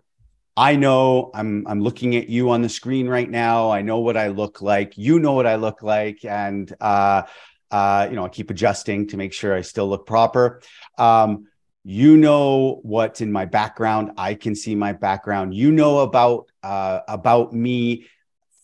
I 0.57 0.77
know 0.77 1.31
I'm 1.35 1.67
I'm 1.67 1.83
looking 1.83 2.17
at 2.17 2.29
you 2.29 2.51
on 2.51 2.63
the 2.63 2.69
screen 2.69 3.09
right 3.09 3.29
now. 3.29 3.71
I 3.71 3.83
know 3.83 3.99
what 3.99 4.17
I 4.17 4.29
look 4.29 4.63
like. 4.63 4.97
You 4.97 5.19
know 5.19 5.33
what 5.33 5.47
I 5.47 5.57
look 5.57 5.83
like, 5.83 6.25
and 6.25 6.73
uh, 6.81 7.23
uh, 7.71 8.07
you 8.09 8.17
know 8.17 8.25
I 8.25 8.29
keep 8.31 8.51
adjusting 8.51 9.09
to 9.09 9.19
make 9.19 9.35
sure 9.35 9.55
I 9.55 9.61
still 9.61 9.89
look 9.89 10.07
proper. 10.07 10.63
Um, 10.97 11.49
you 11.85 12.17
know 12.17 12.81
what's 12.83 13.21
in 13.21 13.31
my 13.31 13.45
background. 13.45 14.13
I 14.17 14.35
can 14.35 14.55
see 14.55 14.75
my 14.75 14.93
background. 14.95 15.55
You 15.55 15.73
know 15.73 15.99
about 15.99 16.47
uh, 16.63 17.01
about 17.07 17.53
me 17.53 18.07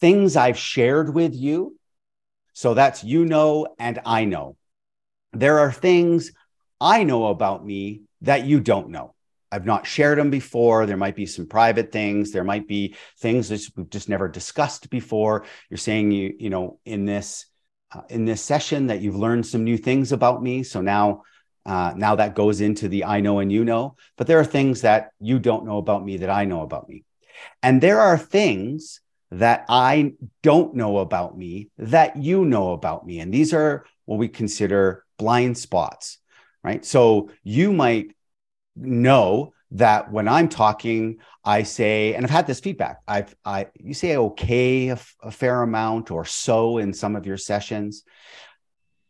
things 0.01 0.35
I've 0.35 0.59
shared 0.59 1.15
with 1.15 1.35
you. 1.35 1.77
So 2.55 2.73
that's 2.73 3.05
you 3.05 3.27
know, 3.27 3.67
and 3.79 4.01
I 4.07 4.25
know. 4.25 4.57
There 5.35 5.59
are 5.59 5.73
things 5.73 6.33
I 6.81 7.05
know 7.05 7.27
about 7.27 7.65
me 7.65 8.03
that 8.23 8.47
you 8.47 8.61
don't 8.61 8.91
know. 8.91 9.15
I've 9.53 9.67
not 9.67 9.87
shared 9.87 10.19
them 10.19 10.31
before. 10.31 10.87
There 10.87 10.97
might 10.97 11.15
be 11.15 11.27
some 11.27 11.47
private 11.47 11.93
things. 11.93 12.33
There 12.33 12.45
might 12.45 12.67
be 12.67 12.97
things 13.19 13.51
that 13.51 13.61
we've 13.77 13.91
just 13.91 14.09
never 14.09 14.27
discussed 14.27 14.89
before. 14.89 15.45
You're 15.69 15.77
saying 15.77 16.11
you, 16.11 16.35
you 16.39 16.49
know, 16.49 16.79
in 16.87 17.05
this 17.05 17.45
uh, 17.95 18.01
in 18.09 18.25
this 18.25 18.41
session 18.41 18.87
that 18.87 19.03
you've 19.03 19.17
learned 19.17 19.47
some 19.47 19.65
new 19.65 19.77
things 19.77 20.13
about 20.13 20.43
me. 20.43 20.63
So 20.63 20.81
now, 20.81 21.25
uh, 21.67 21.93
now 21.95 22.15
that 22.17 22.35
goes 22.35 22.63
into 22.63 22.89
the 22.89 23.05
I 23.05 23.21
know 23.21 23.41
and 23.41 23.53
you 23.53 23.65
know. 23.65 23.97
But 24.17 24.27
there 24.27 24.41
are 24.41 24.45
things 24.45 24.81
that 24.81 25.11
you 25.21 25.39
don't 25.39 25.67
know 25.67 25.77
about 25.77 26.03
me 26.03 26.17
that 26.19 26.31
I 26.31 26.47
know 26.47 26.63
about 26.63 26.89
me, 26.89 27.05
and 27.63 27.83
there 27.83 28.01
are 28.01 28.17
things 28.17 29.01
that 29.33 29.67
I 29.69 30.13
don't 30.43 30.75
know 30.75 30.99
about 30.99 31.37
me 31.37 31.71
that 31.79 32.17
you 32.17 32.45
know 32.45 32.73
about 32.73 33.07
me. 33.07 33.21
And 33.21 33.33
these 33.33 33.53
are 33.53 33.85
what 34.07 34.19
we 34.19 34.29
consider 34.29 35.05
blind 35.19 35.57
spots, 35.57 36.19
right? 36.63 36.85
So 36.85 37.31
you 37.43 37.73
might 37.73 38.15
know 38.77 39.53
that 39.73 40.13
when 40.13 40.29
I'm 40.29 40.49
talking, 40.49 41.19
I 41.45 41.63
say, 41.63 42.15
and 42.15 42.25
I've 42.25 42.31
had 42.31 42.47
this 42.47 42.61
feedback. 42.61 42.99
I've, 43.09 43.35
I, 43.45 43.69
you 43.75 43.95
say 43.95 44.17
okay 44.17 44.89
a, 44.89 44.97
fair 45.31 45.63
amount 45.63 46.11
or 46.11 46.25
so 46.25 46.79
in 46.79 46.93
some 46.93 47.17
of 47.17 47.27
your 47.27 47.39
sessions. 47.39 48.05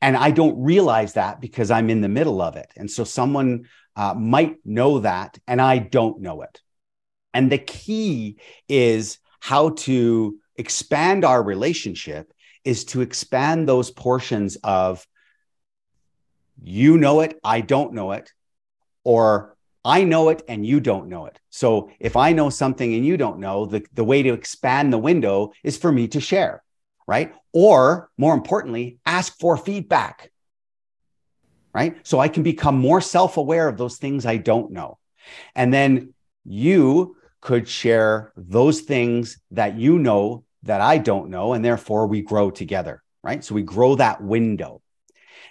And 0.01 0.17
I 0.17 0.31
don't 0.31 0.63
realize 0.63 1.15
that 1.15 1.41
because 1.41 1.71
I'm 1.71 1.91
in 1.91 2.01
the 2.01 2.09
middle 2.09 2.41
of 2.41 2.57
it. 2.57 2.71
And 2.77 2.91
so 2.91 3.05
someone 3.05 3.69
uh, 3.97 4.15
might 4.15 4.57
know 4.65 5.01
that, 5.01 5.39
and 5.47 5.61
I 5.61 5.79
don't 5.79 6.21
know 6.21 6.43
it. 6.43 6.61
And 7.35 7.51
the 7.51 7.59
key 7.59 8.39
is 8.69 9.19
how 9.41 9.71
to 9.71 10.39
expand 10.57 11.25
our 11.25 11.43
relationship 11.43 12.33
is 12.65 12.85
to 12.87 13.01
expand 13.01 13.69
those 13.69 13.91
portions 13.91 14.57
of 14.63 15.07
you 16.63 16.99
know 16.99 17.21
it, 17.21 17.39
I 17.45 17.61
don't 17.61 17.93
know 17.93 18.13
it, 18.13 18.33
or 19.05 19.57
I 19.85 20.05
know 20.05 20.29
it 20.29 20.43
and 20.49 20.65
you 20.65 20.81
don't 20.81 21.09
know 21.09 21.27
it. 21.27 21.41
So 21.51 21.91
if 21.99 22.17
I 22.17 22.33
know 22.33 22.51
something 22.51 22.95
and 22.95 23.05
you 23.05 23.17
don't 23.17 23.41
know, 23.41 23.67
the, 23.67 23.85
the 23.93 24.05
way 24.05 24.23
to 24.23 24.33
expand 24.33 24.93
the 24.93 24.99
window 24.99 25.53
is 25.65 25.77
for 25.77 25.91
me 25.91 26.09
to 26.09 26.21
share, 26.21 26.63
right? 27.07 27.35
Or 27.53 28.11
more 28.17 28.35
importantly, 28.35 28.99
ask 29.05 29.39
for 29.41 29.57
feedback, 29.57 30.31
right? 31.75 31.97
So 32.07 32.21
I 32.21 32.29
can 32.29 32.43
become 32.43 32.77
more 32.77 33.01
self 33.01 33.37
aware 33.37 33.67
of 33.69 33.77
those 33.77 33.99
things 33.99 34.25
I 34.25 34.37
don't 34.37 34.71
know. 34.73 34.99
And 35.55 35.73
then 35.73 36.15
you 36.45 37.17
could 37.41 37.69
share 37.69 38.33
those 38.37 38.81
things 38.81 39.39
that 39.51 39.77
you 39.77 39.99
know 39.99 40.45
that 40.63 40.81
I 40.81 40.99
don't 40.99 41.31
know. 41.31 41.55
And 41.55 41.65
therefore, 41.65 42.07
we 42.07 42.23
grow 42.23 42.51
together, 42.51 43.03
right? 43.23 43.45
So 43.45 43.55
we 43.55 43.63
grow 43.63 43.97
that 43.97 44.23
window. 44.23 44.81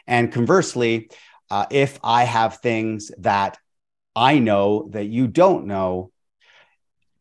And 0.08 0.32
conversely, 0.32 1.10
uh, 1.49 1.66
if 1.70 1.99
I 2.04 2.24
have 2.24 2.58
things 2.58 3.12
that 3.20 3.58
I 4.16 4.39
know 4.39 4.89
that 4.91 5.06
you 5.06 5.28
don't 5.28 5.66
know, 5.66 6.12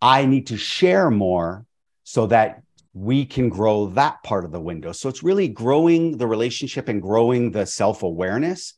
I 0.02 0.26
need 0.26 0.48
to 0.48 0.56
share 0.56 1.10
more 1.10 1.66
so 2.04 2.26
that 2.26 2.62
we 2.92 3.24
can 3.24 3.48
grow 3.48 3.86
that 3.88 4.22
part 4.22 4.44
of 4.44 4.52
the 4.52 4.60
window. 4.60 4.92
So 4.92 5.08
it's 5.08 5.22
really 5.22 5.48
growing 5.48 6.16
the 6.16 6.26
relationship 6.26 6.88
and 6.88 7.00
growing 7.00 7.52
the 7.52 7.66
self 7.66 8.02
awareness. 8.02 8.74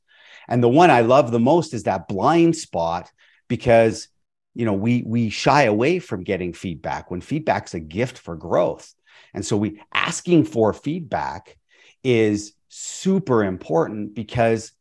And 0.49 0.63
the 0.63 0.69
one 0.69 0.91
I 0.91 1.01
love 1.01 1.31
the 1.31 1.41
most 1.41 1.73
is 1.73 1.85
that 1.85 2.09
blind 2.09 2.57
spot 2.57 3.11
because 3.49 4.09
you 4.55 4.67
know 4.67 4.75
we 4.75 5.03
we 5.07 5.31
shy 5.31 5.63
away 5.63 5.99
from 5.99 6.25
getting 6.25 6.53
feedback 6.53 7.11
when 7.11 7.21
feedback's 7.21 7.75
a 7.75 7.81
gift 7.81 8.19
for 8.19 8.37
growth 8.37 8.95
and 9.35 9.45
so 9.45 9.57
we 9.57 9.81
asking 9.95 10.45
for 10.45 10.73
feedback 10.73 11.57
is 12.05 12.53
super 12.75 13.45
important 13.45 14.15
because 14.15 14.73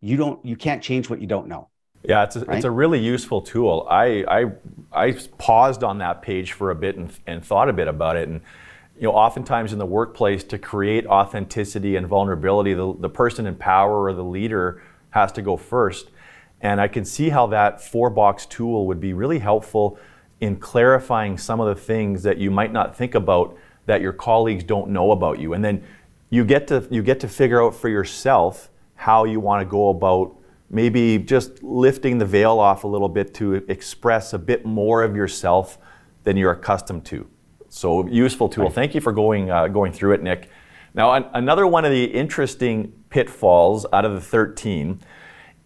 you 0.00 0.16
don't 0.16 0.44
you 0.44 0.54
can't 0.54 0.82
change 0.82 1.10
what 1.10 1.20
you 1.20 1.26
don't 1.26 1.48
know 1.48 1.68
yeah 2.04 2.22
it's 2.22 2.36
a, 2.36 2.44
right? 2.44 2.56
it's 2.56 2.64
a 2.64 2.70
really 2.70 3.00
useful 3.00 3.42
tool 3.42 3.86
I, 3.90 4.24
I 4.28 4.52
i 4.92 5.12
paused 5.38 5.82
on 5.82 5.98
that 5.98 6.22
page 6.22 6.52
for 6.52 6.70
a 6.70 6.74
bit 6.76 6.96
and, 6.96 7.12
and 7.26 7.44
thought 7.44 7.68
a 7.68 7.72
bit 7.72 7.88
about 7.88 8.16
it 8.16 8.28
and 8.28 8.40
you 8.96 9.08
know 9.08 9.12
oftentimes 9.14 9.72
in 9.72 9.80
the 9.80 9.86
workplace 9.86 10.44
to 10.44 10.58
create 10.58 11.04
authenticity 11.06 11.96
and 11.96 12.06
vulnerability 12.06 12.72
the, 12.72 12.94
the 13.00 13.10
person 13.10 13.46
in 13.46 13.56
power 13.56 14.04
or 14.04 14.12
the 14.12 14.22
leader 14.22 14.80
has 15.10 15.32
to 15.32 15.42
go 15.42 15.56
first 15.56 16.08
and 16.60 16.80
I 16.80 16.86
can 16.86 17.04
see 17.04 17.28
how 17.28 17.48
that 17.48 17.82
four 17.82 18.08
box 18.10 18.46
tool 18.46 18.86
would 18.86 19.00
be 19.00 19.12
really 19.12 19.40
helpful 19.40 19.98
in 20.40 20.56
clarifying 20.56 21.36
some 21.36 21.60
of 21.60 21.66
the 21.66 21.82
things 21.82 22.22
that 22.22 22.38
you 22.38 22.52
might 22.52 22.72
not 22.72 22.96
think 22.96 23.16
about 23.16 23.56
that 23.86 24.00
your 24.00 24.12
colleagues 24.12 24.62
don't 24.62 24.90
know 24.90 25.10
about 25.10 25.40
you. 25.40 25.54
And 25.54 25.64
then 25.64 25.82
you 26.32 26.46
get 26.46 26.66
to 26.66 26.88
you 26.90 27.02
get 27.02 27.20
to 27.20 27.28
figure 27.28 27.62
out 27.62 27.74
for 27.74 27.90
yourself 27.90 28.70
how 28.94 29.24
you 29.24 29.38
want 29.38 29.60
to 29.60 29.70
go 29.70 29.90
about 29.90 30.34
maybe 30.70 31.18
just 31.18 31.62
lifting 31.62 32.16
the 32.16 32.24
veil 32.24 32.58
off 32.58 32.84
a 32.84 32.88
little 32.88 33.10
bit 33.10 33.34
to 33.34 33.56
express 33.68 34.32
a 34.32 34.38
bit 34.38 34.64
more 34.64 35.02
of 35.02 35.14
yourself 35.14 35.76
than 36.24 36.38
you're 36.38 36.52
accustomed 36.52 37.04
to. 37.04 37.28
So 37.68 38.06
useful 38.08 38.48
tool. 38.48 38.70
Thank 38.70 38.94
you 38.94 39.02
for 39.02 39.12
going 39.12 39.50
uh, 39.50 39.68
going 39.68 39.92
through 39.92 40.12
it, 40.12 40.22
Nick. 40.22 40.48
Now, 40.94 41.12
an- 41.12 41.28
another 41.34 41.66
one 41.66 41.84
of 41.84 41.90
the 41.90 42.04
interesting 42.04 42.92
pitfalls 43.10 43.84
out 43.92 44.06
of 44.06 44.14
the 44.14 44.20
13 44.20 45.00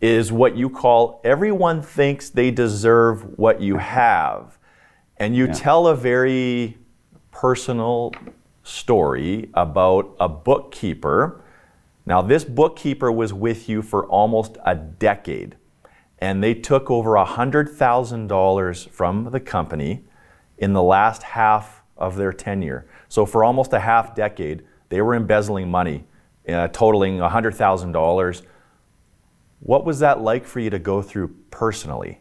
is 0.01 0.33
what 0.33 0.57
you 0.57 0.69
call 0.69 1.21
everyone 1.25 1.81
thinks 1.81 2.29
they 2.29 2.51
deserve 2.51 3.39
what 3.39 3.61
you 3.61 3.77
have. 3.77 4.59
And 5.17 5.37
you 5.37 5.47
yeah. 5.47 5.53
tell 5.53 5.87
a 5.87 5.95
very 5.95 6.77
personal 7.31 8.12
story 8.67 9.51
about 9.55 10.14
a 10.19 10.29
bookkeeper. 10.29 11.43
Now, 12.05 12.23
this 12.23 12.45
bookkeeper 12.45 13.11
was 13.11 13.33
with 13.33 13.69
you 13.69 13.83
for 13.83 14.07
almost 14.07 14.59
a 14.64 14.75
decade, 14.75 15.57
and 16.19 16.43
they 16.43 16.55
took 16.55 16.91
over 16.91 17.11
$100,000 17.12 18.89
from 18.91 19.31
the 19.31 19.41
company 19.41 20.05
in 20.59 20.73
the 20.73 20.83
last 20.83 21.23
half 21.23 21.83
of 21.97 22.17
their 22.17 22.33
tenure. 22.33 22.87
So, 23.09 23.27
for 23.27 23.45
almost 23.45 23.73
a 23.73 23.81
half 23.81 24.14
decade, 24.14 24.64
they 24.89 25.01
were 25.01 25.14
embezzling 25.14 25.71
money, 25.71 26.05
uh, 26.49 26.69
totaling 26.69 27.19
$100,000 27.19 28.43
what 29.61 29.85
was 29.85 30.01
that 30.01 30.21
like 30.21 30.45
for 30.45 30.61
you 30.61 30.71
to 30.71 30.79
go 30.79 31.03
through 31.03 31.35
personally? 31.51 32.21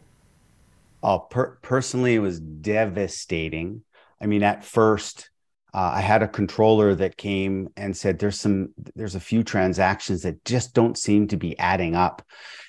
Oh, 1.04 1.20
per- 1.20 1.58
personally, 1.62 2.16
it 2.16 2.20
was 2.20 2.40
devastating. 2.40 3.84
I 4.22 4.26
mean, 4.26 4.42
at 4.42 4.64
first, 4.64 5.30
uh, 5.76 5.92
I 5.96 6.02
had 6.02 6.24
a 6.24 6.28
controller 6.28 6.96
that 6.96 7.18
came 7.18 7.70
and 7.76 7.96
said, 7.96 8.18
"There's 8.18 8.40
some, 8.40 8.70
there's 8.96 9.16
a 9.16 9.20
few 9.20 9.44
transactions 9.44 10.24
that 10.24 10.46
just 10.46 10.74
don't 10.74 10.98
seem 10.98 11.28
to 11.28 11.38
be 11.38 11.58
adding 11.60 11.96
up." 11.96 12.24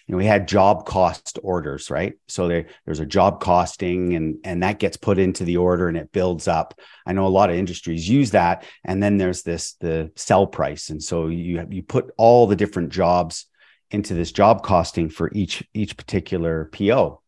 you 0.06 0.12
know 0.12 0.18
we 0.18 0.26
had 0.26 0.46
job 0.46 0.86
cost 0.86 1.38
orders 1.42 1.90
right? 1.90 2.14
So 2.28 2.48
there, 2.48 2.66
there's 2.84 3.00
a 3.00 3.06
job 3.06 3.40
costing 3.40 4.14
and 4.14 4.38
and 4.44 4.62
that 4.62 4.78
gets 4.78 4.96
put 4.96 5.18
into 5.18 5.44
the 5.44 5.56
order 5.56 5.88
and 5.88 5.96
it 5.96 6.12
builds 6.12 6.48
up. 6.48 6.78
I 7.06 7.12
know 7.12 7.26
a 7.26 7.28
lot 7.28 7.50
of 7.50 7.56
industries 7.56 8.08
use 8.08 8.30
that. 8.30 8.64
And 8.84 9.02
then 9.02 9.18
there's 9.18 9.42
this 9.42 9.74
the 9.74 10.12
sell 10.14 10.46
price. 10.46 10.90
And 10.90 11.02
so 11.02 11.28
you 11.28 11.66
you 11.70 11.82
put 11.82 12.12
all 12.16 12.46
the 12.46 12.56
different 12.56 12.90
jobs 12.90 13.46
into 13.90 14.14
this 14.14 14.32
job 14.32 14.62
costing 14.62 15.08
for 15.10 15.30
each 15.32 15.64
each 15.74 15.96
particular 15.96 16.70
po 16.72 17.20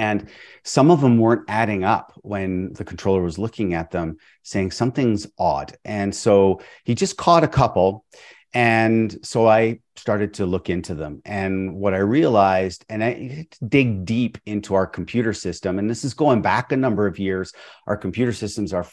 and 0.00 0.28
some 0.64 0.90
of 0.90 1.00
them 1.00 1.18
weren't 1.18 1.48
adding 1.48 1.84
up 1.84 2.12
when 2.22 2.72
the 2.72 2.84
controller 2.84 3.22
was 3.22 3.38
looking 3.38 3.74
at 3.74 3.90
them 3.90 4.16
saying 4.42 4.70
something's 4.70 5.26
odd 5.38 5.76
and 5.84 6.14
so 6.14 6.60
he 6.84 6.94
just 6.94 7.16
caught 7.16 7.44
a 7.44 7.48
couple 7.48 8.04
and 8.52 9.16
so 9.22 9.46
I 9.46 9.80
started 9.96 10.34
to 10.34 10.46
look 10.46 10.70
into 10.70 10.94
them. 10.94 11.22
And 11.24 11.74
what 11.74 11.94
I 11.94 11.98
realized, 11.98 12.84
and 12.88 13.04
I 13.04 13.46
dig 13.66 14.04
deep 14.04 14.38
into 14.44 14.74
our 14.74 14.86
computer 14.86 15.32
system, 15.32 15.78
and 15.78 15.88
this 15.88 16.04
is 16.04 16.14
going 16.14 16.42
back 16.42 16.72
a 16.72 16.76
number 16.76 17.06
of 17.06 17.18
years, 17.18 17.52
our 17.86 17.96
computer 17.96 18.32
systems 18.32 18.72
are 18.72 18.86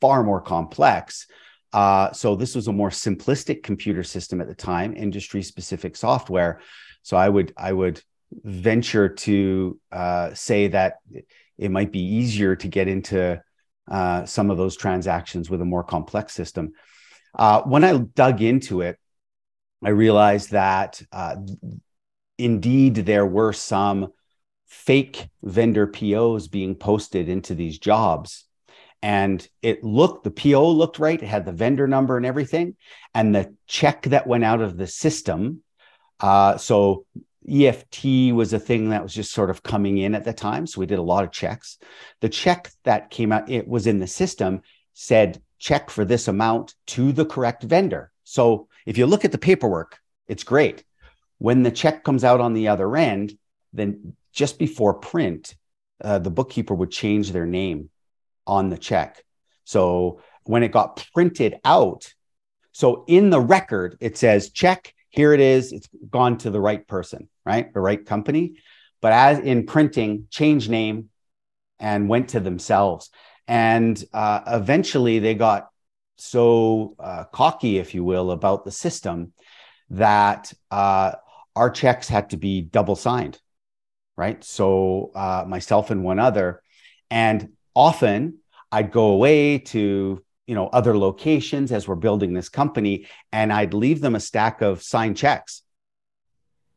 far 0.00 0.22
more 0.22 0.40
complex. 0.40 1.26
Uh, 1.72 2.12
so 2.12 2.36
this 2.36 2.54
was 2.54 2.68
a 2.68 2.72
more 2.72 2.90
simplistic 2.90 3.62
computer 3.62 4.02
system 4.02 4.40
at 4.40 4.48
the 4.48 4.54
time, 4.54 4.94
industry 4.96 5.42
specific 5.42 5.96
software. 5.96 6.60
So 7.02 7.16
I 7.16 7.28
would 7.28 7.52
I 7.56 7.72
would 7.72 8.02
venture 8.32 9.08
to 9.08 9.80
uh, 9.90 10.34
say 10.34 10.68
that 10.68 10.96
it 11.56 11.70
might 11.70 11.92
be 11.92 12.00
easier 12.00 12.54
to 12.56 12.68
get 12.68 12.88
into 12.88 13.40
uh, 13.90 14.24
some 14.26 14.50
of 14.50 14.56
those 14.56 14.76
transactions 14.76 15.48
with 15.50 15.60
a 15.60 15.64
more 15.64 15.82
complex 15.82 16.34
system. 16.34 16.72
Uh, 17.34 17.62
when 17.62 17.84
I 17.84 17.96
dug 17.96 18.42
into 18.42 18.82
it, 18.82 18.98
I 19.82 19.90
realized 19.90 20.50
that 20.50 21.00
uh, 21.12 21.36
indeed 22.36 22.96
there 22.96 23.26
were 23.26 23.52
some 23.52 24.08
fake 24.66 25.28
vendor 25.42 25.86
POs 25.86 26.48
being 26.48 26.74
posted 26.74 27.28
into 27.28 27.54
these 27.54 27.78
jobs. 27.78 28.44
And 29.00 29.46
it 29.62 29.84
looked, 29.84 30.24
the 30.24 30.30
PO 30.30 30.70
looked 30.70 30.98
right. 30.98 31.22
It 31.22 31.26
had 31.26 31.44
the 31.44 31.52
vendor 31.52 31.86
number 31.86 32.16
and 32.16 32.26
everything. 32.26 32.76
And 33.14 33.34
the 33.34 33.54
check 33.66 34.02
that 34.02 34.26
went 34.26 34.44
out 34.44 34.60
of 34.60 34.76
the 34.76 34.88
system. 34.88 35.62
Uh, 36.18 36.56
so 36.56 37.06
EFT 37.46 38.32
was 38.32 38.52
a 38.52 38.58
thing 38.58 38.90
that 38.90 39.02
was 39.02 39.14
just 39.14 39.32
sort 39.32 39.50
of 39.50 39.62
coming 39.62 39.98
in 39.98 40.14
at 40.14 40.24
the 40.24 40.32
time. 40.32 40.66
So 40.66 40.80
we 40.80 40.86
did 40.86 40.98
a 40.98 41.02
lot 41.02 41.24
of 41.24 41.32
checks. 41.32 41.78
The 42.20 42.28
check 42.28 42.70
that 42.84 43.10
came 43.10 43.32
out, 43.32 43.50
it 43.50 43.68
was 43.68 43.86
in 43.86 44.00
the 44.00 44.06
system, 44.06 44.62
said 44.92 45.40
check 45.58 45.90
for 45.90 46.04
this 46.04 46.28
amount 46.28 46.74
to 46.86 47.12
the 47.12 47.24
correct 47.24 47.62
vendor. 47.62 48.10
So 48.24 48.68
if 48.86 48.98
you 48.98 49.06
look 49.06 49.24
at 49.24 49.32
the 49.32 49.38
paperwork, 49.38 49.98
it's 50.26 50.44
great. 50.44 50.84
When 51.38 51.62
the 51.62 51.70
check 51.70 52.04
comes 52.04 52.24
out 52.24 52.40
on 52.40 52.54
the 52.54 52.68
other 52.68 52.96
end, 52.96 53.38
then 53.72 54.16
just 54.32 54.58
before 54.58 54.94
print, 54.94 55.54
uh, 56.02 56.18
the 56.18 56.30
bookkeeper 56.30 56.74
would 56.74 56.90
change 56.90 57.32
their 57.32 57.46
name 57.46 57.90
on 58.46 58.68
the 58.68 58.78
check. 58.78 59.24
So 59.64 60.20
when 60.44 60.62
it 60.62 60.72
got 60.72 61.06
printed 61.14 61.60
out, 61.64 62.12
so 62.72 63.04
in 63.08 63.30
the 63.30 63.40
record, 63.40 63.96
it 64.00 64.16
says 64.16 64.50
check, 64.50 64.94
here 65.18 65.32
it 65.32 65.40
is, 65.40 65.72
it's 65.72 65.88
gone 66.10 66.38
to 66.38 66.48
the 66.48 66.60
right 66.60 66.86
person, 66.86 67.28
right? 67.44 67.74
The 67.74 67.80
right 67.80 68.06
company. 68.06 68.54
But 69.00 69.10
as 69.10 69.40
in 69.40 69.66
printing, 69.66 70.28
change 70.30 70.68
name 70.68 71.08
and 71.80 72.08
went 72.08 72.28
to 72.28 72.38
themselves. 72.38 73.10
And 73.48 74.00
uh, 74.12 74.42
eventually 74.46 75.18
they 75.18 75.34
got 75.34 75.70
so 76.18 76.94
uh, 77.00 77.24
cocky, 77.32 77.78
if 77.78 77.96
you 77.96 78.04
will, 78.04 78.30
about 78.30 78.64
the 78.64 78.70
system 78.70 79.32
that 79.90 80.52
uh, 80.70 81.14
our 81.56 81.70
checks 81.70 82.06
had 82.06 82.30
to 82.30 82.36
be 82.36 82.60
double 82.60 82.94
signed, 82.94 83.40
right? 84.16 84.44
So 84.44 85.10
uh, 85.16 85.44
myself 85.48 85.90
and 85.90 86.04
one 86.04 86.20
other, 86.20 86.62
and 87.10 87.54
often 87.74 88.38
I'd 88.70 88.92
go 88.92 89.06
away 89.06 89.58
to 89.74 90.22
you 90.48 90.54
know 90.54 90.66
other 90.68 90.96
locations 90.96 91.70
as 91.70 91.86
we're 91.86 91.94
building 91.94 92.32
this 92.32 92.48
company, 92.48 93.06
and 93.30 93.52
I'd 93.52 93.74
leave 93.74 94.00
them 94.00 94.16
a 94.16 94.20
stack 94.20 94.62
of 94.62 94.82
signed 94.82 95.16
checks, 95.16 95.62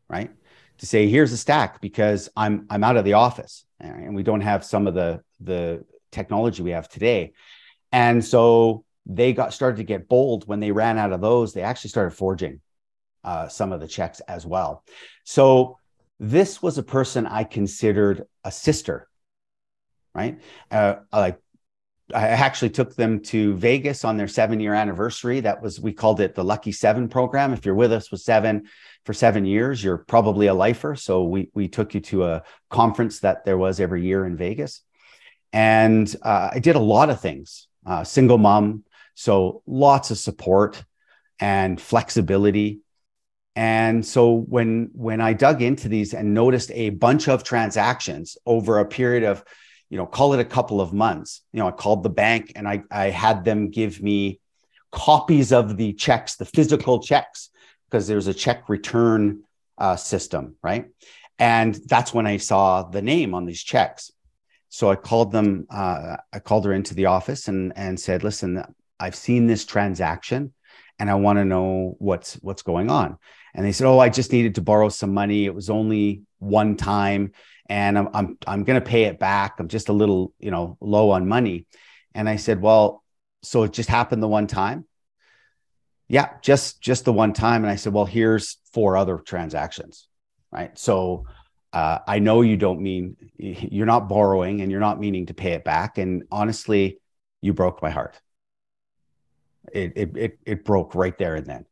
right? 0.09 0.30
To 0.80 0.86
say 0.86 1.07
here's 1.07 1.32
a 1.32 1.38
stack 1.38 1.82
because 1.82 2.30
I'm 2.36 2.67
I'm 2.69 2.84
out 2.84 2.97
of 2.97 3.05
the 3.05 3.13
office 3.13 3.65
and 3.80 4.13
we 4.13 4.24
don't 4.24 4.41
have 4.41 4.65
some 4.65 4.88
of 4.88 4.93
the 4.93 5.22
the 5.39 5.86
technology 6.11 6.61
we 6.61 6.72
have 6.72 6.89
today, 6.89 7.32
and 7.93 8.24
so 8.24 8.84
they 9.05 9.32
got 9.32 9.53
started 9.53 9.78
to 9.78 9.84
get 9.84 10.09
bold 10.09 10.47
when 10.47 10.59
they 10.59 10.72
ran 10.72 10.97
out 10.97 11.13
of 11.13 11.22
those. 11.22 11.53
They 11.53 11.63
actually 11.63 11.89
started 11.91 12.11
forging 12.11 12.59
uh, 13.24 13.47
some 13.47 13.72
of 13.72 13.80
the 13.80 13.88
checks 13.88 14.19
as 14.28 14.45
well. 14.45 14.84
So 15.24 15.78
this 16.19 16.61
was 16.61 16.78
a 16.78 16.84
person 16.84 17.26
I 17.26 17.45
considered 17.45 18.26
a 18.43 18.51
sister, 18.51 19.07
right? 20.13 20.39
Uh, 20.69 20.95
I, 21.11 21.36
I 22.14 22.28
actually 22.28 22.70
took 22.70 22.95
them 22.95 23.20
to 23.24 23.55
Vegas 23.55 24.03
on 24.05 24.18
their 24.18 24.28
seven 24.28 24.59
year 24.59 24.74
anniversary. 24.74 25.39
That 25.39 25.62
was, 25.62 25.80
we 25.80 25.93
called 25.93 26.20
it 26.20 26.36
the 26.36 26.43
Lucky 26.43 26.72
Seven 26.72 27.07
program. 27.07 27.53
If 27.53 27.66
you're 27.66 27.76
with 27.76 27.91
us 27.91 28.12
with 28.12 28.22
seven 28.22 28.68
for 29.05 29.14
seven 29.14 29.45
years, 29.45 29.84
you're 29.84 29.97
probably 29.97 30.47
a 30.47 30.53
lifer. 30.53 30.95
So 30.95 31.24
we, 31.24 31.49
we 31.53 31.68
took 31.68 31.93
you 31.93 31.99
to 32.01 32.26
a 32.26 32.43
conference 32.70 33.20
that 33.22 33.45
there 33.45 33.57
was 33.57 33.80
every 33.80 34.03
year 34.03 34.26
in 34.26 34.38
Vegas. 34.38 34.82
And 35.53 36.14
uh, 36.22 36.51
I 36.53 36.59
did 36.59 36.76
a 36.76 36.80
lot 36.80 37.09
of 37.09 37.20
things, 37.20 37.68
uh, 37.86 38.03
single 38.03 38.38
mom, 38.38 38.84
so 39.16 39.64
lots 39.66 40.12
of 40.12 40.18
support 40.18 40.84
and 41.39 41.80
flexibility. 41.80 42.82
And 43.55 44.05
so 44.05 44.34
when 44.34 44.91
when 44.93 45.20
I 45.20 45.34
dug 45.34 45.62
into 45.62 45.89
these 45.89 46.14
and 46.14 46.34
noticed 46.34 46.72
a 46.74 46.91
bunch 46.91 47.28
of 47.28 47.43
transactions 47.43 48.38
over 48.45 48.80
a 48.80 48.86
period 48.86 49.24
of, 49.24 49.43
you 49.91 49.97
know, 49.97 50.05
call 50.05 50.33
it 50.33 50.39
a 50.39 50.45
couple 50.45 50.79
of 50.79 50.93
months, 50.93 51.41
you 51.51 51.59
know, 51.59 51.67
I 51.67 51.71
called 51.71 52.01
the 52.01 52.09
bank 52.09 52.53
and 52.55 52.65
I, 52.65 52.81
I 52.89 53.09
had 53.09 53.43
them 53.43 53.69
give 53.69 54.01
me 54.01 54.39
copies 54.89 55.51
of 55.51 55.75
the 55.75 55.91
checks, 55.91 56.37
the 56.37 56.45
physical 56.45 57.03
checks, 57.03 57.49
because 57.89 58.07
there's 58.07 58.27
a 58.27 58.33
check 58.33 58.69
return 58.69 59.43
uh, 59.77 59.97
system, 59.97 60.55
right? 60.63 60.85
And 61.37 61.75
that's 61.75 62.13
when 62.13 62.25
I 62.25 62.37
saw 62.37 62.83
the 62.83 63.01
name 63.01 63.35
on 63.35 63.45
these 63.45 63.61
checks. 63.61 64.11
So 64.69 64.89
I 64.89 64.95
called 64.95 65.33
them. 65.33 65.67
Uh, 65.69 66.15
I 66.31 66.39
called 66.39 66.63
her 66.63 66.71
into 66.71 66.93
the 66.93 67.07
office 67.07 67.49
and 67.49 67.73
and 67.75 67.99
said, 67.99 68.23
"Listen, 68.23 68.63
I've 68.97 69.15
seen 69.15 69.47
this 69.47 69.65
transaction 69.65 70.53
and 70.99 71.09
I 71.09 71.15
want 71.15 71.39
to 71.39 71.43
know 71.43 71.95
what's 71.99 72.35
what's 72.35 72.61
going 72.61 72.89
on. 72.89 73.17
And 73.53 73.65
they 73.65 73.73
said, 73.73 73.87
"Oh, 73.87 73.99
I 73.99 74.07
just 74.07 74.31
needed 74.31 74.55
to 74.55 74.61
borrow 74.61 74.87
some 74.87 75.13
money. 75.13 75.43
It 75.45 75.53
was 75.53 75.69
only 75.69 76.21
one 76.39 76.77
time 76.77 77.33
and 77.72 77.97
I'm 77.97 78.09
I'm 78.13 78.38
I'm 78.45 78.63
going 78.65 78.80
to 78.80 78.86
pay 78.86 79.05
it 79.05 79.17
back. 79.17 79.59
I'm 79.59 79.69
just 79.69 79.88
a 79.89 79.93
little, 79.93 80.34
you 80.39 80.51
know, 80.51 80.78
low 80.82 81.11
on 81.11 81.28
money." 81.28 81.65
And 82.13 82.28
I 82.28 82.36
said, 82.36 82.61
"Well, 82.61 83.03
so 83.43 83.63
it 83.63 83.74
just 83.74 83.89
happened 83.89 84.22
the 84.22 84.28
one 84.28 84.47
time?" 84.47 84.86
Yeah, 86.07 86.30
just 86.41 86.82
just 86.82 87.05
the 87.05 87.13
one 87.13 87.34
time 87.34 87.63
and 87.63 87.72
I 87.72 87.78
said, 87.78 87.93
"Well, 87.93 88.05
here's 88.05 88.57
four 88.74 88.97
other 88.97 89.17
transactions." 89.17 90.07
Right? 90.51 90.78
So 90.78 91.26
uh, 91.72 91.99
I 92.05 92.19
know 92.19 92.41
you 92.41 92.57
don't 92.57 92.82
mean 92.82 93.15
you're 93.38 93.86
not 93.86 94.09
borrowing 94.09 94.59
and 94.61 94.69
you're 94.69 94.82
not 94.82 94.99
meaning 94.99 95.28
to 95.28 95.34
pay 95.34 95.53
it 95.53 95.63
back. 95.63 95.97
And 95.97 96.24
honestly, 96.30 96.99
you 97.39 97.53
broke 97.53 97.82
my 97.82 97.89
heart 97.89 98.19
it, 99.74 99.93
it, 99.95 100.17
it, 100.17 100.39
it 100.45 100.65
broke 100.65 100.95
right 100.95 101.17
there 101.17 101.36
and 101.36 101.45
then. 101.45 101.65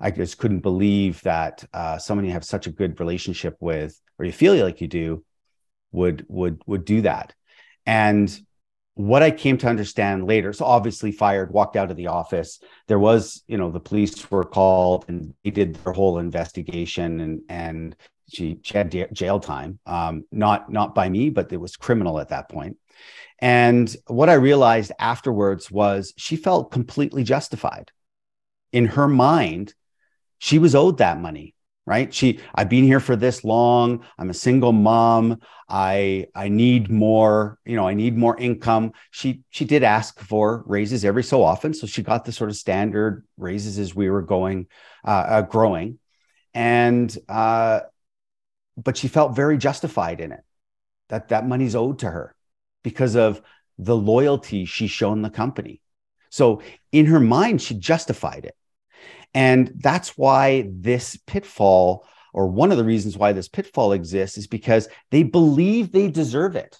I 0.00 0.10
just 0.10 0.38
couldn't 0.38 0.60
believe 0.60 1.22
that 1.22 1.64
uh, 1.72 1.98
someone 1.98 2.24
you 2.24 2.32
have 2.32 2.44
such 2.44 2.66
a 2.66 2.72
good 2.72 2.98
relationship 2.98 3.56
with, 3.60 4.00
or 4.18 4.24
you 4.24 4.32
feel 4.32 4.56
like 4.56 4.80
you 4.80 4.88
do, 4.88 5.24
would 5.92 6.26
would 6.28 6.62
would 6.66 6.84
do 6.84 7.02
that. 7.02 7.34
And 7.86 8.36
what 8.94 9.22
I 9.22 9.30
came 9.30 9.56
to 9.58 9.68
understand 9.68 10.26
later, 10.26 10.52
so 10.52 10.64
obviously 10.64 11.12
fired, 11.12 11.52
walked 11.52 11.76
out 11.76 11.90
of 11.90 11.96
the 11.96 12.08
office. 12.08 12.60
There 12.88 12.98
was, 12.98 13.42
you 13.46 13.56
know, 13.56 13.70
the 13.70 13.80
police 13.80 14.30
were 14.30 14.44
called 14.44 15.06
and 15.08 15.34
they 15.42 15.50
did 15.50 15.76
their 15.76 15.92
whole 15.92 16.18
investigation, 16.18 17.20
and 17.20 17.40
and 17.48 17.96
she, 18.28 18.58
she 18.62 18.76
had 18.76 18.90
jail 19.12 19.40
time, 19.40 19.78
um, 19.86 20.24
not 20.30 20.70
not 20.70 20.94
by 20.94 21.08
me, 21.08 21.30
but 21.30 21.52
it 21.52 21.56
was 21.58 21.76
criminal 21.76 22.18
at 22.18 22.28
that 22.28 22.48
point. 22.48 22.76
And 23.38 23.94
what 24.06 24.28
I 24.28 24.34
realized 24.34 24.92
afterwards 24.98 25.70
was 25.70 26.14
she 26.16 26.36
felt 26.36 26.70
completely 26.70 27.24
justified. 27.24 27.90
In 28.72 28.86
her 28.86 29.08
mind, 29.08 29.74
she 30.38 30.58
was 30.58 30.74
owed 30.74 30.98
that 30.98 31.20
money, 31.20 31.54
right? 31.86 32.12
She, 32.14 32.38
I've 32.54 32.68
been 32.68 32.84
here 32.84 33.00
for 33.00 33.16
this 33.16 33.42
long. 33.42 34.04
I'm 34.18 34.30
a 34.30 34.34
single 34.34 34.72
mom. 34.72 35.40
I, 35.68 36.26
I 36.34 36.48
need 36.48 36.90
more, 36.90 37.58
you 37.64 37.76
know, 37.76 37.88
I 37.88 37.94
need 37.94 38.16
more 38.16 38.36
income. 38.38 38.92
She, 39.10 39.40
she 39.50 39.64
did 39.64 39.82
ask 39.82 40.20
for 40.20 40.62
raises 40.66 41.04
every 41.04 41.24
so 41.24 41.42
often. 41.42 41.74
So 41.74 41.86
she 41.86 42.02
got 42.02 42.24
the 42.24 42.32
sort 42.32 42.50
of 42.50 42.56
standard 42.56 43.26
raises 43.36 43.78
as 43.78 43.94
we 43.94 44.08
were 44.10 44.22
going, 44.22 44.68
uh, 45.04 45.10
uh, 45.10 45.42
growing. 45.42 45.98
And, 46.54 47.16
uh, 47.28 47.80
but 48.76 48.96
she 48.96 49.08
felt 49.08 49.34
very 49.34 49.58
justified 49.58 50.20
in 50.20 50.32
it 50.32 50.44
that 51.08 51.28
that 51.28 51.46
money's 51.46 51.74
owed 51.74 51.98
to 52.00 52.10
her 52.10 52.34
because 52.82 53.16
of 53.16 53.42
the 53.78 53.96
loyalty 53.96 54.64
she's 54.64 54.90
shown 54.90 55.22
the 55.22 55.30
company. 55.30 55.80
So 56.30 56.62
in 56.92 57.06
her 57.06 57.20
mind, 57.20 57.60
she 57.60 57.74
justified 57.74 58.44
it. 58.44 58.56
And 59.34 59.72
that's 59.76 60.16
why 60.18 60.68
this 60.70 61.16
pitfall 61.26 62.06
or 62.32 62.46
one 62.46 62.72
of 62.72 62.78
the 62.78 62.84
reasons 62.84 63.16
why 63.16 63.32
this 63.32 63.48
pitfall 63.48 63.92
exists 63.92 64.38
is 64.38 64.46
because 64.46 64.88
they 65.10 65.22
believe 65.22 65.92
they 65.92 66.08
deserve 66.08 66.56
it. 66.56 66.78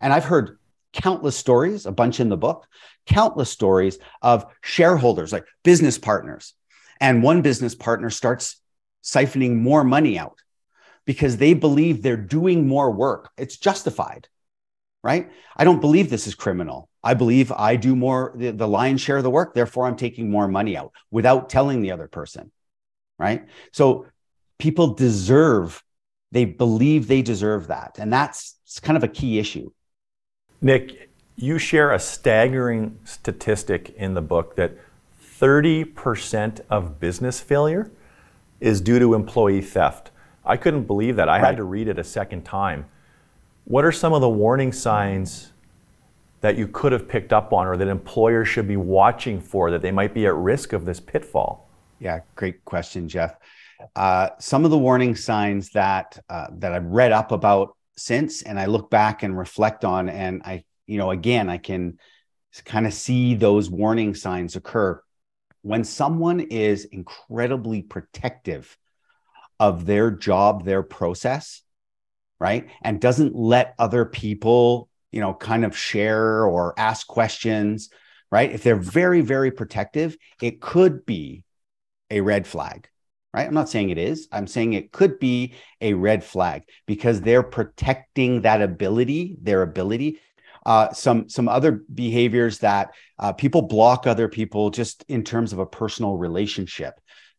And 0.00 0.12
I've 0.12 0.24
heard 0.24 0.58
countless 0.92 1.36
stories, 1.36 1.86
a 1.86 1.92
bunch 1.92 2.20
in 2.20 2.28
the 2.28 2.36
book, 2.36 2.66
countless 3.06 3.50
stories 3.50 3.98
of 4.22 4.46
shareholders, 4.62 5.32
like 5.32 5.46
business 5.62 5.98
partners. 5.98 6.54
And 7.00 7.22
one 7.22 7.42
business 7.42 7.74
partner 7.74 8.10
starts 8.10 8.60
siphoning 9.02 9.56
more 9.56 9.84
money 9.84 10.18
out 10.18 10.38
because 11.04 11.36
they 11.36 11.54
believe 11.54 12.02
they're 12.02 12.16
doing 12.16 12.66
more 12.66 12.90
work. 12.90 13.30
It's 13.36 13.56
justified, 13.56 14.28
right? 15.02 15.30
I 15.56 15.64
don't 15.64 15.80
believe 15.80 16.08
this 16.08 16.26
is 16.26 16.34
criminal. 16.34 16.88
I 17.04 17.12
believe 17.12 17.52
I 17.52 17.76
do 17.76 17.94
more, 17.94 18.32
the, 18.34 18.50
the 18.50 18.66
lion's 18.66 19.02
share 19.02 19.18
of 19.18 19.22
the 19.22 19.30
work. 19.30 19.52
Therefore, 19.54 19.86
I'm 19.86 19.94
taking 19.94 20.30
more 20.30 20.48
money 20.48 20.76
out 20.76 20.92
without 21.10 21.50
telling 21.50 21.82
the 21.82 21.92
other 21.92 22.08
person, 22.08 22.50
right? 23.18 23.44
So 23.72 24.06
people 24.58 24.94
deserve, 24.94 25.84
they 26.32 26.46
believe 26.46 27.06
they 27.06 27.20
deserve 27.20 27.66
that. 27.66 27.98
And 27.98 28.10
that's 28.10 28.56
kind 28.82 28.96
of 28.96 29.04
a 29.04 29.08
key 29.08 29.38
issue. 29.38 29.70
Nick, 30.62 31.10
you 31.36 31.58
share 31.58 31.92
a 31.92 31.98
staggering 31.98 32.98
statistic 33.04 33.94
in 33.98 34.14
the 34.14 34.22
book 34.22 34.56
that 34.56 34.78
30% 35.40 36.60
of 36.70 36.98
business 36.98 37.40
failure 37.40 37.90
is 38.60 38.80
due 38.80 38.98
to 38.98 39.12
employee 39.12 39.60
theft. 39.60 40.10
I 40.42 40.56
couldn't 40.56 40.84
believe 40.84 41.16
that. 41.16 41.28
I 41.28 41.32
right. 41.32 41.46
had 41.48 41.56
to 41.58 41.64
read 41.64 41.88
it 41.88 41.98
a 41.98 42.04
second 42.04 42.44
time. 42.44 42.86
What 43.64 43.84
are 43.84 43.92
some 43.92 44.14
of 44.14 44.22
the 44.22 44.28
warning 44.28 44.72
signs 44.72 45.52
that 46.44 46.58
you 46.58 46.68
could 46.68 46.92
have 46.92 47.08
picked 47.08 47.32
up 47.32 47.54
on 47.54 47.66
or 47.66 47.74
that 47.74 47.88
employers 47.88 48.46
should 48.46 48.68
be 48.68 48.76
watching 48.76 49.40
for 49.40 49.70
that 49.70 49.80
they 49.80 49.90
might 49.90 50.12
be 50.12 50.26
at 50.26 50.34
risk 50.34 50.74
of 50.74 50.84
this 50.84 51.00
pitfall? 51.00 51.70
Yeah, 51.98 52.20
great 52.34 52.62
question, 52.66 53.08
Jeff. 53.08 53.34
Uh, 53.96 54.28
some 54.38 54.66
of 54.66 54.70
the 54.70 54.76
warning 54.76 55.16
signs 55.16 55.70
that 55.70 56.18
uh, 56.28 56.48
that 56.58 56.74
I've 56.74 56.84
read 56.84 57.12
up 57.12 57.32
about 57.32 57.74
since, 57.96 58.42
and 58.42 58.60
I 58.60 58.66
look 58.66 58.90
back 58.90 59.22
and 59.22 59.38
reflect 59.38 59.86
on, 59.86 60.10
and 60.10 60.42
I, 60.44 60.64
you 60.86 60.98
know, 60.98 61.12
again, 61.12 61.48
I 61.48 61.56
can 61.56 61.98
kind 62.66 62.86
of 62.86 62.92
see 62.92 63.34
those 63.34 63.70
warning 63.70 64.14
signs 64.14 64.54
occur 64.54 65.00
when 65.62 65.82
someone 65.82 66.40
is 66.40 66.84
incredibly 66.84 67.80
protective 67.80 68.76
of 69.58 69.86
their 69.86 70.10
job, 70.10 70.66
their 70.66 70.82
process, 70.82 71.62
right? 72.38 72.68
And 72.82 73.00
doesn't 73.00 73.34
let 73.34 73.74
other 73.78 74.04
people, 74.04 74.90
you 75.14 75.20
know, 75.20 75.32
kind 75.32 75.64
of 75.64 75.76
share 75.76 76.44
or 76.44 76.74
ask 76.76 77.06
questions, 77.06 77.90
right? 78.30 78.50
If 78.50 78.62
they're 78.62 78.74
very, 78.74 79.20
very 79.20 79.50
protective, 79.50 80.16
it 80.42 80.60
could 80.60 81.06
be 81.06 81.44
a 82.10 82.20
red 82.20 82.46
flag, 82.46 82.88
right? 83.32 83.46
I'm 83.46 83.54
not 83.54 83.68
saying 83.68 83.90
it 83.90 83.98
is. 83.98 84.26
I'm 84.32 84.46
saying 84.46 84.72
it 84.72 84.90
could 84.90 85.18
be 85.18 85.54
a 85.80 85.94
red 85.94 86.24
flag 86.24 86.64
because 86.86 87.20
they're 87.20 87.44
protecting 87.44 88.42
that 88.42 88.60
ability, 88.60 89.36
their 89.40 89.62
ability 89.62 90.18
uh, 90.66 90.92
some 90.92 91.28
some 91.28 91.48
other 91.48 91.82
behaviors 91.92 92.58
that 92.60 92.94
uh, 93.18 93.32
people 93.32 93.62
block 93.62 94.06
other 94.06 94.28
people 94.28 94.70
just 94.70 95.04
in 95.08 95.22
terms 95.22 95.52
of 95.52 95.58
a 95.58 95.66
personal 95.66 96.16
relationship 96.16 96.94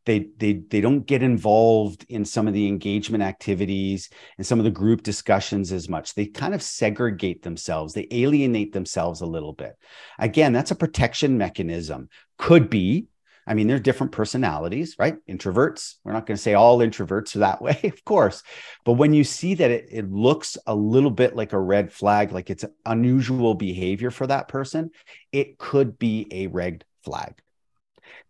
they 0.05 0.29
they 0.37 0.53
they 0.53 0.81
don't 0.81 1.05
get 1.05 1.23
involved 1.23 2.05
in 2.09 2.25
some 2.25 2.47
of 2.47 2.53
the 2.53 2.67
engagement 2.67 3.23
activities 3.23 4.09
and 4.37 4.45
some 4.45 4.59
of 4.59 4.65
the 4.65 4.71
group 4.71 5.03
discussions 5.03 5.71
as 5.71 5.89
much. 5.89 6.13
They 6.13 6.27
kind 6.27 6.53
of 6.53 6.61
segregate 6.61 7.41
themselves. 7.41 7.93
They 7.93 8.07
alienate 8.11 8.71
themselves 8.71 9.21
a 9.21 9.25
little 9.25 9.53
bit. 9.53 9.77
Again 10.19 10.53
that's 10.53 10.71
a 10.71 10.75
protection 10.75 11.37
mechanism. 11.37 12.09
Could 12.37 12.69
be. 12.69 13.07
I 13.47 13.53
mean 13.53 13.67
there's 13.67 13.81
different 13.81 14.11
personalities 14.11 14.95
right? 14.99 15.17
Introverts. 15.27 15.95
We're 16.03 16.13
not 16.13 16.25
going 16.25 16.37
to 16.37 16.41
say 16.41 16.53
all 16.53 16.79
introverts 16.79 17.35
are 17.35 17.39
that 17.39 17.61
way 17.63 17.79
of 17.83 18.03
course. 18.05 18.43
But 18.83 18.93
when 18.93 19.13
you 19.13 19.23
see 19.23 19.55
that 19.55 19.71
it, 19.71 19.87
it 19.91 20.11
looks 20.11 20.57
a 20.67 20.75
little 20.75 21.11
bit 21.11 21.35
like 21.35 21.53
a 21.53 21.59
red 21.59 21.91
flag 21.91 22.31
like 22.31 22.49
it's 22.49 22.65
unusual 22.85 23.55
behavior 23.55 24.11
for 24.11 24.27
that 24.27 24.47
person 24.47 24.91
it 25.31 25.57
could 25.57 25.97
be 25.97 26.27
a 26.31 26.47
red 26.47 26.85
flag 27.03 27.41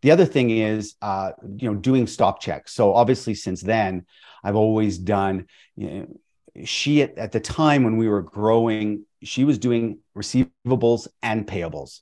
the 0.01 0.11
other 0.11 0.25
thing 0.25 0.49
is, 0.49 0.95
uh, 1.01 1.31
you 1.57 1.71
know, 1.71 1.75
doing 1.77 2.07
stop 2.07 2.41
checks. 2.41 2.73
So 2.73 2.93
obviously, 2.93 3.35
since 3.35 3.61
then, 3.61 4.05
I've 4.43 4.55
always 4.55 4.97
done. 4.97 5.47
You 5.75 5.89
know, 5.89 6.65
she 6.65 7.01
at, 7.01 7.17
at 7.17 7.31
the 7.31 7.39
time 7.39 7.83
when 7.83 7.97
we 7.97 8.07
were 8.07 8.21
growing, 8.21 9.05
she 9.23 9.43
was 9.43 9.57
doing 9.57 9.99
receivables 10.15 11.07
and 11.21 11.47
payables, 11.47 12.01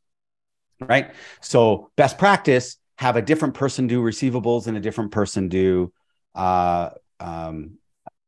right? 0.79 1.11
So 1.41 1.91
best 1.95 2.17
practice: 2.17 2.77
have 2.97 3.15
a 3.15 3.21
different 3.21 3.53
person 3.53 3.87
do 3.87 4.01
receivables 4.01 4.67
and 4.67 4.77
a 4.77 4.81
different 4.81 5.11
person 5.11 5.47
do 5.47 5.91
uh, 6.35 6.89
um, 7.19 7.77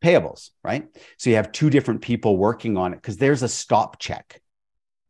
payables, 0.04 0.52
right? 0.64 0.88
So 1.18 1.30
you 1.30 1.36
have 1.38 1.52
two 1.52 1.70
different 1.70 2.02
people 2.02 2.38
working 2.38 2.78
on 2.78 2.94
it 2.94 2.98
because 2.98 3.18
there's 3.18 3.44
a 3.44 3.50
stop 3.50 4.00
check, 4.00 4.42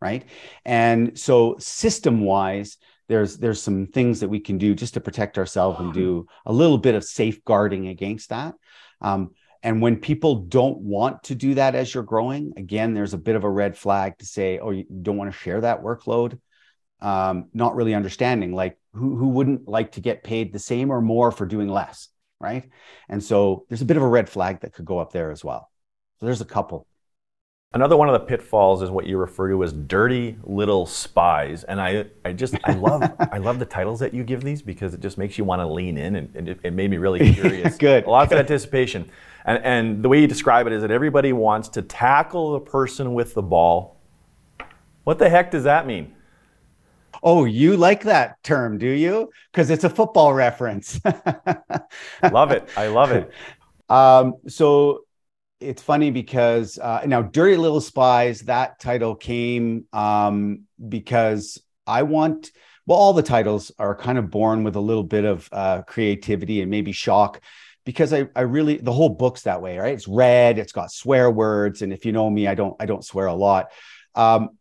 right? 0.02 0.26
And 0.64 1.18
so 1.20 1.58
system 1.60 2.22
wise 2.22 2.78
there's 3.08 3.38
there's 3.38 3.62
some 3.62 3.88
things 3.88 4.20
that 4.20 4.30
we 4.30 4.40
can 4.40 4.58
do 4.58 4.74
just 4.74 4.96
to 4.96 5.02
protect 5.02 5.38
ourselves 5.38 5.80
and 5.80 5.94
do 5.94 6.28
a 6.46 6.54
little 6.54 6.78
bit 6.78 6.96
of 6.96 7.04
safeguarding 7.04 7.88
against 7.88 8.30
that. 8.30 8.56
Um, 9.02 9.32
and 9.64 9.82
when 9.82 9.98
people 9.98 10.36
don't 10.36 10.78
want 10.78 11.24
to 11.24 11.36
do 11.36 11.56
that 11.56 11.74
as 11.74 11.94
you're 11.94 12.04
growing, 12.04 12.54
again, 12.56 12.94
there's 12.94 13.16
a 13.16 13.18
bit 13.18 13.36
of 13.36 13.44
a 13.44 13.50
red 13.50 13.76
flag 13.76 14.18
to 14.20 14.26
say, 14.26 14.60
oh, 14.60 14.70
you 14.70 14.86
don't 15.02 15.18
want 15.18 15.32
to 15.32 15.38
share 15.38 15.62
that 15.62 15.82
workload. 15.82 16.40
Um, 17.02 17.50
not 17.54 17.76
really 17.76 17.94
understanding 17.94 18.54
like 18.54 18.78
who, 18.94 19.16
who 19.16 19.30
wouldn't 19.30 19.68
like 19.68 19.94
to 19.94 20.02
get 20.02 20.24
paid 20.24 20.54
the 20.54 20.60
same 20.60 20.92
or 20.92 21.02
more 21.02 21.32
for 21.32 21.46
doing 21.46 21.68
less, 21.68 22.10
right? 22.40 22.70
And 23.10 23.24
so 23.24 23.66
there's 23.68 23.82
a 23.82 23.86
bit 23.86 23.98
of 23.98 24.04
a 24.04 24.08
red 24.08 24.30
flag 24.30 24.62
that 24.62 24.74
could 24.74 24.86
go 24.86 25.00
up 25.00 25.12
there 25.12 25.32
as 25.32 25.44
well. 25.44 25.70
So 26.20 26.26
there's 26.26 26.42
a 26.42 26.46
couple. 26.46 26.88
Another 27.74 27.98
one 27.98 28.08
of 28.08 28.14
the 28.14 28.26
pitfalls 28.26 28.82
is 28.82 28.90
what 28.90 29.06
you 29.06 29.18
refer 29.18 29.50
to 29.50 29.62
as 29.62 29.74
dirty 29.74 30.38
little 30.44 30.86
spies, 30.86 31.66
and 31.66 31.82
I, 31.82 32.06
I 32.24 32.32
just 32.32 32.56
I 32.64 32.72
love 32.72 33.04
I 33.32 33.38
love 33.38 33.60
the 33.60 33.66
titles 33.66 34.00
that 34.00 34.14
you 34.14 34.24
give 34.24 34.44
these 34.44 34.62
because 34.62 34.94
it 34.94 35.02
just 35.02 35.18
makes 35.18 35.38
you 35.38 35.44
want 35.44 35.62
to 35.62 35.68
lean 35.68 35.98
in, 35.98 36.16
and, 36.16 36.36
and 36.36 36.50
it, 36.50 36.60
it, 36.64 36.72
made 36.72 36.90
me 36.90 36.98
really 36.98 37.34
curious. 37.34 37.76
Good, 37.76 38.06
Lots 38.06 38.30
Good. 38.30 38.38
of 38.38 38.40
anticipation, 38.40 39.10
and 39.44 39.62
and 39.64 40.04
the 40.04 40.08
way 40.08 40.22
you 40.22 40.28
describe 40.28 40.68
it 40.68 40.74
is 40.74 40.84
that 40.84 40.92
everybody 40.92 41.34
wants 41.34 41.68
to 41.70 41.82
tackle 41.82 42.54
the 42.54 42.62
person 42.62 43.14
with 43.14 43.34
the 43.34 43.44
ball. 43.44 43.98
What 45.04 45.20
the 45.20 45.30
heck 45.30 45.52
does 45.52 45.66
that 45.66 45.86
mean? 45.86 46.16
Oh, 47.22 47.46
you 47.46 47.76
like 47.76 48.04
that 48.04 48.42
term, 48.44 48.78
do 48.78 48.88
you? 48.88 49.32
Because 49.52 49.70
it's 49.70 49.84
a 49.84 49.90
football 49.90 50.34
reference. 50.34 51.00
love 52.32 52.52
it. 52.52 52.70
I 52.78 52.88
love 52.88 53.12
it. 53.12 53.32
Um, 53.90 54.36
so 54.48 55.05
it's 55.60 55.82
funny 55.82 56.12
because 56.12 56.78
uh, 56.78 57.02
now 57.06 57.22
dirty 57.22 57.58
little 57.58 57.82
spies 57.82 58.42
that 58.42 58.80
title 58.80 59.16
came 59.16 59.86
um, 59.94 60.62
because 60.90 61.62
i 61.88 62.04
want 62.04 62.52
well 62.86 62.98
all 62.98 63.14
the 63.14 63.24
titles 63.24 63.72
are 63.80 63.96
kind 63.96 64.18
of 64.18 64.30
born 64.30 64.64
with 64.64 64.76
a 64.76 64.80
little 64.80 65.04
bit 65.04 65.26
of 65.26 65.50
uh, 65.52 65.82
creativity 65.84 66.62
and 66.62 66.70
maybe 66.70 66.92
shock 66.92 67.42
because 67.86 68.12
I, 68.14 68.28
I 68.36 68.42
really 68.42 68.78
the 68.78 68.92
whole 68.92 69.10
book's 69.10 69.44
that 69.44 69.62
way 69.62 69.78
right? 69.78 69.94
It's 69.94 70.08
red 70.08 70.58
it's 70.58 70.72
got 70.72 70.92
swear 70.92 71.30
words 71.30 71.82
and 71.82 71.94
if 71.94 72.06
you 72.06 72.12
know 72.12 72.30
me 72.30 72.48
i 72.48 72.56
don't 72.56 72.76
i 72.80 72.86
don't 72.86 73.06
swear 73.06 73.28
a 73.28 73.34
lot. 73.34 73.72
Um, 74.16 74.52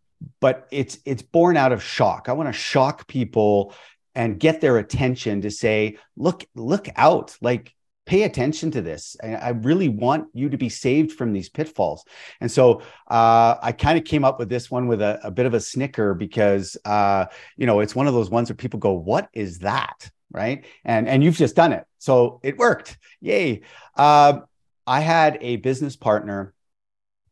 but 0.41 0.67
it's 0.71 0.99
it's 1.05 1.23
born 1.23 1.57
out 1.57 1.73
of 1.73 1.83
shock. 1.83 2.29
I 2.29 2.33
want 2.33 2.49
to 2.49 2.53
shock 2.53 3.07
people 3.07 3.75
and 4.15 4.39
get 4.39 4.61
their 4.61 4.79
attention 4.79 5.43
to 5.43 5.51
say 5.51 5.99
look 6.17 6.45
look 6.55 6.89
out 6.97 7.37
like 7.41 7.75
pay 8.07 8.25
attention 8.25 8.71
to 8.73 8.83
this. 8.83 9.17
I 9.23 9.51
really 9.51 9.89
want 9.89 10.29
you 10.35 10.49
to 10.51 10.57
be 10.57 10.69
saved 10.69 11.13
from 11.13 11.33
these 11.33 11.49
pitfalls. 11.49 12.05
And 12.41 12.51
so 12.51 12.83
uh, 13.11 13.57
I 13.63 13.73
kind 13.73 13.99
of 13.99 14.05
came 14.05 14.25
up 14.25 14.39
with 14.39 14.49
this 14.49 14.71
one 14.71 14.87
with 14.89 15.01
a, 15.01 15.21
a 15.25 15.31
bit 15.31 15.47
of 15.47 15.55
a 15.55 15.61
snicker 15.61 16.15
because 16.15 16.77
uh, 16.85 17.27
you 17.57 17.67
know 17.67 17.81
it's 17.81 17.95
one 17.95 18.07
of 18.07 18.15
those 18.15 18.31
ones 18.31 18.51
where 18.51 18.57
people 18.57 18.81
go, 18.81 18.93
"What 18.93 19.29
is 19.33 19.61
that?" 19.61 20.11
Right? 20.31 20.67
And 20.85 21.09
and 21.09 21.23
you've 21.23 21.37
just 21.37 21.57
done 21.57 21.73
it, 21.73 21.85
so 21.99 22.41
it 22.43 22.59
worked. 22.59 22.99
Yay! 23.21 23.63
Uh, 23.97 24.41
I 24.87 25.01
had 25.01 25.39
a 25.41 25.57
business 25.57 25.97
partner 25.97 26.53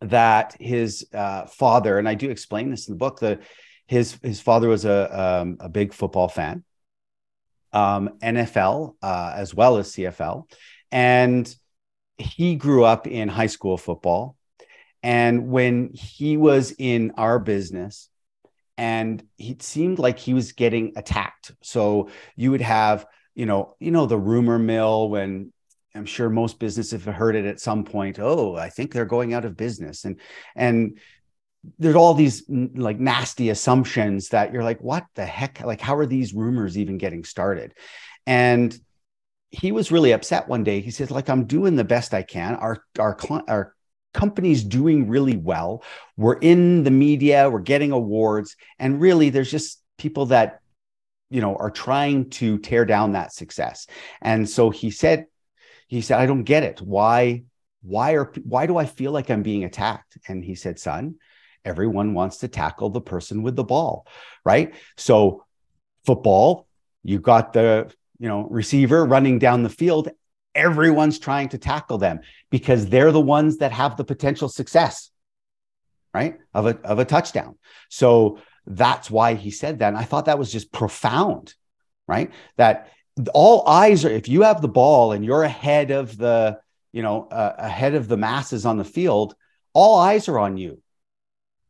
that 0.01 0.57
his 0.59 1.07
uh, 1.13 1.47
father, 1.47 1.99
and 1.99 2.09
I 2.09 2.15
do 2.15 2.31
explain 2.31 2.71
this 2.71 2.89
in 2.89 2.95
the 2.95 2.99
book. 2.99 3.21
that 3.21 3.43
his 3.87 4.19
his 4.23 4.41
father 4.41 4.69
was 4.69 4.85
a 4.85 5.21
um, 5.21 5.59
a 5.61 5.69
big 5.69 5.93
football 5.93 6.29
fan 6.29 6.65
um, 7.73 8.11
NFL 8.23 8.95
uh, 9.03 9.33
as 9.35 9.55
well 9.55 9.79
as 9.79 9.93
CFL. 9.93 10.45
And 10.91 11.55
he 12.19 12.57
grew 12.57 12.85
up 12.85 13.07
in 13.07 13.29
high 13.29 13.47
school 13.47 13.77
football. 13.77 14.37
And 15.03 15.49
when 15.49 15.93
he 15.93 16.37
was 16.37 16.75
in 16.79 17.13
our 17.17 17.39
business, 17.39 18.09
and 18.79 19.23
it 19.39 19.63
seemed 19.63 19.99
like 19.99 20.19
he 20.19 20.35
was 20.35 20.53
getting 20.53 20.93
attacked. 20.97 21.53
So 21.63 22.09
you 22.37 22.51
would 22.53 22.61
have, 22.61 23.07
you 23.35 23.47
know, 23.47 23.77
you 23.81 23.91
know, 23.91 24.07
the 24.07 24.19
rumor 24.19 24.59
mill 24.59 25.09
when 25.09 25.53
I'm 25.95 26.07
sure 26.07 26.31
most 26.31 26.59
businesses 26.59 27.05
have 27.05 27.15
heard 27.15 27.37
it 27.37 27.45
at 27.45 27.61
some 27.61 27.85
point. 27.85 28.19
Oh, 28.19 28.57
I 28.57 28.71
think 28.71 28.93
they're 28.93 29.05
going 29.05 29.35
out 29.35 29.45
of 29.45 29.57
business. 29.57 30.05
And 30.05 30.21
and 30.57 30.99
there's 31.79 31.97
all 31.97 32.15
these 32.15 32.47
mm, 32.47 32.77
like 32.77 32.99
nasty 32.99 33.51
assumptions 33.51 34.31
that 34.31 34.53
you're 34.53 34.65
like, 34.65 34.81
what 34.81 35.05
the 35.15 35.25
heck? 35.25 35.61
Like, 35.61 35.81
how 35.81 35.97
are 35.97 36.07
these 36.07 36.35
rumors 36.35 36.77
even 36.77 36.99
getting 36.99 37.25
started? 37.25 37.75
And 38.27 38.77
he 39.51 39.71
was 39.71 39.93
really 39.93 40.13
upset 40.13 40.49
one 40.49 40.65
day. 40.65 40.81
He 40.81 40.91
says, 40.91 41.11
like, 41.11 41.29
I'm 41.29 41.45
doing 41.45 41.77
the 41.77 41.85
best 41.85 42.15
I 42.15 42.23
can. 42.23 42.55
Our, 42.55 42.83
our, 42.99 43.19
our 43.49 43.75
company's 44.15 44.65
doing 44.65 45.09
really 45.09 45.37
well. 45.37 45.85
We're 46.17 46.39
in 46.39 46.85
the 46.85 46.91
media, 46.91 47.51
we're 47.51 47.61
getting 47.61 47.93
awards. 47.93 48.57
And 48.79 49.01
really, 49.01 49.31
there's 49.31 49.51
just 49.51 49.83
people 49.99 50.27
that, 50.27 50.61
you 51.31 51.41
know, 51.41 51.57
are 51.57 51.71
trying 51.71 52.31
to 52.31 52.59
tear 52.59 52.85
down 52.85 53.13
that 53.13 53.33
success. 53.33 53.87
And 54.21 54.49
so 54.49 54.71
he 54.71 54.91
said, 54.91 55.27
he 55.87 56.01
said, 56.01 56.19
I 56.19 56.27
don't 56.27 56.45
get 56.45 56.63
it. 56.63 56.81
Why, 56.81 57.45
why 57.83 58.13
are, 58.13 58.33
why 58.45 58.67
do 58.67 58.79
I 58.79 58.87
feel 58.87 59.13
like 59.13 59.31
I'm 59.31 59.43
being 59.43 59.65
attacked? 59.65 60.17
And 60.29 60.43
he 60.43 60.55
said, 60.55 60.79
son, 60.79 61.17
everyone 61.65 62.15
wants 62.15 62.39
to 62.39 62.49
tackle 62.49 62.91
the 62.91 63.01
person 63.01 63.43
with 63.43 63.57
the 63.57 63.65
ball, 63.65 64.07
right? 64.45 64.75
So 64.97 65.45
football, 66.05 66.67
you 67.03 67.19
got 67.19 67.53
the 67.53 67.93
you 68.19 68.29
know 68.29 68.47
receiver 68.51 69.05
running 69.05 69.39
down 69.39 69.63
the 69.63 69.69
field 69.69 70.09
everyone's 70.55 71.19
trying 71.19 71.49
to 71.49 71.57
tackle 71.57 71.97
them 71.97 72.21
because 72.51 72.87
they're 72.87 73.11
the 73.11 73.19
ones 73.19 73.57
that 73.57 73.73
have 73.73 73.97
the 73.97 74.05
potential 74.05 74.51
success 74.51 75.11
right 76.13 76.39
of 76.53 76.67
a 76.67 76.79
of 76.85 76.99
a 76.99 77.07
touchdown. 77.07 77.57
So 77.89 78.39
that's 78.67 79.11
why 79.11 79.35
he 79.35 79.51
said 79.51 79.79
that. 79.79 79.89
And 79.89 79.97
i 79.97 80.05
thought 80.05 80.27
that 80.27 80.39
was 80.39 80.53
just 80.53 80.71
profound 80.71 81.55
right? 82.13 82.31
That 82.57 82.91
all 83.35 83.67
eyes 83.69 84.05
are 84.05 84.11
if 84.11 84.29
you 84.29 84.43
have 84.43 84.63
the 84.63 84.69
ball 84.69 85.13
and 85.13 85.25
you're 85.25 85.43
ahead 85.43 85.91
of 85.91 86.17
the 86.17 86.59
you 86.93 87.03
know 87.03 87.29
uh, 87.31 87.55
ahead 87.59 87.95
of 87.95 88.09
the 88.09 88.17
masses 88.17 88.65
on 88.65 88.79
the 88.79 88.85
field 88.85 89.35
all 89.75 89.99
eyes 89.99 90.29
are 90.29 90.39
on 90.39 90.57
you 90.57 90.81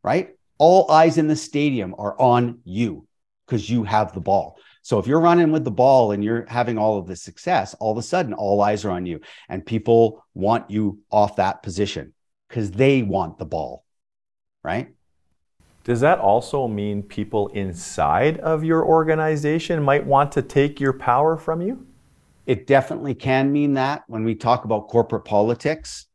right 0.02 0.30
all 0.58 0.90
eyes 0.90 1.18
in 1.18 1.28
the 1.28 1.36
stadium 1.36 1.94
are 1.98 2.18
on 2.20 2.60
you 2.64 3.06
because 3.46 3.68
you 3.68 3.84
have 3.84 4.12
the 4.12 4.20
ball 4.20 4.56
so 4.82 4.98
if 4.98 5.06
you're 5.06 5.20
running 5.20 5.52
with 5.52 5.64
the 5.64 5.70
ball 5.70 6.10
and 6.10 6.24
you're 6.24 6.44
having 6.46 6.76
all 6.76 6.98
of 6.98 7.06
this 7.06 7.22
success, 7.22 7.74
all 7.74 7.92
of 7.92 7.98
a 7.98 8.02
sudden 8.02 8.34
all 8.34 8.60
eyes 8.60 8.84
are 8.84 8.90
on 8.90 9.06
you 9.06 9.20
and 9.48 9.64
people 9.64 10.24
want 10.34 10.70
you 10.70 10.98
off 11.10 11.36
that 11.36 11.62
position 11.62 12.12
because 12.48 12.72
they 12.72 13.02
want 13.02 13.38
the 13.38 13.44
ball. 13.44 13.84
Right? 14.64 14.92
Does 15.84 16.00
that 16.00 16.18
also 16.18 16.68
mean 16.68 17.02
people 17.02 17.48
inside 17.48 18.38
of 18.38 18.64
your 18.64 18.84
organization 18.84 19.82
might 19.82 20.04
want 20.04 20.32
to 20.32 20.42
take 20.42 20.80
your 20.80 20.92
power 20.92 21.36
from 21.36 21.60
you? 21.62 21.86
It 22.46 22.66
definitely 22.66 23.14
can 23.14 23.52
mean 23.52 23.74
that 23.74 24.02
when 24.08 24.24
we 24.24 24.34
talk 24.34 24.64
about 24.64 24.88
corporate 24.88 25.24
politics 25.24 26.06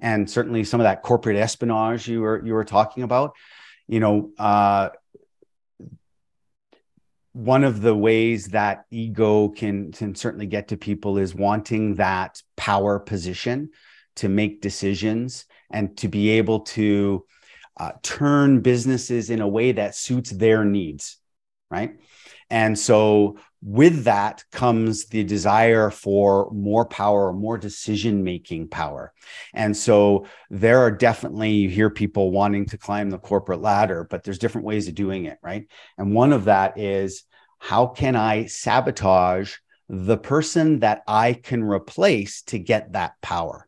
and 0.00 0.28
certainly 0.30 0.64
some 0.64 0.80
of 0.80 0.84
that 0.84 1.02
corporate 1.02 1.36
espionage 1.36 2.08
you 2.08 2.20
were 2.20 2.44
you 2.44 2.54
were 2.54 2.64
talking 2.64 3.02
about. 3.02 3.34
You 3.86 4.00
know, 4.00 4.30
uh, 4.38 4.90
one 7.32 7.64
of 7.64 7.82
the 7.82 7.94
ways 7.94 8.48
that 8.48 8.84
ego 8.90 9.48
can 9.48 9.92
can 9.92 10.14
certainly 10.14 10.46
get 10.46 10.68
to 10.68 10.76
people 10.76 11.18
is 11.18 11.34
wanting 11.34 11.96
that 11.96 12.42
power 12.56 12.98
position 12.98 13.70
to 14.16 14.28
make 14.28 14.62
decisions 14.62 15.44
and 15.70 15.96
to 15.98 16.08
be 16.08 16.30
able 16.30 16.60
to 16.60 17.24
uh, 17.76 17.92
turn 18.02 18.60
businesses 18.60 19.28
in 19.28 19.42
a 19.42 19.48
way 19.48 19.72
that 19.72 19.94
suits 19.94 20.30
their 20.30 20.64
needs 20.64 21.18
right 21.70 21.98
and 22.50 22.78
so 22.78 23.38
with 23.62 24.04
that 24.04 24.44
comes 24.52 25.06
the 25.06 25.24
desire 25.24 25.90
for 25.90 26.50
more 26.52 26.84
power 26.84 27.32
more 27.32 27.58
decision 27.58 28.22
making 28.22 28.68
power 28.68 29.12
and 29.54 29.76
so 29.76 30.26
there 30.50 30.80
are 30.80 30.90
definitely 30.90 31.50
you 31.50 31.68
hear 31.68 31.90
people 31.90 32.30
wanting 32.30 32.66
to 32.66 32.78
climb 32.78 33.10
the 33.10 33.18
corporate 33.18 33.60
ladder 33.60 34.06
but 34.08 34.22
there's 34.22 34.38
different 34.38 34.66
ways 34.66 34.88
of 34.88 34.94
doing 34.94 35.24
it 35.24 35.38
right 35.42 35.66
and 35.98 36.14
one 36.14 36.32
of 36.32 36.44
that 36.44 36.78
is 36.78 37.24
how 37.58 37.86
can 37.86 38.16
I 38.16 38.46
sabotage 38.46 39.56
the 39.88 40.16
person 40.16 40.80
that 40.80 41.02
I 41.06 41.32
can 41.34 41.62
replace 41.62 42.42
to 42.42 42.58
get 42.58 42.92
that 42.92 43.20
power? 43.22 43.66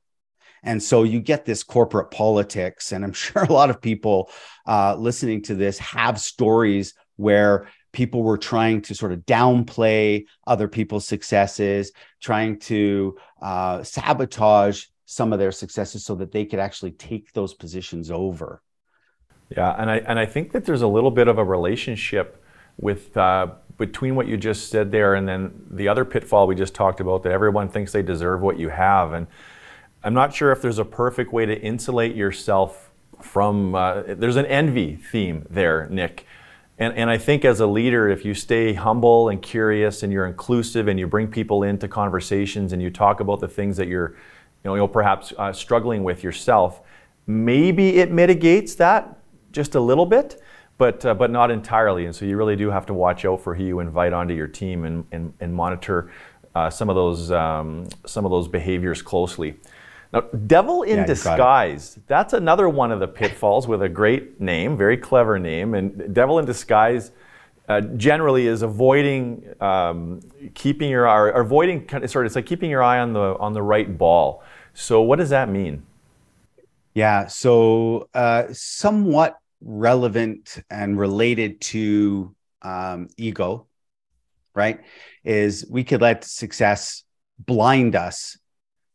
And 0.63 0.83
so 0.83 1.05
you 1.05 1.21
get 1.21 1.45
this 1.45 1.63
corporate 1.63 2.11
politics. 2.11 2.93
And 2.93 3.05
I'm 3.05 3.13
sure 3.25 3.43
a 3.43 3.53
lot 3.53 3.71
of 3.71 3.81
people 3.81 4.31
uh, 4.67 4.97
listening 4.97 5.43
to 5.43 5.55
this 5.55 5.79
have 5.79 6.21
stories 6.21 6.95
where 7.17 7.69
people 7.93 8.23
were 8.23 8.39
trying 8.39 8.83
to 8.83 8.95
sort 8.95 9.13
of 9.13 9.21
downplay 9.21 10.25
other 10.47 10.69
people's 10.69 11.07
successes, 11.07 11.93
trying 12.21 12.59
to 12.61 13.17
uh, 13.43 13.83
sabotage 13.83 14.85
some 15.07 15.33
of 15.33 15.39
their 15.39 15.53
successes 15.53 16.05
so 16.05 16.15
that 16.15 16.33
they 16.33 16.45
could 16.45 16.59
actually 16.59 16.93
take 16.93 17.33
those 17.33 17.55
positions 17.55 18.11
over. 18.11 18.63
Yeah, 19.51 19.75
and 19.79 19.91
I 19.91 19.97
and 19.99 20.19
I 20.19 20.27
think 20.27 20.53
that 20.53 20.67
there's 20.67 20.83
a 20.83 20.89
little 20.89 21.11
bit 21.11 21.29
of 21.29 21.39
a 21.39 21.45
relationship 21.45 22.45
with 22.79 23.17
uh, 23.17 23.49
between 23.79 24.17
what 24.17 24.27
you 24.27 24.37
just 24.37 24.71
said 24.71 24.91
there 24.91 25.15
and 25.15 25.27
then 25.27 25.67
the 25.71 25.89
other 25.89 26.05
pitfall 26.05 26.47
we 26.47 26.55
just 26.55 26.75
talked 26.75 27.01
about 27.01 27.23
that 27.23 27.33
everyone 27.33 27.69
thinks 27.69 27.93
they 27.93 28.03
deserve 28.03 28.41
what 28.41 28.59
you 28.59 28.69
have 28.69 29.13
and 29.13 29.27
i'm 30.03 30.15
not 30.15 30.35
sure 30.35 30.53
if 30.53 30.61
there's 30.61 30.79
a 30.79 30.85
perfect 30.85 31.33
way 31.33 31.47
to 31.47 31.59
insulate 31.61 32.15
yourself 32.15 32.91
from 33.23 33.75
uh, 33.75 34.03
there's 34.07 34.37
an 34.37 34.47
envy 34.47 34.97
theme 34.97 35.47
there 35.49 35.89
nick 35.91 36.27
and, 36.79 36.95
and 36.95 37.11
i 37.11 37.19
think 37.19 37.45
as 37.45 37.61
a 37.61 37.67
leader 37.67 38.09
if 38.09 38.25
you 38.25 38.35
stay 38.35 38.73
humble 38.73 39.29
and 39.29 39.43
curious 39.43 40.03
and 40.03 40.13
you're 40.13 40.27
inclusive 40.27 40.89
and 40.89 40.99
you 40.99 41.07
bring 41.07 41.29
people 41.29 41.63
into 41.63 41.89
conversations 41.89 42.73
and 42.73 42.83
you 42.83 42.91
talk 42.91 43.21
about 43.21 43.41
the 43.41 43.49
things 43.49 43.77
that 43.77 43.89
you're 43.89 44.15
you 44.65 44.77
know, 44.77 44.89
perhaps 44.89 45.33
uh, 45.39 45.53
struggling 45.53 46.03
with 46.05 46.23
yourself 46.23 46.81
maybe 47.27 47.99
it 47.99 48.11
mitigates 48.11 48.75
that 48.75 49.19
just 49.53 49.75
a 49.75 49.81
little 49.81 50.07
bit 50.07 50.43
but 50.79 51.05
uh, 51.05 51.13
but 51.13 51.31
not 51.31 51.51
entirely. 51.51 52.07
And 52.07 52.15
so 52.15 52.25
you 52.25 52.37
really 52.37 52.57
do 52.57 52.71
have 52.71 52.87
to 52.87 52.95
watch 52.95 53.25
out 53.25 53.43
for 53.43 53.55
who 53.55 53.65
you 53.65 53.81
invite 53.81 54.13
onto 54.13 54.33
your 54.33 54.47
team 54.47 54.85
and 54.85 55.05
and, 55.13 55.35
and 55.41 55.53
monitor 55.53 56.11
uh, 56.55 56.71
some 56.71 56.89
of 56.89 56.95
those 56.95 57.31
um, 57.31 57.89
some 58.07 58.25
of 58.25 58.31
those 58.31 58.49
behaviors 58.49 59.03
closely. 59.03 59.57
Now, 60.13 60.21
devil 60.21 60.83
in 60.85 60.99
yeah, 60.99 61.07
disguise. 61.07 61.99
That's 62.07 62.33
another 62.33 62.69
one 62.69 62.93
of 62.93 63.01
the 63.01 63.09
pitfalls 63.09 63.69
with 63.69 63.83
a 63.83 63.89
great 63.89 64.41
name, 64.41 64.77
very 64.77 64.97
clever 64.97 65.39
name, 65.39 65.75
and 65.75 66.15
devil 66.15 66.39
in 66.39 66.47
disguise. 66.47 67.13
Uh, 67.69 67.83
generally 67.83 68.47
is 68.47 68.63
avoiding 68.63 69.45
um, 69.61 70.21
keeping 70.55 70.89
your 70.89 71.07
eye, 71.07 71.39
avoiding 71.39 71.87
sorry, 72.09 72.25
it's 72.25 72.35
like 72.35 72.47
keeping 72.47 72.71
your 72.71 72.83
eye 72.83 72.99
on 72.99 73.13
the 73.13 73.37
on 73.39 73.53
the 73.53 73.63
right 73.63 73.99
ball. 73.99 74.43
So 74.73 75.03
what 75.03 75.19
does 75.19 75.29
that 75.31 75.51
mean? 75.51 75.85
Yeah, 76.95 77.27
so 77.27 78.09
uh, 78.15 78.45
somewhat 78.53 79.39
relevant 79.61 80.63
and 80.71 80.99
related 80.99 81.61
to 81.61 82.35
um, 82.63 83.09
ego, 83.19 83.67
right? 84.55 84.81
Is 85.25 85.67
we 85.69 85.85
could 85.85 86.01
let 86.01 86.25
success 86.25 87.05
blind 87.39 87.95
us 87.95 88.39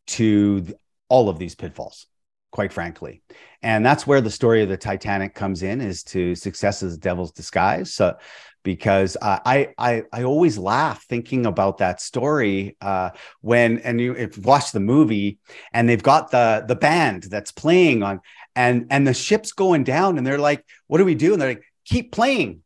to 0.07 0.65
all 1.13 1.29
of 1.29 1.37
these 1.37 1.53
pitfalls, 1.53 2.07
quite 2.51 2.73
frankly. 2.73 3.21
And 3.61 3.85
that's 3.85 4.07
where 4.07 4.19
the 4.19 4.31
story 4.31 4.63
of 4.63 4.69
the 4.69 4.77
Titanic 4.77 5.35
comes 5.35 5.61
in 5.61 5.79
is 5.79 6.01
to 6.05 6.33
success 6.33 6.81
as 6.81 6.97
devil's 6.97 7.31
disguise. 7.31 7.93
So, 7.93 8.17
because 8.63 9.15
uh, 9.21 9.39
I, 9.45 9.73
I 9.77 10.03
I 10.11 10.23
always 10.23 10.57
laugh 10.57 11.03
thinking 11.03 11.45
about 11.45 11.77
that 11.77 12.01
story 12.01 12.77
uh, 12.81 13.11
when 13.41 13.77
and 13.79 14.01
you 14.01 14.13
if 14.13 14.37
you 14.37 14.43
watch 14.43 14.71
the 14.71 14.79
movie 14.79 15.37
and 15.71 15.87
they've 15.87 16.01
got 16.01 16.31
the 16.31 16.65
the 16.67 16.75
band 16.75 17.23
that's 17.23 17.51
playing 17.51 18.01
on 18.01 18.21
and 18.55 18.87
and 18.89 19.05
the 19.05 19.13
ship's 19.13 19.51
going 19.51 19.83
down 19.83 20.17
and 20.17 20.25
they're 20.25 20.39
like 20.39 20.65
what 20.87 20.97
do 20.97 21.05
we 21.05 21.13
do 21.13 21.33
and 21.33 21.41
they're 21.41 21.49
like 21.49 21.65
keep 21.83 22.13
playing 22.13 22.61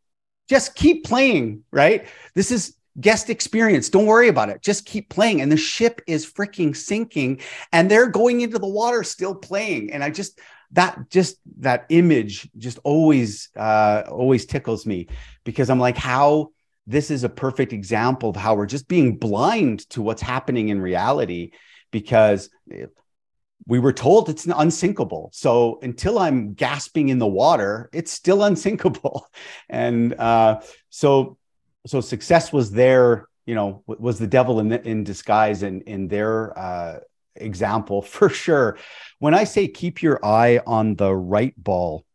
just 0.48 0.76
keep 0.76 1.04
playing 1.04 1.64
right 1.72 2.06
this 2.36 2.52
is 2.52 2.77
guest 3.00 3.30
experience 3.30 3.90
don't 3.90 4.06
worry 4.06 4.28
about 4.28 4.50
it 4.50 4.62
just 4.62 4.86
keep 4.86 5.10
playing 5.10 5.42
and 5.42 5.52
the 5.52 5.58
ship 5.58 6.02
is 6.08 6.30
freaking 6.30 6.76
sinking 6.76 7.40
and 7.72 7.90
they're 7.90 8.10
going 8.10 8.42
into 8.42 8.58
the 8.58 8.68
water 8.68 9.04
still 9.04 9.36
playing 9.36 9.92
and 9.94 10.04
i 10.04 10.10
just 10.10 10.40
that 10.72 11.10
just 11.10 11.38
that 11.60 11.86
image 11.90 12.50
just 12.58 12.80
always 12.84 13.50
uh 13.56 14.04
always 14.10 14.46
tickles 14.46 14.86
me 14.86 15.08
because 15.44 15.70
i'm 15.70 15.80
like 15.80 15.98
how 15.98 16.50
this 16.88 17.12
is 17.12 17.24
a 17.24 17.30
perfect 17.30 17.74
example 17.74 18.30
of 18.30 18.36
how 18.36 18.56
we're 18.56 18.66
just 18.66 18.88
being 18.88 19.18
blind 19.18 19.88
to 19.90 20.02
what's 20.02 20.22
happening 20.22 20.70
in 20.70 20.82
reality 20.82 21.52
because 21.92 22.50
we 23.68 23.80
were 23.80 23.94
told 23.94 24.30
it's 24.30 24.46
unsinkable. 24.46 25.30
So 25.34 25.80
until 25.82 26.18
I'm 26.18 26.54
gasping 26.54 27.10
in 27.10 27.20
the 27.20 27.28
water, 27.28 27.90
it's 27.94 28.12
still 28.12 28.44
unsinkable. 28.44 29.28
And 29.70 30.14
uh, 30.14 30.62
so, 30.90 31.38
so 31.88 32.02
success 32.02 32.54
was 32.54 32.72
there. 32.72 33.28
You 33.46 33.56
know, 33.56 33.84
was 33.88 34.20
the 34.20 34.28
devil 34.28 34.60
in 34.60 34.72
in 34.72 35.04
disguise 35.04 35.64
in 35.64 35.82
in 35.82 36.08
their 36.08 36.58
uh, 36.58 37.00
example 37.36 38.02
for 38.16 38.30
sure. 38.30 38.78
When 39.20 39.34
I 39.34 39.46
say 39.46 39.68
keep 39.68 40.02
your 40.02 40.24
eye 40.24 40.60
on 40.66 40.96
the 40.96 41.16
right 41.16 41.54
ball, 41.58 42.06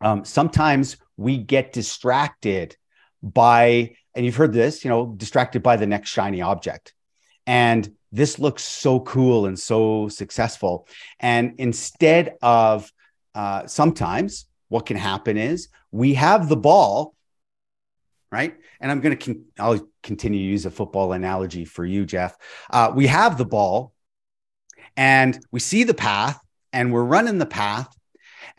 um, 0.00 0.24
sometimes 0.24 0.96
we 1.16 1.38
get 1.38 1.72
distracted 1.72 2.76
by, 3.22 3.96
and 4.14 4.26
you've 4.26 4.36
heard 4.36 4.52
this, 4.52 4.84
you 4.84 4.90
know, 4.90 5.14
distracted 5.16 5.62
by 5.62 5.76
the 5.76 5.86
next 5.86 6.10
shiny 6.10 6.42
object. 6.42 6.92
And 7.46 7.90
this 8.12 8.38
looks 8.38 8.62
so 8.62 9.00
cool 9.00 9.46
and 9.46 9.58
so 9.58 10.08
successful. 10.08 10.86
And 11.20 11.54
instead 11.58 12.34
of 12.42 12.90
uh, 13.34 13.66
sometimes 13.66 14.46
what 14.68 14.86
can 14.86 14.96
happen 14.96 15.36
is 15.36 15.68
we 15.90 16.14
have 16.14 16.48
the 16.48 16.56
ball 16.56 17.14
right? 18.30 18.56
And 18.80 18.90
I'm 18.90 19.00
going 19.00 19.16
to, 19.16 19.24
con- 19.24 19.44
I'll 19.58 19.88
continue 20.02 20.40
to 20.40 20.44
use 20.44 20.66
a 20.66 20.70
football 20.70 21.12
analogy 21.12 21.64
for 21.64 21.84
you, 21.84 22.04
Jeff. 22.04 22.36
Uh, 22.70 22.92
we 22.94 23.06
have 23.06 23.38
the 23.38 23.44
ball 23.44 23.92
and 24.96 25.38
we 25.50 25.60
see 25.60 25.84
the 25.84 25.94
path 25.94 26.40
and 26.72 26.92
we're 26.92 27.04
running 27.04 27.38
the 27.38 27.46
path. 27.46 27.88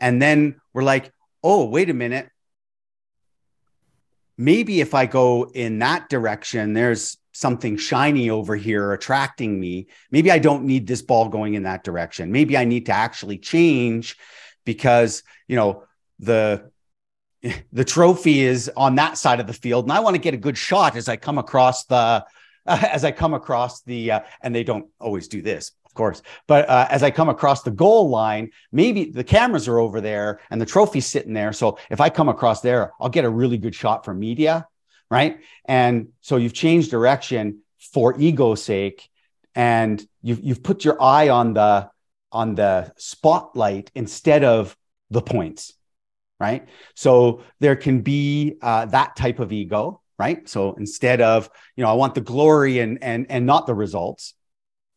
And 0.00 0.22
then 0.22 0.60
we're 0.72 0.82
like, 0.82 1.12
oh, 1.42 1.66
wait 1.66 1.90
a 1.90 1.94
minute. 1.94 2.28
Maybe 4.36 4.80
if 4.80 4.94
I 4.94 5.06
go 5.06 5.50
in 5.52 5.80
that 5.80 6.08
direction, 6.08 6.72
there's 6.72 7.18
something 7.32 7.76
shiny 7.76 8.30
over 8.30 8.56
here 8.56 8.92
attracting 8.92 9.58
me. 9.58 9.88
Maybe 10.10 10.30
I 10.30 10.38
don't 10.38 10.64
need 10.64 10.86
this 10.86 11.02
ball 11.02 11.28
going 11.28 11.54
in 11.54 11.64
that 11.64 11.84
direction. 11.84 12.32
Maybe 12.32 12.56
I 12.56 12.64
need 12.64 12.86
to 12.86 12.92
actually 12.92 13.38
change 13.38 14.16
because, 14.64 15.22
you 15.46 15.56
know, 15.56 15.84
the 16.20 16.70
the 17.72 17.84
trophy 17.84 18.40
is 18.40 18.70
on 18.76 18.94
that 18.96 19.18
side 19.18 19.40
of 19.40 19.46
the 19.46 19.52
field 19.52 19.84
and 19.84 19.92
I 19.92 20.00
want 20.00 20.14
to 20.14 20.20
get 20.20 20.34
a 20.34 20.38
good 20.38 20.56
shot 20.56 20.96
as 20.96 21.08
I 21.08 21.16
come 21.16 21.38
across 21.38 21.84
the 21.84 21.96
uh, 21.96 22.22
as 22.66 23.04
I 23.04 23.12
come 23.12 23.34
across 23.34 23.82
the 23.82 24.12
uh, 24.12 24.20
and 24.42 24.54
they 24.54 24.64
don't 24.64 24.86
always 25.00 25.28
do 25.28 25.42
this 25.42 25.72
of 25.86 25.94
course 25.94 26.22
but 26.46 26.68
uh, 26.68 26.86
as 26.90 27.02
I 27.02 27.10
come 27.10 27.28
across 27.28 27.62
the 27.62 27.70
goal 27.70 28.08
line 28.08 28.50
maybe 28.72 29.04
the 29.10 29.24
cameras 29.24 29.68
are 29.68 29.78
over 29.78 30.00
there 30.00 30.40
and 30.50 30.60
the 30.60 30.66
trophy's 30.66 31.06
sitting 31.06 31.32
there 31.32 31.52
so 31.52 31.78
if 31.90 32.00
I 32.00 32.10
come 32.10 32.28
across 32.28 32.60
there 32.60 32.92
I'll 33.00 33.08
get 33.08 33.24
a 33.24 33.30
really 33.30 33.58
good 33.58 33.74
shot 33.74 34.04
for 34.04 34.14
media 34.14 34.66
right? 35.10 35.40
And 35.64 36.08
so 36.20 36.36
you've 36.36 36.52
changed 36.52 36.90
direction 36.90 37.62
for 37.92 38.18
ego's 38.18 38.62
sake 38.62 39.08
and 39.54 40.04
you've 40.22 40.40
you've 40.42 40.62
put 40.62 40.84
your 40.84 41.00
eye 41.02 41.28
on 41.28 41.54
the 41.54 41.90
on 42.30 42.54
the 42.54 42.92
spotlight 42.96 43.90
instead 43.94 44.44
of 44.44 44.76
the 45.10 45.22
points 45.22 45.72
right? 46.40 46.68
So 46.94 47.42
there 47.60 47.76
can 47.76 48.00
be 48.00 48.56
uh, 48.62 48.86
that 48.86 49.16
type 49.16 49.38
of 49.38 49.52
ego, 49.52 50.00
right? 50.18 50.48
So 50.48 50.74
instead 50.74 51.20
of, 51.20 51.50
you 51.76 51.82
know, 51.82 51.90
I 51.90 51.94
want 51.94 52.14
the 52.14 52.20
glory 52.20 52.78
and 52.80 53.02
and 53.02 53.26
and 53.28 53.46
not 53.46 53.66
the 53.66 53.74
results. 53.74 54.34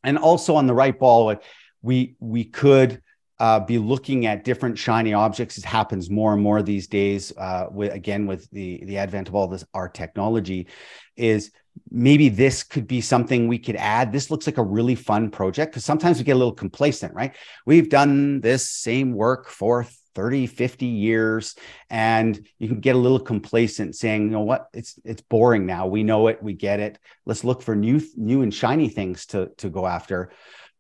And 0.04 0.18
also 0.18 0.56
on 0.56 0.68
the 0.68 0.74
right 0.74 0.98
ball, 0.98 1.36
we 1.82 2.16
we 2.20 2.44
could 2.44 3.02
uh, 3.40 3.60
be 3.60 3.80
looking 3.80 4.28
at 4.28 4.44
different 4.44 4.78
shiny 4.78 5.14
objects. 5.14 5.58
It 5.58 5.66
happens 5.66 6.10
more 6.10 6.34
and 6.34 6.44
more 6.44 6.62
these 6.62 6.88
days. 6.88 7.34
Uh, 7.36 7.68
with 7.72 7.94
again 7.94 8.28
with 8.28 8.50
the 8.52 8.84
the 8.86 8.98
advent 8.98 9.28
of 9.28 9.36
all 9.36 9.48
this 9.48 9.66
our 9.74 9.90
technology, 9.90 10.68
is 11.16 11.52
maybe 11.90 12.30
this 12.30 12.64
could 12.64 12.88
be 12.88 13.02
something 13.02 13.48
we 13.48 13.58
could 13.58 13.76
add. 13.78 14.12
This 14.12 14.30
looks 14.30 14.46
like 14.46 14.58
a 14.58 14.64
really 14.64 14.96
fun 14.96 15.32
project 15.32 15.72
because 15.72 15.86
sometimes 15.86 16.18
we 16.18 16.24
get 16.24 16.34
a 16.34 16.38
little 16.38 16.54
complacent, 16.54 17.14
right? 17.14 17.36
We've 17.66 17.90
done 17.90 18.42
this 18.42 18.70
same 18.70 19.14
work 19.14 19.48
for 19.48 19.88
30 20.16 20.48
50 20.48 20.86
years 20.86 21.56
and 21.90 22.48
you 22.60 22.68
can 22.68 22.80
get 22.80 22.96
a 22.96 23.00
little 23.00 23.20
complacent 23.20 23.96
saying 23.96 24.24
you 24.24 24.30
know 24.30 24.42
what? 24.42 24.68
It's 24.74 25.00
it's 25.04 25.22
boring 25.22 25.66
now. 25.66 25.88
We 25.88 26.04
know 26.04 26.28
it. 26.28 26.42
We 26.42 26.54
get 26.54 26.80
it. 26.80 27.00
Let's 27.26 27.44
look 27.44 27.62
for 27.62 27.76
new 27.76 28.02
new 28.16 28.42
and 28.42 28.54
shiny 28.54 28.90
things 28.90 29.26
to 29.28 29.52
to 29.58 29.70
go 29.70 29.86
after. 29.88 30.32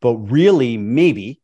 But 0.01 0.15
really 0.17 0.77
maybe 0.77 1.41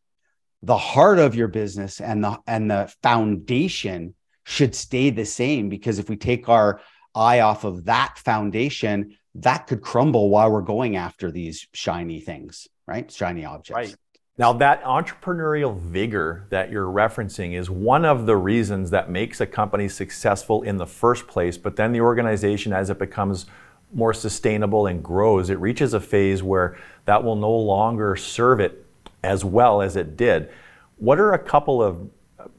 the 0.63 0.77
heart 0.77 1.19
of 1.19 1.35
your 1.35 1.47
business 1.47 2.01
and 2.01 2.23
the 2.23 2.39
and 2.47 2.71
the 2.71 2.93
foundation 3.03 4.15
should 4.43 4.75
stay 4.75 5.09
the 5.09 5.25
same 5.25 5.69
because 5.69 5.99
if 5.99 6.09
we 6.09 6.15
take 6.15 6.49
our 6.49 6.81
eye 7.13 7.41
off 7.41 7.63
of 7.63 7.85
that 7.85 8.17
foundation 8.17 9.17
that 9.35 9.67
could 9.67 9.81
crumble 9.81 10.29
while 10.29 10.51
we're 10.51 10.61
going 10.61 10.95
after 10.95 11.31
these 11.31 11.67
shiny 11.73 12.21
things 12.21 12.67
right? 12.87 13.11
Shiny 13.11 13.43
objects. 13.43 13.89
Right 13.89 13.95
now, 14.39 14.53
that 14.53 14.83
entrepreneurial 14.83 15.75
vigor 15.75 16.45
that 16.49 16.69
you're 16.71 16.85
referencing 16.85 17.53
is 17.53 17.71
one 17.71 18.05
of 18.05 18.27
the 18.27 18.37
reasons 18.37 18.91
that 18.91 19.09
makes 19.09 19.41
a 19.41 19.47
company 19.47 19.89
successful 19.89 20.61
in 20.61 20.77
the 20.77 20.85
first 20.85 21.27
place. 21.27 21.57
But 21.57 21.75
then 21.75 21.91
the 21.91 22.01
organization, 22.01 22.71
as 22.71 22.91
it 22.91 22.99
becomes 22.99 23.47
more 23.91 24.13
sustainable 24.13 24.85
and 24.85 25.03
grows, 25.03 25.49
it 25.49 25.59
reaches 25.59 25.95
a 25.95 25.99
phase 25.99 26.43
where 26.43 26.77
that 27.05 27.23
will 27.23 27.35
no 27.35 27.51
longer 27.51 28.15
serve 28.15 28.59
it 28.59 28.85
as 29.23 29.43
well 29.43 29.81
as 29.81 29.95
it 29.95 30.15
did. 30.15 30.49
What 30.97 31.19
are 31.19 31.33
a 31.33 31.39
couple 31.39 31.81
of 31.81 32.07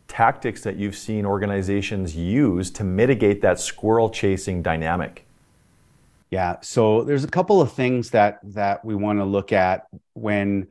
tactics 0.09 0.63
that 0.63 0.77
you've 0.77 0.97
seen 0.97 1.25
organizations 1.25 2.17
use 2.17 2.73
to 2.73 2.83
mitigate 2.83 3.41
that 3.43 3.61
squirrel 3.61 4.11
chasing 4.11 4.63
dynamic? 4.63 5.27
Yeah, 6.31 6.57
so 6.61 7.05
there's 7.05 7.25
a 7.25 7.29
couple 7.29 7.61
of 7.61 7.73
things 7.73 8.11
that 8.11 8.41
that 8.43 8.85
we 8.85 8.97
want 8.97 9.21
to 9.21 9.25
look 9.25 9.53
at 9.53 9.87
when 10.15 10.67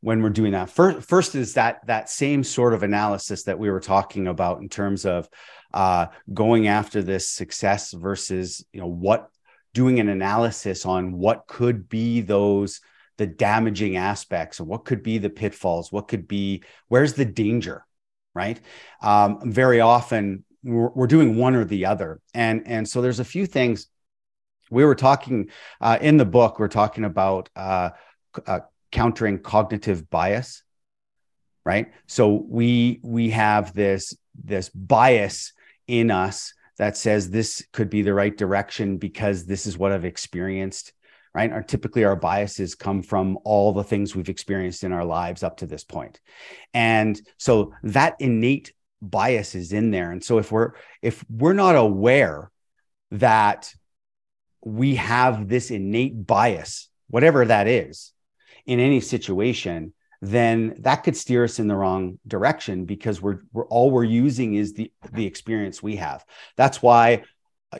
when 0.00 0.22
we're 0.22 0.30
doing 0.30 0.52
that. 0.52 0.70
First, 0.70 1.08
first 1.08 1.34
is 1.34 1.54
that 1.54 1.86
that 1.86 2.08
same 2.08 2.44
sort 2.44 2.74
of 2.74 2.82
analysis 2.82 3.44
that 3.44 3.58
we 3.58 3.70
were 3.70 3.80
talking 3.80 4.28
about 4.28 4.60
in 4.60 4.68
terms 4.68 5.04
of 5.04 5.28
uh, 5.74 6.06
going 6.32 6.68
after 6.68 7.02
this 7.02 7.28
success 7.28 7.92
versus 7.92 8.64
you 8.72 8.80
know 8.80 8.86
what 8.86 9.28
doing 9.74 10.00
an 10.00 10.08
analysis 10.08 10.86
on 10.86 11.12
what 11.12 11.46
could 11.46 11.88
be 11.88 12.20
those 12.20 12.80
the 13.18 13.26
damaging 13.26 13.96
aspects 13.96 14.60
and 14.60 14.68
what 14.68 14.84
could 14.84 15.02
be 15.02 15.18
the 15.18 15.28
pitfalls 15.28 15.92
what 15.92 16.08
could 16.08 16.26
be 16.26 16.62
where's 16.88 17.14
the 17.14 17.24
danger 17.24 17.84
right 18.34 18.60
um, 19.02 19.40
very 19.44 19.80
often 19.80 20.44
we're, 20.62 20.88
we're, 20.90 21.06
doing 21.06 21.36
one 21.36 21.54
or 21.54 21.64
the 21.64 21.84
other 21.84 22.20
and 22.32 22.62
and 22.66 22.88
so 22.88 23.02
there's 23.02 23.20
a 23.20 23.24
few 23.24 23.44
things 23.44 23.88
we 24.70 24.84
were 24.84 24.94
talking 24.94 25.50
uh, 25.80 25.98
in 26.00 26.16
the 26.16 26.24
book 26.24 26.58
we're 26.58 26.68
talking 26.68 27.04
about 27.04 27.50
uh, 27.54 27.90
uh, 28.46 28.60
countering 28.90 29.38
cognitive 29.38 30.08
bias 30.10 30.62
right? 31.68 31.92
So 32.06 32.46
we 32.48 32.98
we 33.02 33.28
have 33.28 33.74
this 33.74 34.16
this 34.42 34.70
bias 34.70 35.52
in 35.86 36.10
us 36.10 36.54
that 36.78 36.96
says 36.96 37.28
this 37.28 37.62
could 37.72 37.90
be 37.90 38.00
the 38.00 38.14
right 38.14 38.34
direction 38.34 38.96
because 38.96 39.44
this 39.44 39.66
is 39.66 39.76
what 39.76 39.92
i've 39.92 40.06
experienced 40.06 40.94
right? 41.34 41.52
Our 41.52 41.62
typically 41.62 42.04
our 42.04 42.16
biases 42.16 42.74
come 42.74 43.02
from 43.02 43.38
all 43.44 43.72
the 43.72 43.84
things 43.84 44.16
we've 44.16 44.30
experienced 44.30 44.82
in 44.82 44.92
our 44.92 45.04
lives 45.04 45.42
up 45.42 45.58
to 45.58 45.66
this 45.66 45.84
point. 45.84 46.20
And 46.72 47.20
so 47.36 47.74
that 47.82 48.16
innate 48.18 48.72
bias 49.02 49.54
is 49.54 49.74
in 49.74 49.90
there. 49.90 50.10
And 50.10 50.24
so 50.24 50.38
if 50.38 50.50
we're 50.50 50.72
if 51.02 51.22
we're 51.28 51.52
not 51.52 51.76
aware 51.76 52.50
that 53.12 53.72
we 54.64 54.94
have 54.94 55.48
this 55.48 55.70
innate 55.70 56.26
bias 56.26 56.88
whatever 57.08 57.44
that 57.44 57.68
is 57.68 58.12
in 58.68 58.78
any 58.78 59.00
situation, 59.00 59.94
then 60.20 60.74
that 60.80 61.02
could 61.02 61.16
steer 61.16 61.42
us 61.42 61.58
in 61.58 61.68
the 61.68 61.74
wrong 61.74 62.18
direction 62.26 62.84
because 62.84 63.20
we're, 63.22 63.40
we're 63.52 63.66
all 63.66 63.90
we're 63.90 64.04
using 64.04 64.54
is 64.54 64.74
the 64.74 64.92
the 65.12 65.26
experience 65.26 65.82
we 65.82 65.96
have. 65.96 66.24
That's 66.56 66.82
why 66.82 67.22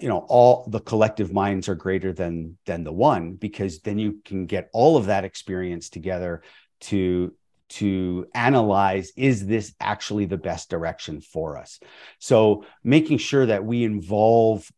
you 0.00 0.08
know 0.08 0.24
all 0.28 0.66
the 0.68 0.80
collective 0.80 1.32
minds 1.32 1.68
are 1.68 1.74
greater 1.74 2.12
than 2.12 2.58
than 2.66 2.84
the 2.84 2.92
one 2.92 3.34
because 3.34 3.80
then 3.80 3.98
you 3.98 4.20
can 4.24 4.46
get 4.46 4.70
all 4.72 4.96
of 4.96 5.06
that 5.06 5.24
experience 5.24 5.88
together 5.88 6.42
to 6.80 7.34
to 7.68 8.26
analyze 8.34 9.12
is 9.16 9.46
this 9.46 9.74
actually 9.80 10.26
the 10.26 10.36
best 10.36 10.70
direction 10.70 11.20
for 11.20 11.56
us 11.56 11.80
so 12.18 12.64
making 12.84 13.18
sure 13.18 13.46
that 13.46 13.64
we 13.64 13.84
involve 13.84 14.70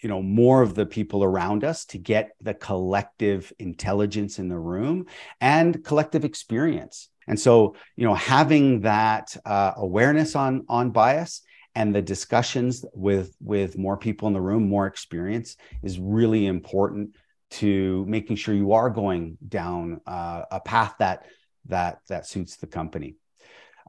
you 0.00 0.08
know 0.08 0.22
more 0.22 0.62
of 0.62 0.74
the 0.74 0.86
people 0.86 1.24
around 1.24 1.64
us 1.64 1.84
to 1.86 1.98
get 1.98 2.32
the 2.40 2.54
collective 2.54 3.52
intelligence 3.58 4.38
in 4.38 4.48
the 4.48 4.58
room 4.58 5.06
and 5.40 5.84
collective 5.84 6.24
experience. 6.24 7.08
And 7.26 7.38
so 7.38 7.74
you 7.96 8.04
know 8.04 8.14
having 8.14 8.82
that 8.82 9.36
uh, 9.44 9.72
awareness 9.76 10.36
on 10.36 10.64
on 10.68 10.90
bias 10.90 11.42
and 11.74 11.94
the 11.94 12.02
discussions 12.02 12.84
with 12.94 13.36
with 13.40 13.78
more 13.78 13.96
people 13.96 14.28
in 14.28 14.34
the 14.34 14.40
room 14.40 14.68
more 14.68 14.86
experience 14.86 15.56
is 15.82 15.98
really 15.98 16.46
important 16.46 17.16
to 17.50 18.04
making 18.06 18.36
sure 18.36 18.54
you 18.54 18.72
are 18.72 18.90
going 18.90 19.38
down 19.46 20.00
uh, 20.06 20.42
a 20.50 20.60
path 20.60 20.94
that 20.98 21.24
that 21.66 22.00
that 22.08 22.26
suits 22.26 22.56
the 22.56 22.66
company. 22.66 23.16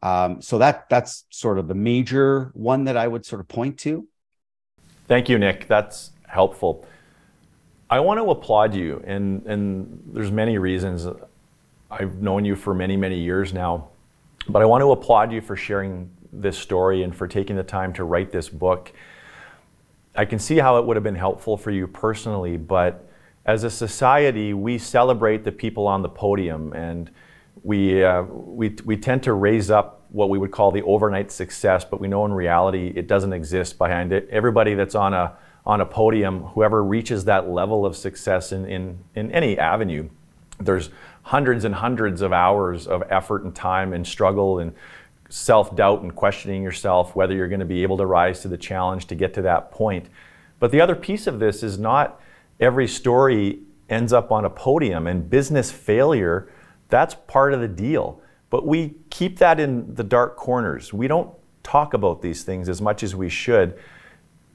Um, 0.01 0.41
so 0.41 0.59
that 0.59 0.87
that's 0.89 1.25
sort 1.29 1.59
of 1.59 1.67
the 1.67 1.75
major 1.75 2.51
one 2.53 2.85
that 2.85 2.95
i 2.95 3.05
would 3.05 3.25
sort 3.25 3.41
of 3.41 3.49
point 3.49 3.79
to 3.79 4.07
Thank 5.09 5.27
you, 5.27 5.39
Nick. 5.39 5.67
That's 5.67 6.11
helpful. 6.27 6.85
I 7.89 7.99
want 7.99 8.19
to 8.19 8.29
applaud 8.29 8.75
you, 8.75 9.01
and, 9.07 9.43
and 9.47 10.03
there's 10.13 10.31
many 10.31 10.59
reasons. 10.59 11.07
I've 11.89 12.21
known 12.21 12.45
you 12.45 12.55
for 12.55 12.75
many, 12.75 12.95
many 12.95 13.17
years 13.17 13.51
now, 13.51 13.87
but 14.47 14.61
I 14.61 14.65
want 14.65 14.83
to 14.83 14.91
applaud 14.91 15.31
you 15.31 15.41
for 15.41 15.55
sharing 15.55 16.11
this 16.31 16.59
story 16.59 17.01
and 17.01 17.15
for 17.15 17.27
taking 17.27 17.55
the 17.55 17.63
time 17.63 17.91
to 17.93 18.03
write 18.03 18.31
this 18.31 18.49
book. 18.49 18.93
I 20.15 20.25
can 20.25 20.37
see 20.37 20.57
how 20.57 20.77
it 20.77 20.85
would 20.85 20.95
have 20.95 21.03
been 21.03 21.15
helpful 21.15 21.57
for 21.57 21.71
you 21.71 21.87
personally, 21.87 22.55
but 22.55 23.09
as 23.47 23.63
a 23.63 23.69
society, 23.71 24.53
we 24.53 24.77
celebrate 24.77 25.43
the 25.43 25.51
people 25.51 25.87
on 25.87 26.03
the 26.03 26.09
podium 26.09 26.71
and 26.73 27.09
we, 27.63 28.03
uh, 28.03 28.21
we, 28.21 28.75
we 28.85 28.95
tend 28.95 29.23
to 29.23 29.33
raise 29.33 29.71
up 29.71 29.98
what 30.11 30.29
we 30.29 30.37
would 30.37 30.51
call 30.51 30.71
the 30.71 30.81
overnight 30.83 31.31
success, 31.31 31.85
but 31.85 31.99
we 31.99 32.07
know 32.07 32.25
in 32.25 32.33
reality 32.33 32.91
it 32.95 33.07
doesn't 33.07 33.33
exist 33.33 33.77
behind 33.77 34.11
it. 34.11 34.27
Everybody 34.31 34.73
that's 34.73 34.95
on 34.95 35.13
a 35.13 35.33
on 35.65 35.81
a 35.81 35.85
podium, 35.85 36.43
whoever 36.45 36.83
reaches 36.83 37.25
that 37.25 37.47
level 37.49 37.85
of 37.85 37.95
success 37.95 38.51
in, 38.51 38.65
in, 38.65 38.97
in 39.13 39.31
any 39.31 39.59
avenue, 39.59 40.09
there's 40.59 40.89
hundreds 41.23 41.63
and 41.63 41.75
hundreds 41.75 42.21
of 42.21 42.33
hours 42.33 42.87
of 42.87 43.03
effort 43.09 43.43
and 43.43 43.53
time 43.53 43.93
and 43.93 44.07
struggle 44.07 44.59
and 44.59 44.73
self 45.29 45.75
doubt 45.75 46.01
and 46.01 46.15
questioning 46.15 46.63
yourself 46.63 47.15
whether 47.15 47.35
you're 47.35 47.47
going 47.47 47.59
to 47.59 47.65
be 47.65 47.83
able 47.83 47.97
to 47.97 48.05
rise 48.05 48.41
to 48.41 48.47
the 48.47 48.57
challenge 48.57 49.05
to 49.05 49.15
get 49.15 49.33
to 49.33 49.41
that 49.43 49.69
point. 49.71 50.07
But 50.59 50.71
the 50.71 50.81
other 50.81 50.95
piece 50.95 51.27
of 51.27 51.39
this 51.39 51.61
is 51.61 51.77
not 51.77 52.19
every 52.59 52.87
story 52.87 53.59
ends 53.89 54.11
up 54.11 54.31
on 54.31 54.45
a 54.45 54.49
podium 54.49 55.07
and 55.07 55.29
business 55.29 55.71
failure, 55.71 56.49
that's 56.89 57.15
part 57.27 57.53
of 57.53 57.61
the 57.61 57.67
deal. 57.67 58.21
But 58.49 58.65
we 58.65 58.95
keep 59.09 59.37
that 59.39 59.59
in 59.59 59.93
the 59.93 60.03
dark 60.03 60.35
corners. 60.35 60.93
We 60.93 61.07
don't 61.07 61.31
talk 61.63 61.93
about 61.93 62.21
these 62.21 62.43
things 62.43 62.67
as 62.69 62.81
much 62.81 63.03
as 63.03 63.15
we 63.15 63.29
should. 63.29 63.77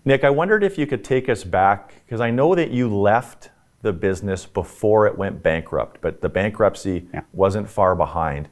Nick, 0.05 0.25
I 0.25 0.31
wondered 0.31 0.63
if 0.63 0.77
you 0.77 0.87
could 0.87 1.05
take 1.05 1.29
us 1.29 1.45
back, 1.45 1.95
because 2.05 2.21
I 2.21 2.31
know 2.31 2.55
that 2.55 2.71
you 2.71 2.95
left 2.95 3.51
the 3.83 3.93
business 3.93 4.47
before 4.47 5.07
it 5.07 5.17
went 5.17 5.43
bankrupt, 5.43 6.01
but 6.01 6.21
the 6.21 6.29
bankruptcy 6.29 7.07
yeah. 7.13 7.21
wasn't 7.33 7.69
far 7.69 7.95
behind. 7.95 8.49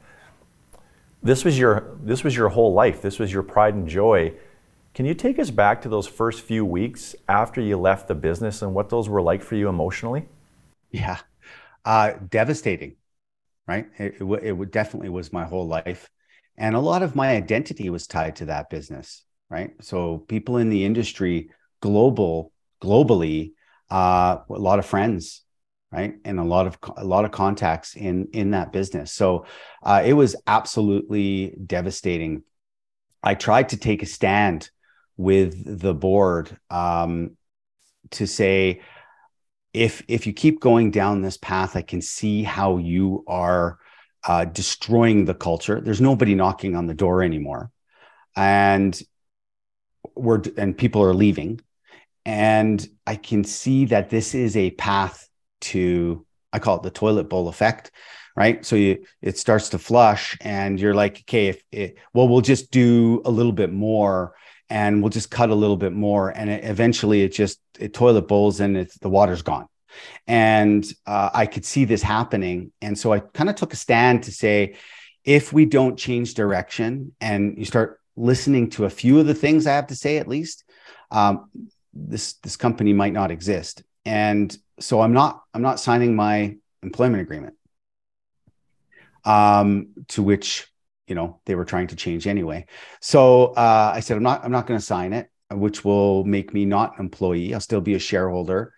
This 1.21 1.43
was 1.43 1.57
your 1.57 1.95
this 2.01 2.23
was 2.23 2.35
your 2.35 2.49
whole 2.49 2.73
life. 2.73 3.01
This 3.01 3.17
was 3.19 3.33
your 3.33 3.43
pride 3.43 3.73
and 3.73 3.87
joy. 3.87 4.33
Can 4.93 5.05
you 5.05 5.13
take 5.13 5.39
us 5.39 5.49
back 5.49 5.81
to 5.81 5.89
those 5.89 6.05
first 6.05 6.41
few 6.41 6.63
weeks 6.63 7.15
after 7.27 7.61
you 7.61 7.77
left 7.77 8.07
the 8.07 8.15
business 8.15 8.61
and 8.61 8.73
what 8.75 8.89
those 8.89 9.09
were 9.09 9.21
like 9.21 9.41
for 9.41 9.55
you 9.55 9.69
emotionally? 9.69 10.27
Yeah, 10.91 11.17
uh, 11.83 12.13
devastating, 12.29 12.95
right? 13.67 13.87
It, 13.97 14.15
it, 14.19 14.61
it 14.61 14.71
definitely 14.71 15.09
was 15.09 15.33
my 15.33 15.45
whole 15.45 15.67
life. 15.67 16.09
And 16.57 16.75
a 16.75 16.79
lot 16.79 17.03
of 17.03 17.15
my 17.15 17.29
identity 17.29 17.89
was 17.89 18.07
tied 18.07 18.35
to 18.37 18.45
that 18.45 18.69
business, 18.69 19.23
right? 19.49 19.71
So 19.81 20.19
people 20.19 20.57
in 20.57 20.69
the 20.69 20.85
industry, 20.85 21.49
global, 21.81 22.51
globally, 22.81 23.53
uh, 23.89 24.37
a 24.49 24.53
lot 24.53 24.79
of 24.79 24.85
friends, 24.85 25.41
right, 25.91 26.15
and 26.25 26.39
a 26.39 26.43
lot 26.43 26.67
of 26.67 26.77
a 26.97 27.03
lot 27.03 27.25
of 27.25 27.31
contacts 27.31 27.95
in 27.95 28.27
in 28.33 28.51
that 28.51 28.71
business. 28.71 29.11
So 29.11 29.45
uh, 29.83 30.03
it 30.05 30.13
was 30.13 30.35
absolutely 30.45 31.55
devastating. 31.65 32.43
I 33.21 33.35
tried 33.35 33.69
to 33.69 33.77
take 33.77 34.03
a 34.03 34.07
stand 34.07 34.69
with 35.17 35.79
the 35.79 35.93
board 35.93 36.57
um, 36.69 37.37
to 38.11 38.27
say 38.27 38.81
if 39.73 40.03
if 40.07 40.27
you 40.27 40.33
keep 40.33 40.59
going 40.59 40.91
down 40.91 41.21
this 41.21 41.37
path 41.37 41.75
i 41.75 41.81
can 41.81 42.01
see 42.01 42.43
how 42.43 42.77
you 42.77 43.23
are 43.27 43.79
uh, 44.23 44.45
destroying 44.45 45.25
the 45.25 45.33
culture. 45.33 45.81
There's 45.81 46.01
nobody 46.01 46.35
knocking 46.35 46.75
on 46.75 46.87
the 46.87 46.93
door 46.93 47.23
anymore. 47.23 47.71
And 48.35 48.99
we're 50.15 50.41
and 50.57 50.77
people 50.77 51.03
are 51.03 51.13
leaving. 51.13 51.61
And 52.25 52.85
i 53.05 53.15
can 53.15 53.43
see 53.43 53.85
that 53.85 54.09
this 54.09 54.33
is 54.33 54.55
a 54.55 54.71
path 54.71 55.27
to 55.59 56.25
i 56.53 56.59
call 56.59 56.77
it 56.77 56.83
the 56.83 56.89
toilet 56.89 57.25
bowl 57.25 57.49
effect 57.49 57.91
right? 58.35 58.65
So 58.65 58.75
you 58.75 59.05
it 59.21 59.37
starts 59.37 59.69
to 59.69 59.77
flush 59.77 60.37
and 60.41 60.79
you're 60.79 60.95
like 60.95 61.19
okay 61.19 61.49
if 61.49 61.63
it, 61.71 61.97
well 62.13 62.27
we'll 62.27 62.41
just 62.41 62.71
do 62.71 63.21
a 63.25 63.31
little 63.31 63.51
bit 63.51 63.71
more 63.71 64.33
and 64.73 65.01
we'll 65.01 65.09
just 65.09 65.29
cut 65.29 65.51
a 65.51 65.55
little 65.55 65.77
bit 65.77 65.93
more 65.93 66.29
and 66.29 66.49
it, 66.49 66.63
eventually 66.63 67.21
it 67.21 67.29
just 67.29 67.59
it 67.79 67.93
toilet 67.93 68.27
bowls 68.27 68.59
and 68.59 68.75
it's 68.75 68.97
the 68.97 69.09
water's 69.09 69.43
gone. 69.43 69.67
And 70.27 70.83
uh, 71.05 71.29
i 71.41 71.45
could 71.45 71.65
see 71.65 71.85
this 71.85 72.01
happening 72.01 72.71
and 72.81 72.97
so 72.97 73.13
i 73.13 73.19
kind 73.19 73.49
of 73.49 73.55
took 73.55 73.73
a 73.73 73.81
stand 73.85 74.23
to 74.23 74.31
say 74.31 74.75
if 75.23 75.53
we 75.53 75.63
don't 75.77 75.97
change 76.05 76.33
direction 76.33 77.13
and 77.21 77.57
you 77.59 77.65
start 77.65 77.99
listening 78.15 78.69
to 78.71 78.85
a 78.85 78.89
few 78.89 79.19
of 79.19 79.27
the 79.27 79.39
things 79.43 79.67
i 79.67 79.75
have 79.79 79.87
to 79.87 79.95
say 79.95 80.17
at 80.17 80.27
least 80.27 80.63
um, 81.11 81.49
this 81.93 82.33
this 82.43 82.57
company 82.57 82.91
might 82.91 83.13
not 83.13 83.29
exist. 83.31 83.83
And 84.05 84.55
so 84.79 85.01
i'm 85.01 85.13
not 85.13 85.43
i'm 85.53 85.61
not 85.61 85.79
signing 85.79 86.15
my 86.15 86.55
employment 86.81 87.21
agreement 87.21 87.55
um, 89.23 89.89
to 90.09 90.23
which 90.23 90.67
you 91.07 91.15
know 91.15 91.39
they 91.45 91.55
were 91.55 91.65
trying 91.65 91.87
to 91.87 91.95
change 91.95 92.27
anyway. 92.27 92.65
So 93.01 93.47
uh, 93.47 93.91
I 93.95 93.99
said 93.99 94.17
I'm 94.17 94.23
not 94.23 94.43
I'm 94.43 94.51
not 94.51 94.67
going 94.67 94.79
to 94.79 94.85
sign 94.85 95.13
it, 95.13 95.29
which 95.51 95.83
will 95.83 96.23
make 96.23 96.53
me 96.53 96.65
not 96.65 96.93
an 96.97 97.05
employee. 97.05 97.53
I'll 97.53 97.59
still 97.59 97.81
be 97.81 97.95
a 97.95 97.99
shareholder, 97.99 98.73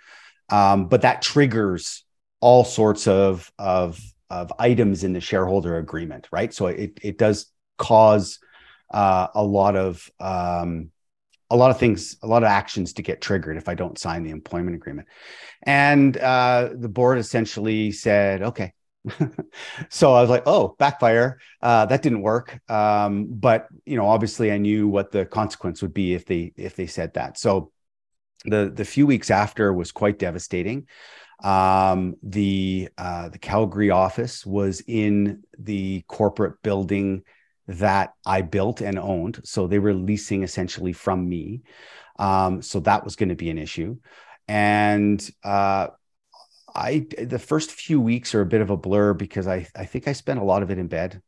um, 0.49 0.87
but 0.87 1.01
that 1.01 1.21
triggers 1.21 2.03
all 2.39 2.63
sorts 2.63 3.07
of 3.07 3.51
of 3.57 3.99
of 4.29 4.51
items 4.59 5.03
in 5.03 5.13
the 5.13 5.21
shareholder 5.21 5.77
agreement, 5.77 6.27
right? 6.31 6.53
So 6.53 6.67
it 6.67 6.99
it 7.01 7.17
does 7.17 7.47
cause 7.77 8.39
uh, 8.93 9.27
a 9.33 9.43
lot 9.43 9.75
of 9.75 10.09
um, 10.19 10.91
a 11.49 11.55
lot 11.55 11.71
of 11.71 11.77
things, 11.77 12.17
a 12.23 12.27
lot 12.27 12.43
of 12.43 12.47
actions 12.47 12.93
to 12.93 13.01
get 13.01 13.21
triggered 13.21 13.57
if 13.57 13.69
I 13.69 13.75
don't 13.75 13.99
sign 13.99 14.23
the 14.23 14.31
employment 14.31 14.75
agreement. 14.75 15.07
And 15.63 16.17
uh, 16.17 16.69
the 16.73 16.89
board 16.89 17.17
essentially 17.17 17.91
said, 17.91 18.41
okay, 18.41 18.73
so 19.89 20.13
I 20.13 20.21
was 20.21 20.29
like, 20.29 20.43
oh, 20.45 20.75
backfire. 20.79 21.39
Uh, 21.61 21.85
that 21.85 22.01
didn't 22.01 22.21
work. 22.21 22.59
Um, 22.69 23.27
but 23.29 23.67
you 23.85 23.97
know, 23.97 24.07
obviously, 24.07 24.51
I 24.51 24.57
knew 24.57 24.87
what 24.87 25.11
the 25.11 25.25
consequence 25.25 25.81
would 25.81 25.93
be 25.93 26.13
if 26.13 26.25
they 26.25 26.53
if 26.55 26.75
they 26.75 26.87
said 26.87 27.13
that. 27.15 27.37
So 27.37 27.71
the 28.45 28.71
the 28.73 28.85
few 28.85 29.07
weeks 29.07 29.31
after 29.31 29.73
was 29.73 29.91
quite 29.91 30.19
devastating. 30.19 30.87
Um, 31.43 32.15
the 32.23 32.89
uh, 32.97 33.29
the 33.29 33.39
Calgary 33.39 33.89
office 33.89 34.45
was 34.45 34.81
in 34.87 35.43
the 35.57 36.03
corporate 36.07 36.61
building 36.63 37.23
that 37.67 38.13
I 38.25 38.41
built 38.41 38.81
and 38.81 38.97
owned. 38.99 39.41
So 39.43 39.67
they 39.67 39.79
were 39.79 39.93
leasing 39.93 40.43
essentially 40.43 40.93
from 40.93 41.27
me. 41.27 41.63
Um, 42.17 42.61
so 42.61 42.79
that 42.81 43.03
was 43.03 43.15
going 43.15 43.29
to 43.29 43.35
be 43.35 43.49
an 43.49 43.57
issue. 43.57 43.97
And 44.47 45.27
uh, 45.43 45.87
I 46.75 47.07
the 47.17 47.39
first 47.39 47.71
few 47.71 48.01
weeks 48.01 48.35
are 48.35 48.41
a 48.41 48.45
bit 48.45 48.61
of 48.61 48.69
a 48.69 48.77
blur 48.77 49.13
because 49.13 49.47
I 49.47 49.67
I 49.75 49.85
think 49.85 50.07
I 50.07 50.13
spent 50.13 50.39
a 50.39 50.43
lot 50.43 50.63
of 50.63 50.71
it 50.71 50.77
in 50.77 50.87
bed. 50.87 51.21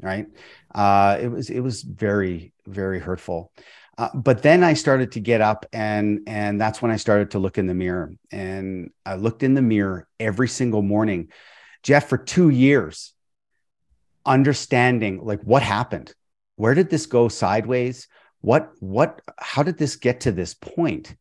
Right, 0.00 0.26
uh, 0.74 1.18
it 1.20 1.28
was 1.28 1.48
it 1.48 1.60
was 1.60 1.82
very 1.82 2.52
very 2.66 2.98
hurtful. 2.98 3.52
Uh, 3.98 4.08
but 4.14 4.42
then 4.42 4.64
I 4.64 4.72
started 4.72 5.12
to 5.12 5.20
get 5.20 5.40
up 5.40 5.66
and 5.72 6.20
and 6.26 6.60
that's 6.60 6.82
when 6.82 6.90
I 6.90 6.96
started 6.96 7.32
to 7.32 7.38
look 7.38 7.58
in 7.58 7.66
the 7.66 7.74
mirror 7.74 8.12
and 8.32 8.90
I 9.06 9.14
looked 9.14 9.42
in 9.42 9.54
the 9.54 9.62
mirror 9.62 10.08
every 10.18 10.48
single 10.48 10.82
morning, 10.82 11.30
Jeff, 11.82 12.08
for 12.08 12.18
two 12.18 12.48
years, 12.48 13.12
understanding 14.26 15.20
like 15.22 15.42
what 15.42 15.62
happened, 15.62 16.14
where 16.56 16.74
did 16.74 16.90
this 16.90 17.06
go 17.06 17.28
sideways, 17.28 18.08
what 18.40 18.72
what 18.80 19.20
how 19.38 19.62
did 19.62 19.78
this 19.78 19.96
get 19.96 20.20
to 20.20 20.32
this 20.32 20.54
point? 20.54 21.14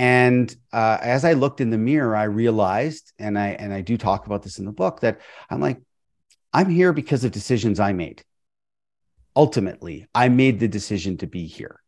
And 0.00 0.56
uh, 0.72 0.96
as 1.02 1.26
I 1.26 1.34
looked 1.34 1.60
in 1.60 1.68
the 1.68 1.76
mirror, 1.76 2.16
I 2.16 2.22
realized, 2.22 3.12
and 3.18 3.38
I 3.38 3.48
and 3.48 3.70
I 3.70 3.82
do 3.82 3.98
talk 3.98 4.24
about 4.24 4.42
this 4.42 4.58
in 4.58 4.64
the 4.64 4.72
book, 4.72 5.00
that 5.00 5.20
I'm 5.50 5.60
like, 5.60 5.78
I'm 6.54 6.70
here 6.70 6.94
because 6.94 7.22
of 7.22 7.32
decisions 7.32 7.78
I 7.78 7.92
made. 7.92 8.24
Ultimately, 9.36 10.06
I 10.14 10.30
made 10.30 10.58
the 10.58 10.68
decision 10.68 11.18
to 11.18 11.26
be 11.26 11.46
here, 11.46 11.82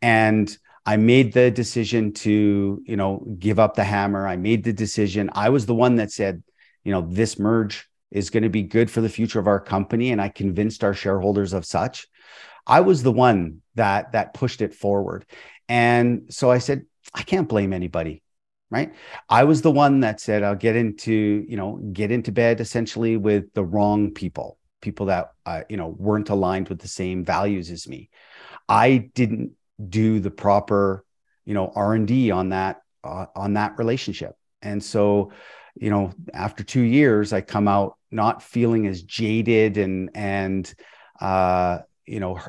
and 0.00 0.56
I 0.86 0.96
made 0.96 1.32
the 1.32 1.50
decision 1.50 2.12
to, 2.12 2.80
you 2.86 2.96
know, 2.96 3.26
give 3.36 3.58
up 3.58 3.74
the 3.74 3.82
hammer. 3.82 4.28
I 4.28 4.36
made 4.36 4.62
the 4.62 4.72
decision. 4.72 5.28
I 5.32 5.48
was 5.48 5.66
the 5.66 5.74
one 5.74 5.96
that 5.96 6.12
said, 6.12 6.44
you 6.84 6.92
know, 6.92 7.00
this 7.00 7.36
merge 7.36 7.90
is 8.12 8.30
going 8.30 8.44
to 8.44 8.48
be 8.48 8.62
good 8.62 8.92
for 8.92 9.00
the 9.00 9.08
future 9.08 9.40
of 9.40 9.48
our 9.48 9.58
company, 9.58 10.12
and 10.12 10.20
I 10.20 10.28
convinced 10.28 10.84
our 10.84 10.94
shareholders 10.94 11.52
of 11.52 11.66
such. 11.66 12.06
I 12.64 12.82
was 12.82 13.02
the 13.02 13.10
one 13.10 13.62
that 13.74 14.12
that 14.12 14.34
pushed 14.34 14.62
it 14.62 14.72
forward, 14.72 15.26
and 15.68 16.32
so 16.32 16.48
I 16.48 16.58
said, 16.58 16.86
I 17.14 17.22
can't 17.22 17.48
blame 17.48 17.72
anybody 17.72 18.22
right? 18.68 18.92
I 19.28 19.44
was 19.44 19.62
the 19.62 19.70
one 19.70 20.00
that 20.00 20.20
said 20.20 20.42
i'll 20.42 20.56
get 20.56 20.74
into 20.74 21.44
you 21.48 21.56
know 21.56 21.76
get 21.92 22.10
into 22.10 22.32
bed 22.32 22.60
essentially 22.60 23.16
with 23.16 23.52
the 23.54 23.64
wrong 23.64 24.10
people 24.10 24.58
people 24.80 25.06
that 25.06 25.32
uh, 25.46 25.62
you 25.68 25.76
know 25.76 25.88
weren't 25.98 26.30
aligned 26.30 26.68
with 26.68 26.78
the 26.80 26.88
same 26.88 27.24
values 27.24 27.70
as 27.70 27.88
me. 27.88 28.10
I 28.68 29.08
didn't 29.14 29.52
do 29.88 30.20
the 30.20 30.30
proper 30.30 31.04
you 31.44 31.54
know 31.54 31.72
r&d 31.74 32.30
on 32.30 32.50
that 32.50 32.82
uh, 33.04 33.26
on 33.34 33.54
that 33.54 33.78
relationship. 33.78 34.34
And 34.62 34.82
so 34.82 35.32
you 35.74 35.90
know 35.90 36.12
after 36.32 36.64
two 36.64 36.80
years 36.80 37.32
i 37.32 37.40
come 37.42 37.68
out 37.68 37.96
not 38.10 38.42
feeling 38.42 38.86
as 38.86 39.02
jaded 39.02 39.76
and 39.76 40.10
and 40.14 40.74
uh 41.20 41.80
you 42.06 42.18
know 42.18 42.40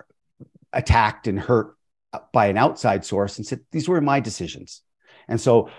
attacked 0.71 1.27
and 1.27 1.37
hurt 1.37 1.76
Uh, 2.13 2.19
by 2.31 2.45
an 2.47 2.57
outside 2.57 3.03
source 3.03 3.37
and 3.37 3.45
said, 3.45 3.59
these 3.71 3.89
were 3.89 3.99
my 3.99 4.19
decisions. 4.21 4.81
And 5.27 5.41
so 5.41 5.69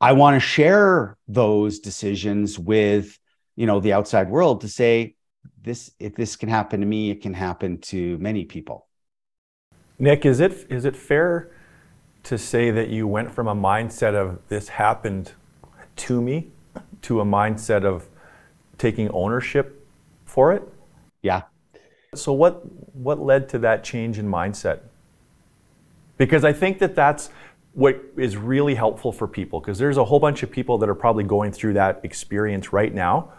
I 0.00 0.12
want 0.12 0.34
to 0.36 0.40
share 0.40 1.16
those 1.26 1.78
decisions 1.78 2.58
with, 2.58 3.18
you 3.56 3.66
know, 3.66 3.80
the 3.80 3.94
outside 3.94 4.28
world 4.28 4.60
to 4.60 4.68
say, 4.68 5.16
this, 5.62 5.90
if 5.98 6.14
this 6.14 6.36
can 6.36 6.50
happen 6.50 6.80
to 6.80 6.86
me, 6.86 7.10
it 7.10 7.22
can 7.22 7.32
happen 7.32 7.78
to 7.78 8.18
many 8.18 8.44
people. 8.44 8.86
Nick, 9.98 10.26
is 10.26 10.40
it, 10.40 10.66
is 10.68 10.84
it 10.84 10.94
fair 10.94 11.50
to 12.24 12.36
say 12.36 12.70
that 12.70 12.90
you 12.90 13.06
went 13.06 13.30
from 13.32 13.48
a 13.48 13.54
mindset 13.54 14.14
of 14.14 14.38
this 14.48 14.68
happened 14.68 15.32
to 15.96 16.20
me 16.20 16.50
to 17.02 17.20
a 17.20 17.24
mindset 17.24 17.84
of 17.84 18.08
taking 18.76 19.08
ownership 19.10 19.86
for 20.26 20.52
it? 20.52 20.62
Yeah. 21.22 21.42
So 22.14 22.32
what 22.32 22.62
what 22.94 23.18
led 23.20 23.48
to 23.50 23.58
that 23.60 23.84
change 23.84 24.18
in 24.18 24.28
mindset? 24.28 24.80
Because 26.18 26.44
I 26.44 26.52
think 26.52 26.78
that 26.80 26.94
that's 26.94 27.30
what 27.72 28.02
is 28.16 28.36
really 28.36 28.74
helpful 28.74 29.12
for 29.12 29.28
people 29.28 29.60
because 29.60 29.78
there's 29.78 29.98
a 29.98 30.04
whole 30.04 30.18
bunch 30.18 30.42
of 30.42 30.50
people 30.50 30.78
that 30.78 30.88
are 30.88 30.94
probably 30.94 31.24
going 31.24 31.52
through 31.52 31.74
that 31.74 32.00
experience 32.02 32.72
right 32.72 32.92
now 32.92 33.32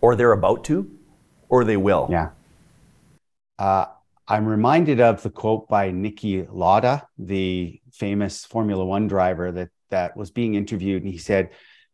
or 0.00 0.14
they're 0.14 0.32
about 0.32 0.62
to 0.64 0.90
or 1.48 1.64
they 1.64 1.76
will. 1.76 2.06
Yeah. 2.10 2.30
Uh, 3.58 3.86
I'm 4.26 4.46
reminded 4.46 5.00
of 5.00 5.22
the 5.22 5.30
quote 5.30 5.68
by 5.68 5.90
Niki 5.90 6.46
Lauda, 6.52 7.08
the 7.16 7.80
famous 7.90 8.44
Formula 8.44 8.84
One 8.84 9.08
driver 9.08 9.50
that 9.52 9.70
that 9.88 10.16
was 10.18 10.30
being 10.30 10.54
interviewed, 10.54 11.02
and 11.02 11.10
he 11.10 11.16
said, 11.16 11.48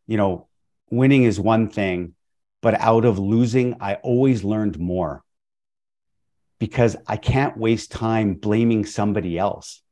"You 0.09 0.17
know, 0.17 0.49
winning 0.91 1.23
is 1.23 1.39
one 1.39 1.69
thing, 1.69 2.15
but 2.61 2.75
out 2.81 3.05
of 3.05 3.21
losing, 3.21 3.77
I 3.81 3.95
always 4.03 4.43
learned 4.43 4.81
more 4.81 5.23
because 6.59 6.97
I 7.07 7.19
can't 7.19 7.57
waste 7.57 7.93
time 7.93 8.35
blaming 8.35 8.85
somebody 8.85 9.39
else." 9.39 9.84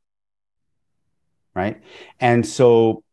Right, 1.55 1.81
and 2.19 2.45
so 2.45 3.03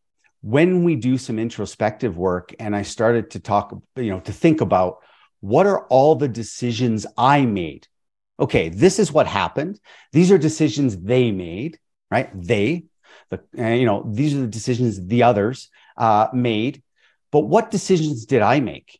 when 0.41 0.83
we 0.83 0.95
do 0.95 1.19
some 1.19 1.37
introspective 1.37 2.17
work, 2.17 2.55
and 2.59 2.75
I 2.75 2.81
started 2.81 3.29
to 3.31 3.39
talk, 3.39 3.79
you 3.95 4.09
know, 4.09 4.19
to 4.21 4.33
think 4.33 4.61
about 4.61 4.97
what 5.41 5.67
are 5.67 5.85
all 5.87 6.15
the 6.15 6.27
decisions 6.27 7.05
I 7.17 7.45
made 7.45 7.87
okay, 8.41 8.69
this 8.69 8.97
is 8.99 9.11
what 9.11 9.27
happened. 9.27 9.79
These 10.11 10.31
are 10.31 10.37
decisions 10.37 10.97
they 10.97 11.31
made, 11.31 11.79
right? 12.09 12.29
They, 12.33 12.85
the, 13.29 13.41
uh, 13.57 13.67
you 13.67 13.85
know, 13.85 14.03
these 14.11 14.33
are 14.33 14.41
the 14.41 14.47
decisions 14.47 15.05
the 15.05 15.23
others 15.23 15.69
uh, 15.95 16.27
made. 16.33 16.81
But 17.31 17.41
what 17.41 17.71
decisions 17.71 18.25
did 18.25 18.41
I 18.41 18.59
make? 18.59 18.99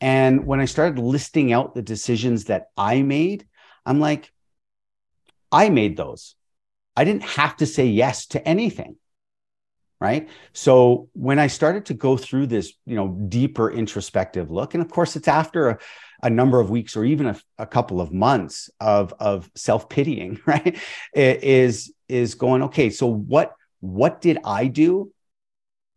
And 0.00 0.46
when 0.46 0.60
I 0.60 0.66
started 0.66 1.02
listing 1.02 1.52
out 1.52 1.74
the 1.74 1.82
decisions 1.82 2.44
that 2.44 2.68
I 2.76 3.02
made, 3.02 3.46
I'm 3.84 3.98
like, 3.98 4.32
I 5.50 5.70
made 5.70 5.96
those. 5.96 6.36
I 6.98 7.04
didn't 7.04 7.22
have 7.22 7.56
to 7.58 7.66
say 7.66 7.86
yes 7.86 8.26
to 8.28 8.48
anything. 8.48 8.96
Right. 10.00 10.28
So 10.52 11.08
when 11.12 11.38
I 11.38 11.46
started 11.46 11.86
to 11.86 11.94
go 11.94 12.16
through 12.16 12.48
this, 12.48 12.72
you 12.86 12.96
know, 12.96 13.08
deeper 13.28 13.70
introspective 13.70 14.50
look, 14.50 14.74
and 14.74 14.82
of 14.82 14.90
course, 14.90 15.14
it's 15.14 15.28
after 15.28 15.70
a, 15.70 15.78
a 16.24 16.30
number 16.30 16.58
of 16.60 16.70
weeks 16.70 16.96
or 16.96 17.04
even 17.04 17.26
a, 17.26 17.40
a 17.58 17.66
couple 17.66 18.00
of 18.00 18.12
months 18.12 18.68
of 18.80 19.14
of 19.20 19.48
self 19.54 19.88
pitying, 19.88 20.40
right? 20.46 20.76
Is 21.14 21.92
is 22.08 22.34
going 22.34 22.62
okay. 22.64 22.90
So 22.90 23.06
what 23.06 23.54
what 23.78 24.20
did 24.20 24.38
I 24.44 24.66
do? 24.66 25.12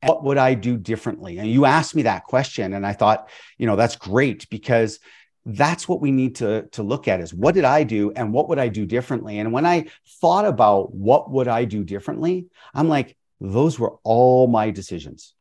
What 0.04 0.24
would 0.24 0.38
I 0.38 0.54
do 0.54 0.78
differently? 0.78 1.39
And 1.39 1.47
you 1.47 1.66
asked 1.66 1.95
me 1.95 2.04
that 2.04 2.26
question, 2.26 2.74
and 2.74 2.86
I 2.86 2.93
thought, 2.93 3.28
you 3.58 3.66
know, 3.66 3.76
that's 3.76 3.95
great 3.95 4.49
because 4.49 4.99
that's 5.46 5.88
what 5.88 6.02
we 6.02 6.12
need 6.12 6.36
to 6.36 6.64
to 6.74 6.84
look 6.84 7.08
at 7.08 7.20
is 7.20 7.34
what 7.34 7.56
did 7.56 7.66
I 7.66 7.84
do 7.84 8.12
and 8.12 8.32
what 8.32 8.50
would 8.50 8.60
I 8.60 8.68
do 8.68 8.86
differently? 8.86 9.39
And 9.39 9.52
when 9.52 9.66
I 9.66 9.88
thought 10.22 10.46
about 10.46 10.94
what 10.94 11.32
would 11.32 11.48
I 11.48 11.66
do 11.66 11.84
differently, 11.84 12.48
I'm 12.74 12.88
like, 12.88 13.18
those 13.39 13.80
were 13.80 13.96
all 14.04 14.48
my 14.48 14.70
decisions. 14.72 15.34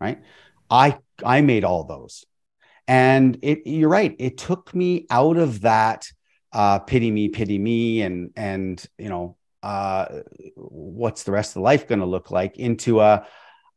Right? 0.00 0.22
I 0.68 0.98
I 1.24 1.40
made 1.40 1.64
all 1.64 1.84
those. 1.84 2.24
And 2.86 3.38
it, 3.40 3.66
you're 3.66 3.88
right. 3.88 4.14
It 4.18 4.36
took 4.36 4.74
me 4.74 5.06
out 5.08 5.38
of 5.38 5.62
that 5.62 6.06
uh, 6.52 6.78
pity 6.80 7.10
me, 7.10 7.28
pity 7.28 7.58
me, 7.58 8.02
and 8.02 8.30
and 8.36 8.84
you 8.98 9.08
know 9.08 9.36
uh, 9.62 10.20
what's 10.56 11.22
the 11.22 11.32
rest 11.32 11.50
of 11.50 11.54
the 11.54 11.60
life 11.60 11.88
going 11.88 12.00
to 12.00 12.06
look 12.06 12.30
like 12.30 12.58
into 12.58 13.00
a 13.00 13.26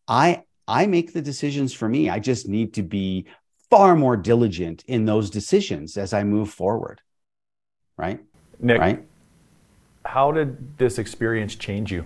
I 0.07 0.43
I 0.67 0.85
make 0.85 1.13
the 1.13 1.21
decisions 1.21 1.73
for 1.73 1.87
me. 1.87 2.09
I 2.09 2.19
just 2.19 2.47
need 2.47 2.73
to 2.73 2.83
be 2.83 3.27
far 3.69 3.95
more 3.95 4.17
diligent 4.17 4.83
in 4.87 5.05
those 5.05 5.29
decisions 5.29 5.97
as 5.97 6.13
I 6.13 6.23
move 6.23 6.49
forward. 6.49 7.01
Right, 7.97 8.19
Nick. 8.59 8.79
Right. 8.79 9.05
How 10.05 10.31
did 10.31 10.77
this 10.77 10.99
experience 10.99 11.55
change 11.55 11.91
you? 11.91 12.05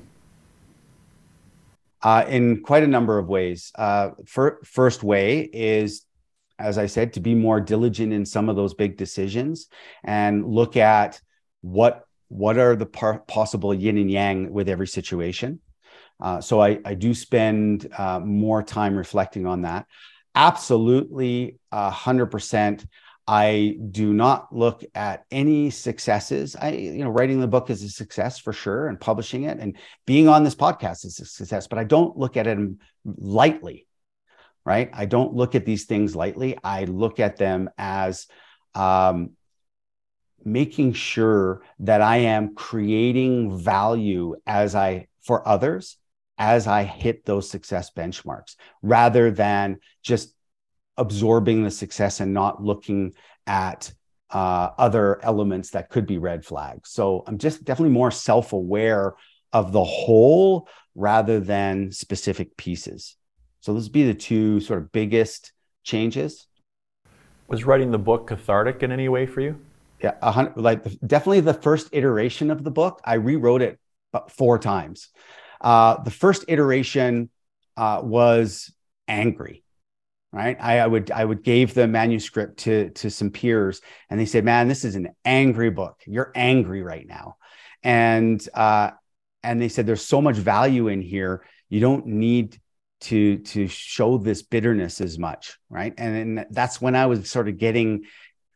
Uh, 2.01 2.26
in 2.28 2.64
quite 2.64 2.82
a 2.82 2.88
number 2.88 3.20
of 3.20 3.28
ways. 3.28 3.72
Uh, 3.76 4.12
fir- 4.26 4.59
first 4.64 5.03
way 5.03 5.41
is 5.53 6.05
as 6.62 6.78
I 6.78 6.86
said, 6.86 7.14
to 7.14 7.20
be 7.20 7.36
more 7.36 7.59
diligent 7.59 8.14
in 8.14 8.26
some 8.26 8.47
of 8.47 8.55
those 8.55 8.74
big 8.74 8.95
decisions 8.97 9.68
and 10.03 10.47
look 10.47 10.78
at 10.78 11.20
what 11.62 12.05
what 12.30 12.57
are 12.57 12.78
the 12.78 12.86
par- 12.86 13.24
possible 13.28 13.74
yin 13.74 13.97
and 13.97 14.09
yang 14.09 14.53
with 14.53 14.70
every 14.70 14.88
situation. 14.88 15.59
Uh, 16.22 16.39
so 16.39 16.62
I, 16.62 16.80
I 16.86 16.93
do 16.93 17.14
spend 17.14 17.91
uh, 17.97 18.22
more 18.22 18.64
time 18.64 18.95
reflecting 18.95 19.45
on 19.45 19.64
that. 19.64 19.86
Absolutely, 20.36 21.60
hundred 21.72 22.28
percent. 22.28 22.86
I 23.28 23.78
do 23.92 24.14
not 24.14 24.54
look 24.54 24.84
at 24.96 25.26
any 25.32 25.70
successes. 25.70 26.56
I, 26.60 26.72
you 26.72 27.04
know, 27.04 27.10
writing 27.10 27.40
the 27.40 27.48
book 27.48 27.70
is 27.70 27.84
a 27.84 27.90
success 27.90 28.40
for 28.40 28.52
sure, 28.52 28.88
and 28.88 29.00
publishing 29.00 29.44
it 29.44 29.60
and 29.60 29.78
being 30.06 30.28
on 30.28 30.44
this 30.44 30.56
podcast 30.56 31.06
is 31.06 31.20
a 31.20 31.26
success. 31.26 31.68
But 31.68 31.80
I 31.80 31.84
don't 31.84 32.18
look 32.18 32.38
at 32.38 32.48
it 32.48 32.58
lightly 33.06 33.86
right? 34.66 34.90
I 34.94 35.06
don't 35.06 35.34
look 35.34 35.56
at 35.56 35.66
these 35.66 35.86
things 35.86 36.16
lightly. 36.16 36.58
I 36.64 36.86
look 36.86 37.20
at 37.20 37.38
them 37.38 37.70
as 37.78 38.28
um, 38.76 39.32
making 40.44 40.94
sure 40.94 41.62
that 41.80 42.02
I 42.02 42.18
am 42.18 42.56
creating 42.56 43.58
value 43.58 44.36
as 44.46 44.76
I 44.76 45.08
for 45.22 45.48
others 45.48 45.98
as 46.42 46.66
I 46.66 46.86
hit 46.86 47.24
those 47.24 47.48
success 47.48 47.92
benchmarks, 47.96 48.56
rather 48.82 49.30
than 49.30 49.78
just 50.02 50.34
absorbing 50.98 51.64
the 51.64 51.70
success 51.70 52.20
and 52.20 52.34
not 52.34 52.64
looking 52.64 53.14
at 53.46 53.94
uh, 54.32 54.72
other 54.76 55.24
elements 55.24 55.70
that 55.70 55.89
could 55.89 56.08
be 56.08 56.18
red 56.18 56.44
flags. 56.44 56.89
So 56.89 57.24
I'm 57.28 57.38
just 57.38 57.64
definitely 57.64 57.94
more 57.94 58.10
self 58.10 58.54
aware 58.54 59.14
of 59.54 59.72
the 59.72 59.84
whole 59.84 60.68
rather 60.96 61.39
than 61.39 61.92
specific 61.92 62.58
pieces. 62.58 63.18
So 63.60 63.76
those 63.76 63.84
would 63.84 63.94
be 63.94 64.08
the 64.08 64.16
two 64.16 64.62
sort 64.62 64.82
of 64.82 64.92
biggest 64.92 65.54
changes. 65.84 66.48
Was 67.50 67.66
writing 67.66 67.92
the 67.92 68.00
book 68.00 68.26
cathartic 68.26 68.82
in 68.82 68.92
any 68.92 69.10
way 69.10 69.28
for 69.28 69.42
you? 69.42 69.60
Yeah, 70.02 70.16
like 70.56 70.84
definitely 71.06 71.42
the 71.42 71.54
first 71.54 71.89
iteration 71.92 72.50
of 72.50 72.64
the 72.64 72.72
book. 72.72 73.00
I 73.06 73.16
rewrote 73.16 73.62
it 73.62 73.80
four 74.30 74.58
times. 74.58 75.10
Uh, 75.62 76.01
the 76.03 76.12
first 76.12 76.45
iteration 76.47 77.30
uh, 77.78 78.01
was 78.03 78.74
angry, 79.07 79.64
right? 80.32 80.57
I, 80.59 80.80
I, 80.80 80.88
would 80.88 81.12
I 81.12 81.24
would 81.24 81.43
gave 81.43 81.74
the 81.74 81.88
manuscript 81.88 82.59
to 82.59 82.89
to 82.91 83.09
some 83.09 83.30
peers, 83.30 83.82
and 84.09 84.20
they 84.20 84.26
said, 84.26 84.43
"Man, 84.43 84.68
this 84.68 84.84
is 84.84 84.95
an 84.95 85.09
angry 85.24 85.70
book. 85.70 86.01
You're 86.05 86.32
angry 86.36 86.82
right 86.82 87.07
now," 87.07 87.38
and 87.84 88.45
uh, 88.53 88.91
and 89.43 89.62
they 89.62 89.70
said, 89.70 89.86
"There's 89.86 90.05
so 90.05 90.22
much 90.22 90.36
value 90.36 90.88
in 90.88 91.01
here. 91.01 91.43
You 91.70 91.80
don't 91.80 92.07
need 92.07 92.59
to 93.01 93.39
to 93.39 93.68
show 93.68 94.18
this 94.18 94.43
bitterness 94.43 95.01
as 95.01 95.18
much 95.18 95.57
right 95.70 95.93
and 95.97 96.38
then 96.38 96.45
that's 96.51 96.80
when 96.80 96.95
i 96.95 97.07
was 97.07 97.30
sort 97.30 97.49
of 97.49 97.57
getting 97.57 98.03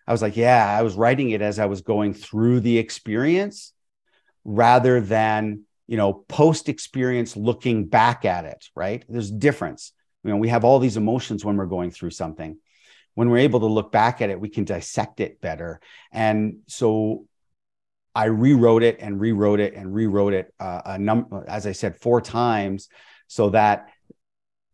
i 0.08 0.12
was 0.12 0.22
like 0.22 0.38
yeah 0.38 0.66
i 0.66 0.82
was 0.84 0.94
writing 0.94 1.32
it 1.32 1.42
as 1.42 1.60
i 1.60 1.66
was 1.66 1.82
going 1.82 2.14
through 2.14 2.60
the 2.60 2.78
experience 2.78 3.74
rather 4.44 5.02
than 5.02 5.65
you 5.88 5.98
know 5.98 6.14
post 6.14 6.70
experience 6.70 7.36
looking 7.36 7.86
back 7.86 8.26
at 8.26 8.46
it 8.46 8.70
right? 8.76 9.04
There's 9.08 9.32
difference. 9.32 9.92
You 10.24 10.32
know 10.32 10.38
we 10.38 10.50
have 10.50 10.64
all 10.64 10.80
these 10.80 10.98
emotions 10.98 11.46
when 11.46 11.58
we're 11.58 11.66
going 11.66 11.92
through 11.92 12.12
something. 12.12 12.58
When 13.14 13.30
we're 13.30 13.38
able 13.38 13.62
to 13.62 13.68
look 13.68 13.92
back 13.92 14.22
at 14.22 14.30
it 14.30 14.40
we 14.40 14.50
can 14.50 14.66
dissect 14.66 15.20
it 15.20 15.42
better. 15.42 15.80
And 16.12 16.60
so 16.68 17.26
i 18.14 18.26
rewrote 18.26 18.82
it 18.82 18.98
and 19.02 19.20
rewrote 19.20 19.60
it 19.60 19.74
and 19.74 19.94
rewrote 19.94 20.34
it 20.34 20.54
uh, 20.58 20.82
a 20.86 20.98
number 20.98 21.44
as 21.50 21.68
i 21.68 21.74
said 21.74 21.98
four 21.98 22.22
times 22.22 22.88
so 23.28 23.50
that 23.50 23.90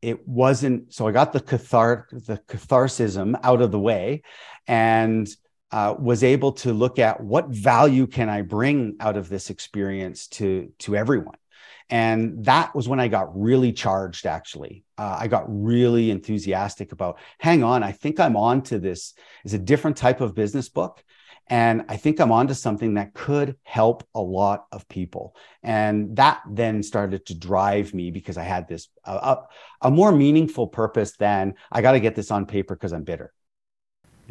it 0.03 0.27
wasn't 0.27 0.94
so 0.94 1.07
i 1.07 1.11
got 1.11 1.34
the 1.34 1.40
cathar 1.40 2.06
the 2.11 2.38
catharsism 2.48 3.40
out 3.44 3.61
of 3.61 3.72
the 3.72 3.80
way. 3.80 4.22
And 4.68 5.27
uh, 5.72 5.95
was 5.98 6.23
able 6.23 6.52
to 6.52 6.73
look 6.73 6.99
at 6.99 7.22
what 7.22 7.48
value 7.49 8.07
can 8.07 8.30
i 8.30 8.41
bring 8.41 8.95
out 8.99 9.18
of 9.18 9.30
this 9.30 9.49
experience 9.49 10.27
to 10.27 10.72
to 10.80 10.95
everyone 10.95 11.38
and 11.89 12.45
that 12.45 12.73
was 12.76 12.88
when 12.88 12.99
i 12.99 13.07
got 13.07 13.39
really 13.39 13.72
charged 13.73 14.26
actually 14.26 14.84
uh, 14.98 15.18
i 15.19 15.27
got 15.27 15.45
really 15.48 16.11
enthusiastic 16.11 16.91
about 16.91 17.19
hang 17.39 17.64
on 17.64 17.84
i 17.84 17.91
think 17.91 18.19
i'm 18.19 18.35
on 18.35 18.61
to 18.61 18.80
this 18.80 19.14
is 19.45 19.53
a 19.53 19.60
different 19.60 19.98
type 19.98 20.22
of 20.22 20.35
business 20.35 20.69
book 20.69 21.03
and 21.52 21.84
I 21.89 21.98
think 21.98 22.22
I'm 22.22 22.31
onto 22.31 22.53
something 22.53 22.93
that 22.93 23.14
could 23.14 23.57
help 23.64 24.07
a 24.15 24.22
lot 24.22 24.68
of 24.72 24.88
people. 24.88 25.35
And 25.61 26.15
that 26.15 26.41
then 26.49 26.81
started 26.81 27.26
to 27.26 27.38
drive 27.38 27.93
me 27.93 28.10
because 28.10 28.38
I 28.38 28.43
had 28.43 28.69
this 28.69 28.88
uh, 29.03 29.35
a, 29.81 29.88
a 29.88 29.91
more 29.91 30.14
meaningful 30.14 30.68
purpose 30.68 31.18
than 31.18 31.56
I 31.69 31.81
got 31.81 31.91
to 31.91 31.99
get 31.99 32.15
this 32.15 32.31
on 32.31 32.45
paper 32.45 32.73
because 32.73 32.93
I'm 32.93 33.03
bitter. 33.03 33.34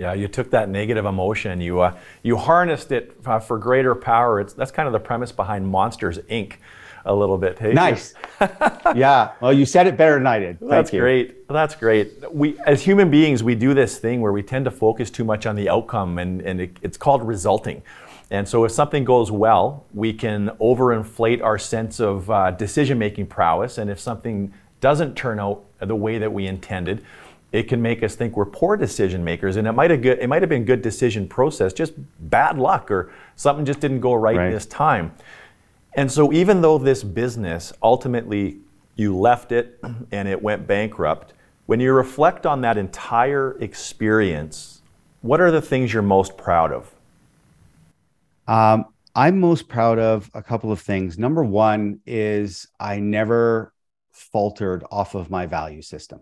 Yeah, 0.00 0.14
you 0.14 0.28
took 0.28 0.48
that 0.52 0.70
negative 0.70 1.04
emotion, 1.04 1.60
you 1.60 1.80
uh, 1.80 1.94
you 2.22 2.38
harnessed 2.38 2.90
it 2.90 3.14
uh, 3.26 3.38
for 3.38 3.58
greater 3.58 3.94
power. 3.94 4.40
It's 4.40 4.54
that's 4.54 4.70
kind 4.70 4.86
of 4.86 4.94
the 4.94 4.98
premise 4.98 5.30
behind 5.30 5.68
Monsters 5.68 6.16
Inc 6.30 6.54
a 7.04 7.14
little 7.14 7.36
bit. 7.36 7.58
Hey? 7.58 7.74
Nice. 7.74 8.14
yeah. 8.94 9.32
Well, 9.42 9.52
you 9.52 9.66
said 9.66 9.86
it 9.86 9.98
better 9.98 10.14
than 10.14 10.26
I 10.26 10.38
did. 10.38 10.58
Thank 10.58 10.70
That's 10.70 10.92
you. 10.94 11.00
great. 11.00 11.48
That's 11.48 11.74
great. 11.74 12.32
We, 12.32 12.58
as 12.60 12.82
human 12.82 13.10
beings, 13.10 13.42
we 13.42 13.54
do 13.54 13.74
this 13.74 13.98
thing 13.98 14.22
where 14.22 14.32
we 14.32 14.42
tend 14.42 14.64
to 14.64 14.70
focus 14.70 15.10
too 15.10 15.24
much 15.24 15.44
on 15.44 15.54
the 15.54 15.68
outcome, 15.68 16.18
and, 16.18 16.40
and 16.42 16.62
it, 16.62 16.78
it's 16.80 16.96
called 16.96 17.22
resulting. 17.26 17.82
And 18.30 18.48
so, 18.48 18.64
if 18.64 18.72
something 18.72 19.04
goes 19.04 19.30
well, 19.30 19.84
we 19.92 20.14
can 20.14 20.48
overinflate 20.60 21.42
our 21.42 21.58
sense 21.58 22.00
of 22.00 22.30
uh, 22.30 22.52
decision 22.52 22.98
making 22.98 23.26
prowess. 23.26 23.76
And 23.76 23.90
if 23.90 24.00
something 24.00 24.54
doesn't 24.80 25.14
turn 25.14 25.38
out 25.38 25.64
the 25.80 25.96
way 25.96 26.16
that 26.18 26.32
we 26.32 26.46
intended, 26.46 27.04
it 27.52 27.64
can 27.64 27.82
make 27.82 28.02
us 28.02 28.14
think 28.14 28.36
we're 28.36 28.46
poor 28.46 28.76
decision 28.76 29.24
makers, 29.24 29.56
and 29.56 29.66
it 29.66 29.72
might 29.72 29.90
have 29.90 30.02
good, 30.02 30.18
it 30.18 30.28
might 30.28 30.42
have 30.42 30.48
been 30.48 30.64
good 30.64 30.82
decision 30.82 31.26
process, 31.28 31.72
just 31.72 31.92
bad 32.30 32.58
luck 32.58 32.90
or 32.90 33.12
something 33.36 33.64
just 33.64 33.80
didn't 33.80 34.00
go 34.00 34.14
right, 34.14 34.36
right. 34.36 34.50
this 34.50 34.66
time. 34.66 35.12
And 35.94 36.10
so, 36.10 36.32
even 36.32 36.60
though 36.60 36.78
this 36.78 37.02
business 37.02 37.72
ultimately 37.82 38.58
you 38.94 39.16
left 39.16 39.50
it 39.50 39.80
and 40.12 40.28
it 40.28 40.40
went 40.40 40.66
bankrupt, 40.66 41.32
when 41.66 41.80
you 41.80 41.92
reflect 41.92 42.46
on 42.46 42.60
that 42.60 42.76
entire 42.76 43.56
experience, 43.60 44.82
what 45.22 45.40
are 45.40 45.50
the 45.50 45.62
things 45.62 45.92
you're 45.92 46.02
most 46.02 46.36
proud 46.36 46.72
of? 46.72 46.92
Um, 48.46 48.86
I'm 49.14 49.40
most 49.40 49.68
proud 49.68 49.98
of 49.98 50.30
a 50.34 50.42
couple 50.42 50.72
of 50.72 50.80
things. 50.80 51.18
Number 51.18 51.42
one 51.42 52.00
is 52.06 52.66
I 52.78 53.00
never 53.00 53.72
faltered 54.12 54.84
off 54.90 55.14
of 55.14 55.30
my 55.30 55.46
value 55.46 55.82
system. 55.82 56.20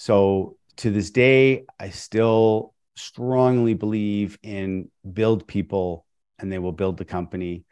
So 0.00 0.56
to 0.78 0.90
this 0.90 1.10
day, 1.10 1.66
I 1.78 1.90
still 1.90 2.72
strongly 2.96 3.74
believe 3.74 4.38
in 4.42 4.88
build 5.12 5.46
people 5.46 6.06
and 6.38 6.50
they 6.50 6.58
will 6.58 6.72
build 6.72 6.96
the 6.96 7.04
company. 7.04 7.66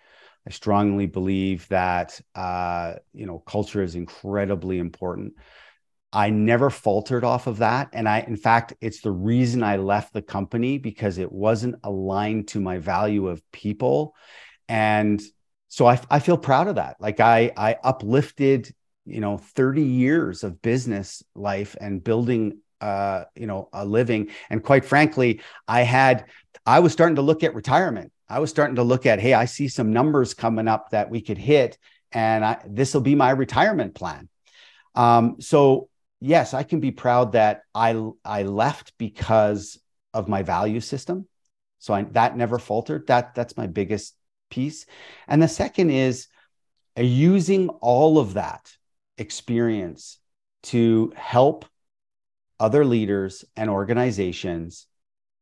I 0.47 0.51
strongly 0.51 1.07
believe 1.07 1.67
that 1.69 2.21
uh, 2.35 2.97
you 3.15 3.25
know 3.25 3.39
culture 3.39 3.83
is 3.83 3.95
incredibly 3.95 4.79
important. 4.79 5.37
I 6.13 6.29
never 6.29 6.69
faltered 6.69 7.25
off 7.25 7.47
of 7.47 7.59
that. 7.59 7.89
And 7.95 8.07
I, 8.07 8.21
in 8.21 8.37
fact, 8.37 8.75
it's 8.83 9.01
the 9.01 9.11
reason 9.11 9.63
I 9.63 9.79
left 9.79 10.13
the 10.13 10.21
company 10.21 10.77
because 10.77 11.17
it 11.17 11.33
wasn't 11.33 11.77
aligned 11.83 12.49
to 12.49 12.61
my 12.61 12.77
value 12.77 13.29
of 13.29 13.41
people. 13.53 14.15
And 14.69 15.19
so 15.69 15.87
I, 15.87 15.99
I 16.11 16.19
feel 16.19 16.37
proud 16.37 16.69
of 16.69 16.75
that. 16.75 16.97
Like 17.01 17.21
I, 17.21 17.53
I 17.57 17.77
uplifted, 17.83 18.71
you 19.09 19.21
know, 19.21 19.39
30 19.39 19.83
years 19.83 20.45
of 20.45 20.63
business 20.63 21.23
life 21.35 21.77
and 21.81 22.03
building, 22.03 22.59
uh, 22.81 23.25
you 23.35 23.47
know, 23.47 23.69
a 23.73 23.85
living. 23.85 24.31
And 24.51 24.63
quite 24.63 24.85
frankly, 24.85 25.41
I 25.67 25.83
had, 25.83 26.27
I 26.67 26.81
was 26.81 26.93
starting 26.93 27.17
to 27.17 27.23
look 27.23 27.43
at 27.43 27.55
retirement. 27.55 28.13
I 28.29 28.41
was 28.41 28.51
starting 28.51 28.77
to 28.77 28.83
look 28.83 29.07
at, 29.07 29.21
hey, 29.21 29.35
I 29.35 29.47
see 29.47 29.69
some 29.69 29.93
numbers 29.93 30.35
coming 30.35 30.69
up 30.69 30.91
that 30.91 31.11
we 31.11 31.23
could 31.23 31.39
hit, 31.39 31.79
and 32.13 32.57
this 32.67 32.93
will 32.93 33.01
be 33.01 33.15
my 33.15 33.31
retirement 33.31 33.95
plan. 33.95 34.29
Um, 34.95 35.37
so 35.41 35.89
yes, 36.21 36.55
I 36.55 36.63
can 36.63 36.81
be 36.81 36.91
proud 36.91 37.33
that 37.33 37.63
I 37.75 38.01
I 38.25 38.43
left 38.43 38.93
because 38.99 39.79
of 40.13 40.29
my 40.29 40.43
value 40.43 40.81
system. 40.81 41.27
So 41.79 41.95
I, 41.95 42.03
that 42.03 42.37
never 42.37 42.59
faltered. 42.59 43.07
That 43.07 43.35
that's 43.35 43.57
my 43.57 43.67
biggest 43.67 44.15
piece. 44.51 44.87
And 45.27 45.43
the 45.43 45.49
second 45.49 45.91
is 45.91 46.27
uh, 46.99 47.03
using 47.03 47.69
all 47.69 48.19
of 48.19 48.35
that 48.35 48.73
experience 49.19 50.19
to 50.65 51.13
help 51.17 51.65
other 52.61 52.85
leaders 52.85 53.45
and 53.57 53.71
organizations 53.71 54.87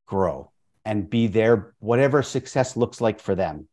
grow 0.07 0.51
and 0.85 1.09
be 1.11 1.27
there, 1.27 1.75
whatever 1.79 2.23
success 2.23 2.77
looks 2.77 3.01
like 3.01 3.21
for 3.21 3.35
them. 3.35 3.69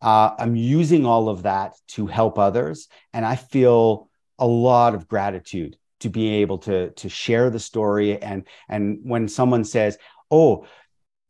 Uh, 0.00 0.30
I'm 0.38 0.54
using 0.54 1.04
all 1.04 1.28
of 1.28 1.42
that 1.42 1.74
to 1.88 2.06
help 2.06 2.38
others, 2.38 2.88
and 3.12 3.26
I 3.26 3.34
feel 3.36 4.08
a 4.38 4.46
lot 4.46 4.94
of 4.94 5.08
gratitude 5.08 5.76
to 6.00 6.08
be 6.08 6.36
able 6.36 6.58
to 6.58 6.90
to 6.90 7.08
share 7.08 7.50
the 7.50 7.58
story. 7.58 8.22
And 8.22 8.46
and 8.68 9.00
when 9.02 9.28
someone 9.28 9.64
says 9.64 9.98
oh 10.30 10.66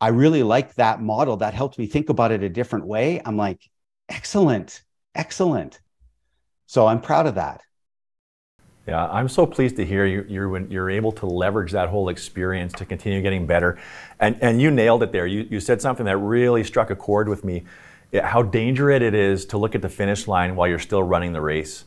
i 0.00 0.08
really 0.08 0.42
like 0.42 0.74
that 0.74 1.00
model 1.00 1.38
that 1.38 1.54
helped 1.54 1.78
me 1.78 1.86
think 1.86 2.08
about 2.08 2.32
it 2.32 2.42
a 2.42 2.48
different 2.48 2.86
way 2.86 3.20
i'm 3.24 3.36
like 3.36 3.62
excellent 4.08 4.82
excellent. 5.14 5.80
So 6.66 6.86
i'm 6.86 7.00
proud 7.00 7.26
of 7.26 7.36
that 7.36 7.62
yeah, 8.89 9.06
I'm 9.06 9.28
so 9.28 9.44
pleased 9.44 9.77
to 9.77 9.85
hear 9.85 10.06
you, 10.06 10.24
you're, 10.28 10.59
you're 10.66 10.89
able 10.89 11.12
to 11.12 11.27
leverage 11.27 11.73
that 11.73 11.90
whole 11.90 12.09
experience 12.09 12.73
to 12.74 12.86
continue 12.86 13.20
getting 13.20 13.47
better. 13.47 13.78
And, 14.19 14.39
and 14.40 14.62
you 14.62 14.70
nailed 14.70 15.02
it 15.02 15.12
there. 15.12 15.27
You, 15.27 15.47
you 15.51 15.60
said 15.60 15.82
something 15.82 16.06
that 16.06 16.16
really 16.16 16.65
struck 16.65 16.89
a 16.89 16.97
chord 16.97 17.28
with 17.28 17.44
me 17.44 17.65
how 18.15 18.43
dangerous 18.43 19.02
it 19.02 19.15
is 19.15 19.44
to 19.44 19.59
look 19.59 19.74
at 19.74 19.82
the 19.82 19.90
finish 19.90 20.27
line 20.27 20.56
while 20.56 20.66
you're 20.66 20.78
still 20.78 21.02
running 21.02 21.35
the 21.35 21.40
race. 21.43 21.85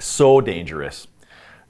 So 0.00 0.40
dangerous. 0.40 1.06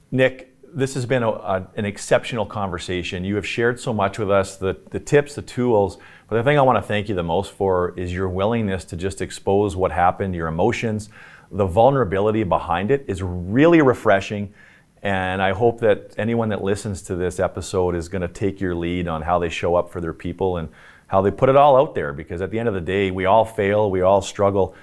Nick, 0.09 0.55
this 0.63 0.95
has 0.95 1.05
been 1.05 1.21
a, 1.21 1.29
a, 1.29 1.67
an 1.75 1.85
exceptional 1.85 2.47
conversation. 2.47 3.23
You 3.23 3.35
have 3.35 3.45
shared 3.45 3.79
so 3.79 3.93
much 3.93 4.17
with 4.17 4.31
us, 4.31 4.55
the, 4.55 4.75
the 4.89 4.99
tips, 4.99 5.35
the 5.35 5.43
tools. 5.43 5.99
But 6.27 6.37
the 6.37 6.43
thing 6.43 6.57
I 6.57 6.63
want 6.63 6.77
to 6.77 6.87
thank 6.87 7.09
you 7.09 7.13
the 7.13 7.21
most 7.21 7.51
for 7.51 7.93
is 7.95 8.11
your 8.11 8.27
willingness 8.27 8.85
to 8.85 8.97
just 8.97 9.21
expose 9.21 9.75
what 9.75 9.91
happened, 9.91 10.33
your 10.33 10.47
emotions, 10.47 11.09
the 11.53 11.65
vulnerability 11.65 12.43
behind 12.43 12.91
it 12.91 13.05
is 13.07 13.21
really 13.21 13.81
refreshing. 13.81 14.53
And 15.01 15.41
I 15.41 15.51
hope 15.53 15.79
that 15.81 16.15
anyone 16.17 16.49
that 16.49 16.63
listens 16.63 17.01
to 17.03 17.15
this 17.15 17.39
episode 17.39 17.95
is 17.95 18.09
going 18.09 18.21
to 18.21 18.27
take 18.27 18.59
your 18.59 18.73
lead 18.75 19.07
on 19.07 19.21
how 19.21 19.39
they 19.39 19.49
show 19.49 19.75
up 19.75 19.89
for 19.91 20.01
their 20.01 20.13
people 20.13 20.57
and 20.57 20.69
how 21.07 21.21
they 21.21 21.31
put 21.31 21.49
it 21.49 21.55
all 21.55 21.77
out 21.77 21.93
there. 21.93 22.11
Because 22.11 22.41
at 22.41 22.51
the 22.51 22.59
end 22.59 22.67
of 22.67 22.73
the 22.73 22.81
day, 22.81 23.11
we 23.11 23.25
all 23.25 23.45
fail, 23.45 23.91
we 23.91 24.01
all 24.01 24.21
struggle. 24.21 24.75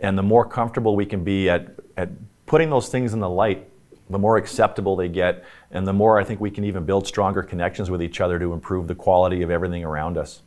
And 0.00 0.18
the 0.18 0.22
more 0.22 0.44
comfortable 0.44 0.94
we 0.94 1.06
can 1.06 1.24
be 1.24 1.48
at, 1.48 1.68
at 1.96 2.10
putting 2.46 2.70
those 2.70 2.88
things 2.88 3.14
in 3.14 3.20
the 3.20 3.28
light, 3.28 3.68
the 4.10 4.18
more 4.18 4.36
acceptable 4.36 4.96
they 4.96 5.08
get, 5.08 5.44
and 5.70 5.86
the 5.86 5.92
more 5.92 6.18
I 6.18 6.24
think 6.24 6.40
we 6.40 6.50
can 6.50 6.64
even 6.64 6.84
build 6.84 7.06
stronger 7.06 7.42
connections 7.42 7.90
with 7.90 8.02
each 8.02 8.20
other 8.20 8.38
to 8.38 8.52
improve 8.52 8.86
the 8.86 8.94
quality 8.94 9.42
of 9.42 9.50
everything 9.50 9.84
around 9.84 10.16
us. 10.16 10.42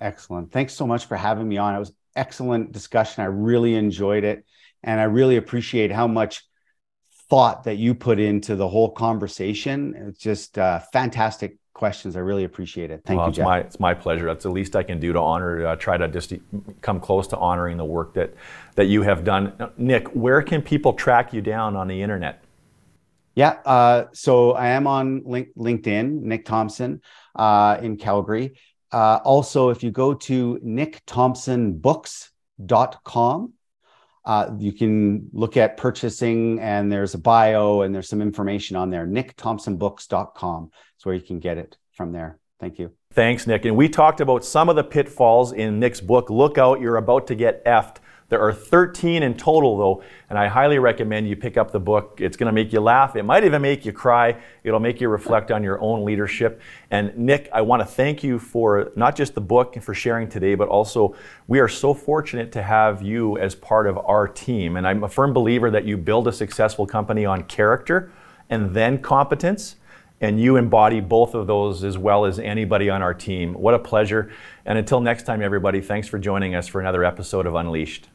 Excellent. 0.00 0.52
Thanks 0.52 0.74
so 0.74 0.86
much 0.86 1.06
for 1.06 1.16
having 1.16 1.48
me 1.48 1.56
on. 1.56 1.74
It 1.74 1.78
was 1.78 1.92
excellent 2.14 2.72
discussion. 2.72 3.22
I 3.22 3.26
really 3.26 3.74
enjoyed 3.74 4.22
it, 4.22 4.44
and 4.84 5.00
I 5.00 5.04
really 5.04 5.36
appreciate 5.36 5.90
how 5.90 6.06
much 6.06 6.44
thought 7.30 7.64
that 7.64 7.76
you 7.76 7.94
put 7.94 8.20
into 8.20 8.54
the 8.54 8.68
whole 8.68 8.90
conversation. 8.92 9.94
It's 9.96 10.18
just 10.18 10.58
uh, 10.58 10.80
fantastic 10.92 11.56
questions. 11.72 12.16
I 12.16 12.18
really 12.20 12.44
appreciate 12.44 12.90
it. 12.90 13.00
Thank 13.04 13.16
well, 13.18 13.28
you, 13.28 13.30
it's 13.30 13.38
My, 13.38 13.60
it's 13.60 13.80
my 13.80 13.94
pleasure. 13.94 14.26
That's 14.26 14.42
the 14.44 14.50
least 14.50 14.76
I 14.76 14.82
can 14.82 15.00
do 15.00 15.14
to 15.14 15.20
honor, 15.20 15.66
uh, 15.66 15.76
try 15.76 15.96
to 15.96 16.06
just 16.06 16.34
come 16.82 17.00
close 17.00 17.26
to 17.28 17.38
honoring 17.38 17.78
the 17.78 17.84
work 17.84 18.14
that, 18.14 18.34
that 18.76 18.86
you 18.86 19.02
have 19.02 19.24
done. 19.24 19.54
Nick, 19.76 20.06
where 20.08 20.42
can 20.42 20.62
people 20.62 20.92
track 20.92 21.32
you 21.32 21.40
down 21.40 21.76
on 21.76 21.88
the 21.88 22.02
internet? 22.02 22.44
Yeah. 23.34 23.56
Uh, 23.64 24.04
so 24.12 24.52
I 24.52 24.68
am 24.68 24.86
on 24.86 25.22
link- 25.24 25.56
LinkedIn, 25.56 26.20
Nick 26.20 26.44
Thompson 26.44 27.00
uh, 27.34 27.78
in 27.82 27.96
Calgary. 27.96 28.56
Uh, 28.92 29.18
also, 29.24 29.70
if 29.70 29.82
you 29.82 29.90
go 29.90 30.14
to 30.14 30.60
nickthompsonbooks.com, 30.64 33.53
uh, 34.24 34.50
you 34.58 34.72
can 34.72 35.28
look 35.32 35.56
at 35.56 35.76
purchasing 35.76 36.58
and 36.60 36.90
there's 36.90 37.14
a 37.14 37.18
bio 37.18 37.82
and 37.82 37.94
there's 37.94 38.08
some 38.08 38.22
information 38.22 38.76
on 38.76 38.90
there. 38.90 39.06
nickthompsonbooks.com 39.06 40.70
is 40.98 41.06
where 41.06 41.14
you 41.14 41.20
can 41.20 41.40
get 41.40 41.58
it 41.58 41.76
from 41.92 42.12
there. 42.12 42.38
Thank 42.58 42.78
you. 42.78 42.92
Thanks, 43.12 43.46
Nick. 43.46 43.64
And 43.64 43.76
we 43.76 43.88
talked 43.88 44.20
about 44.20 44.44
some 44.44 44.68
of 44.68 44.76
the 44.76 44.84
pitfalls 44.84 45.52
in 45.52 45.78
Nick's 45.78 46.00
book. 46.00 46.30
Look 46.30 46.58
out, 46.58 46.80
you're 46.80 46.96
about 46.96 47.26
to 47.28 47.34
get 47.34 47.64
effed. 47.64 47.96
There 48.30 48.40
are 48.40 48.52
13 48.52 49.22
in 49.22 49.34
total, 49.36 49.76
though, 49.76 50.02
and 50.30 50.38
I 50.38 50.48
highly 50.48 50.78
recommend 50.78 51.28
you 51.28 51.36
pick 51.36 51.56
up 51.56 51.70
the 51.70 51.80
book. 51.80 52.20
It's 52.20 52.36
going 52.36 52.46
to 52.46 52.52
make 52.52 52.72
you 52.72 52.80
laugh. 52.80 53.16
It 53.16 53.22
might 53.22 53.44
even 53.44 53.60
make 53.60 53.84
you 53.84 53.92
cry. 53.92 54.40
It'll 54.62 54.80
make 54.80 55.00
you 55.00 55.08
reflect 55.08 55.50
on 55.50 55.62
your 55.62 55.80
own 55.80 56.04
leadership. 56.04 56.60
And 56.90 57.16
Nick, 57.18 57.50
I 57.52 57.60
want 57.60 57.82
to 57.82 57.86
thank 57.86 58.24
you 58.24 58.38
for 58.38 58.92
not 58.96 59.14
just 59.14 59.34
the 59.34 59.42
book 59.42 59.76
and 59.76 59.84
for 59.84 59.94
sharing 59.94 60.28
today, 60.28 60.54
but 60.54 60.68
also 60.68 61.14
we 61.48 61.60
are 61.60 61.68
so 61.68 61.92
fortunate 61.92 62.50
to 62.52 62.62
have 62.62 63.02
you 63.02 63.36
as 63.38 63.54
part 63.54 63.86
of 63.86 63.98
our 63.98 64.26
team. 64.26 64.76
And 64.76 64.86
I'm 64.86 65.04
a 65.04 65.08
firm 65.08 65.34
believer 65.34 65.70
that 65.70 65.84
you 65.84 65.98
build 65.98 66.26
a 66.26 66.32
successful 66.32 66.86
company 66.86 67.26
on 67.26 67.44
character 67.44 68.10
and 68.48 68.74
then 68.74 69.02
competence 69.02 69.76
and 70.20 70.40
you 70.40 70.56
embody 70.56 71.00
both 71.00 71.34
of 71.34 71.46
those 71.46 71.84
as 71.84 71.98
well 71.98 72.24
as 72.24 72.38
anybody 72.38 72.88
on 72.88 73.02
our 73.02 73.12
team. 73.12 73.52
What 73.52 73.74
a 73.74 73.78
pleasure. 73.78 74.32
And 74.64 74.78
until 74.78 75.00
next 75.00 75.24
time, 75.24 75.42
everybody, 75.42 75.80
thanks 75.80 76.08
for 76.08 76.18
joining 76.18 76.54
us 76.54 76.66
for 76.66 76.80
another 76.80 77.04
episode 77.04 77.46
of 77.46 77.54
Unleashed. 77.54 78.08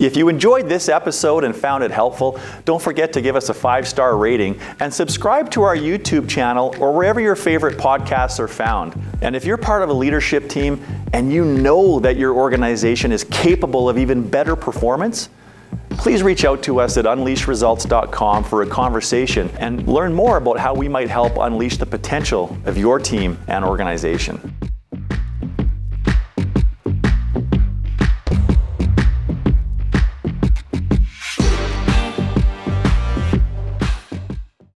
If 0.00 0.16
you 0.16 0.30
enjoyed 0.30 0.66
this 0.66 0.88
episode 0.88 1.44
and 1.44 1.54
found 1.54 1.84
it 1.84 1.90
helpful, 1.90 2.40
don't 2.64 2.80
forget 2.80 3.12
to 3.12 3.20
give 3.20 3.36
us 3.36 3.50
a 3.50 3.54
five 3.54 3.86
star 3.86 4.16
rating 4.16 4.58
and 4.80 4.92
subscribe 4.92 5.50
to 5.50 5.62
our 5.62 5.76
YouTube 5.76 6.26
channel 6.26 6.74
or 6.80 6.94
wherever 6.94 7.20
your 7.20 7.36
favorite 7.36 7.76
podcasts 7.76 8.40
are 8.40 8.48
found. 8.48 8.98
And 9.20 9.36
if 9.36 9.44
you're 9.44 9.58
part 9.58 9.82
of 9.82 9.90
a 9.90 9.92
leadership 9.92 10.48
team 10.48 10.82
and 11.12 11.30
you 11.30 11.44
know 11.44 12.00
that 12.00 12.16
your 12.16 12.34
organization 12.34 13.12
is 13.12 13.24
capable 13.24 13.90
of 13.90 13.98
even 13.98 14.26
better 14.26 14.56
performance, 14.56 15.28
please 15.90 16.22
reach 16.22 16.46
out 16.46 16.62
to 16.62 16.80
us 16.80 16.96
at 16.96 17.04
unleashresults.com 17.04 18.44
for 18.44 18.62
a 18.62 18.66
conversation 18.66 19.50
and 19.58 19.86
learn 19.86 20.14
more 20.14 20.38
about 20.38 20.58
how 20.58 20.74
we 20.74 20.88
might 20.88 21.10
help 21.10 21.36
unleash 21.36 21.76
the 21.76 21.84
potential 21.84 22.56
of 22.64 22.78
your 22.78 22.98
team 22.98 23.38
and 23.48 23.66
organization. 23.66 24.56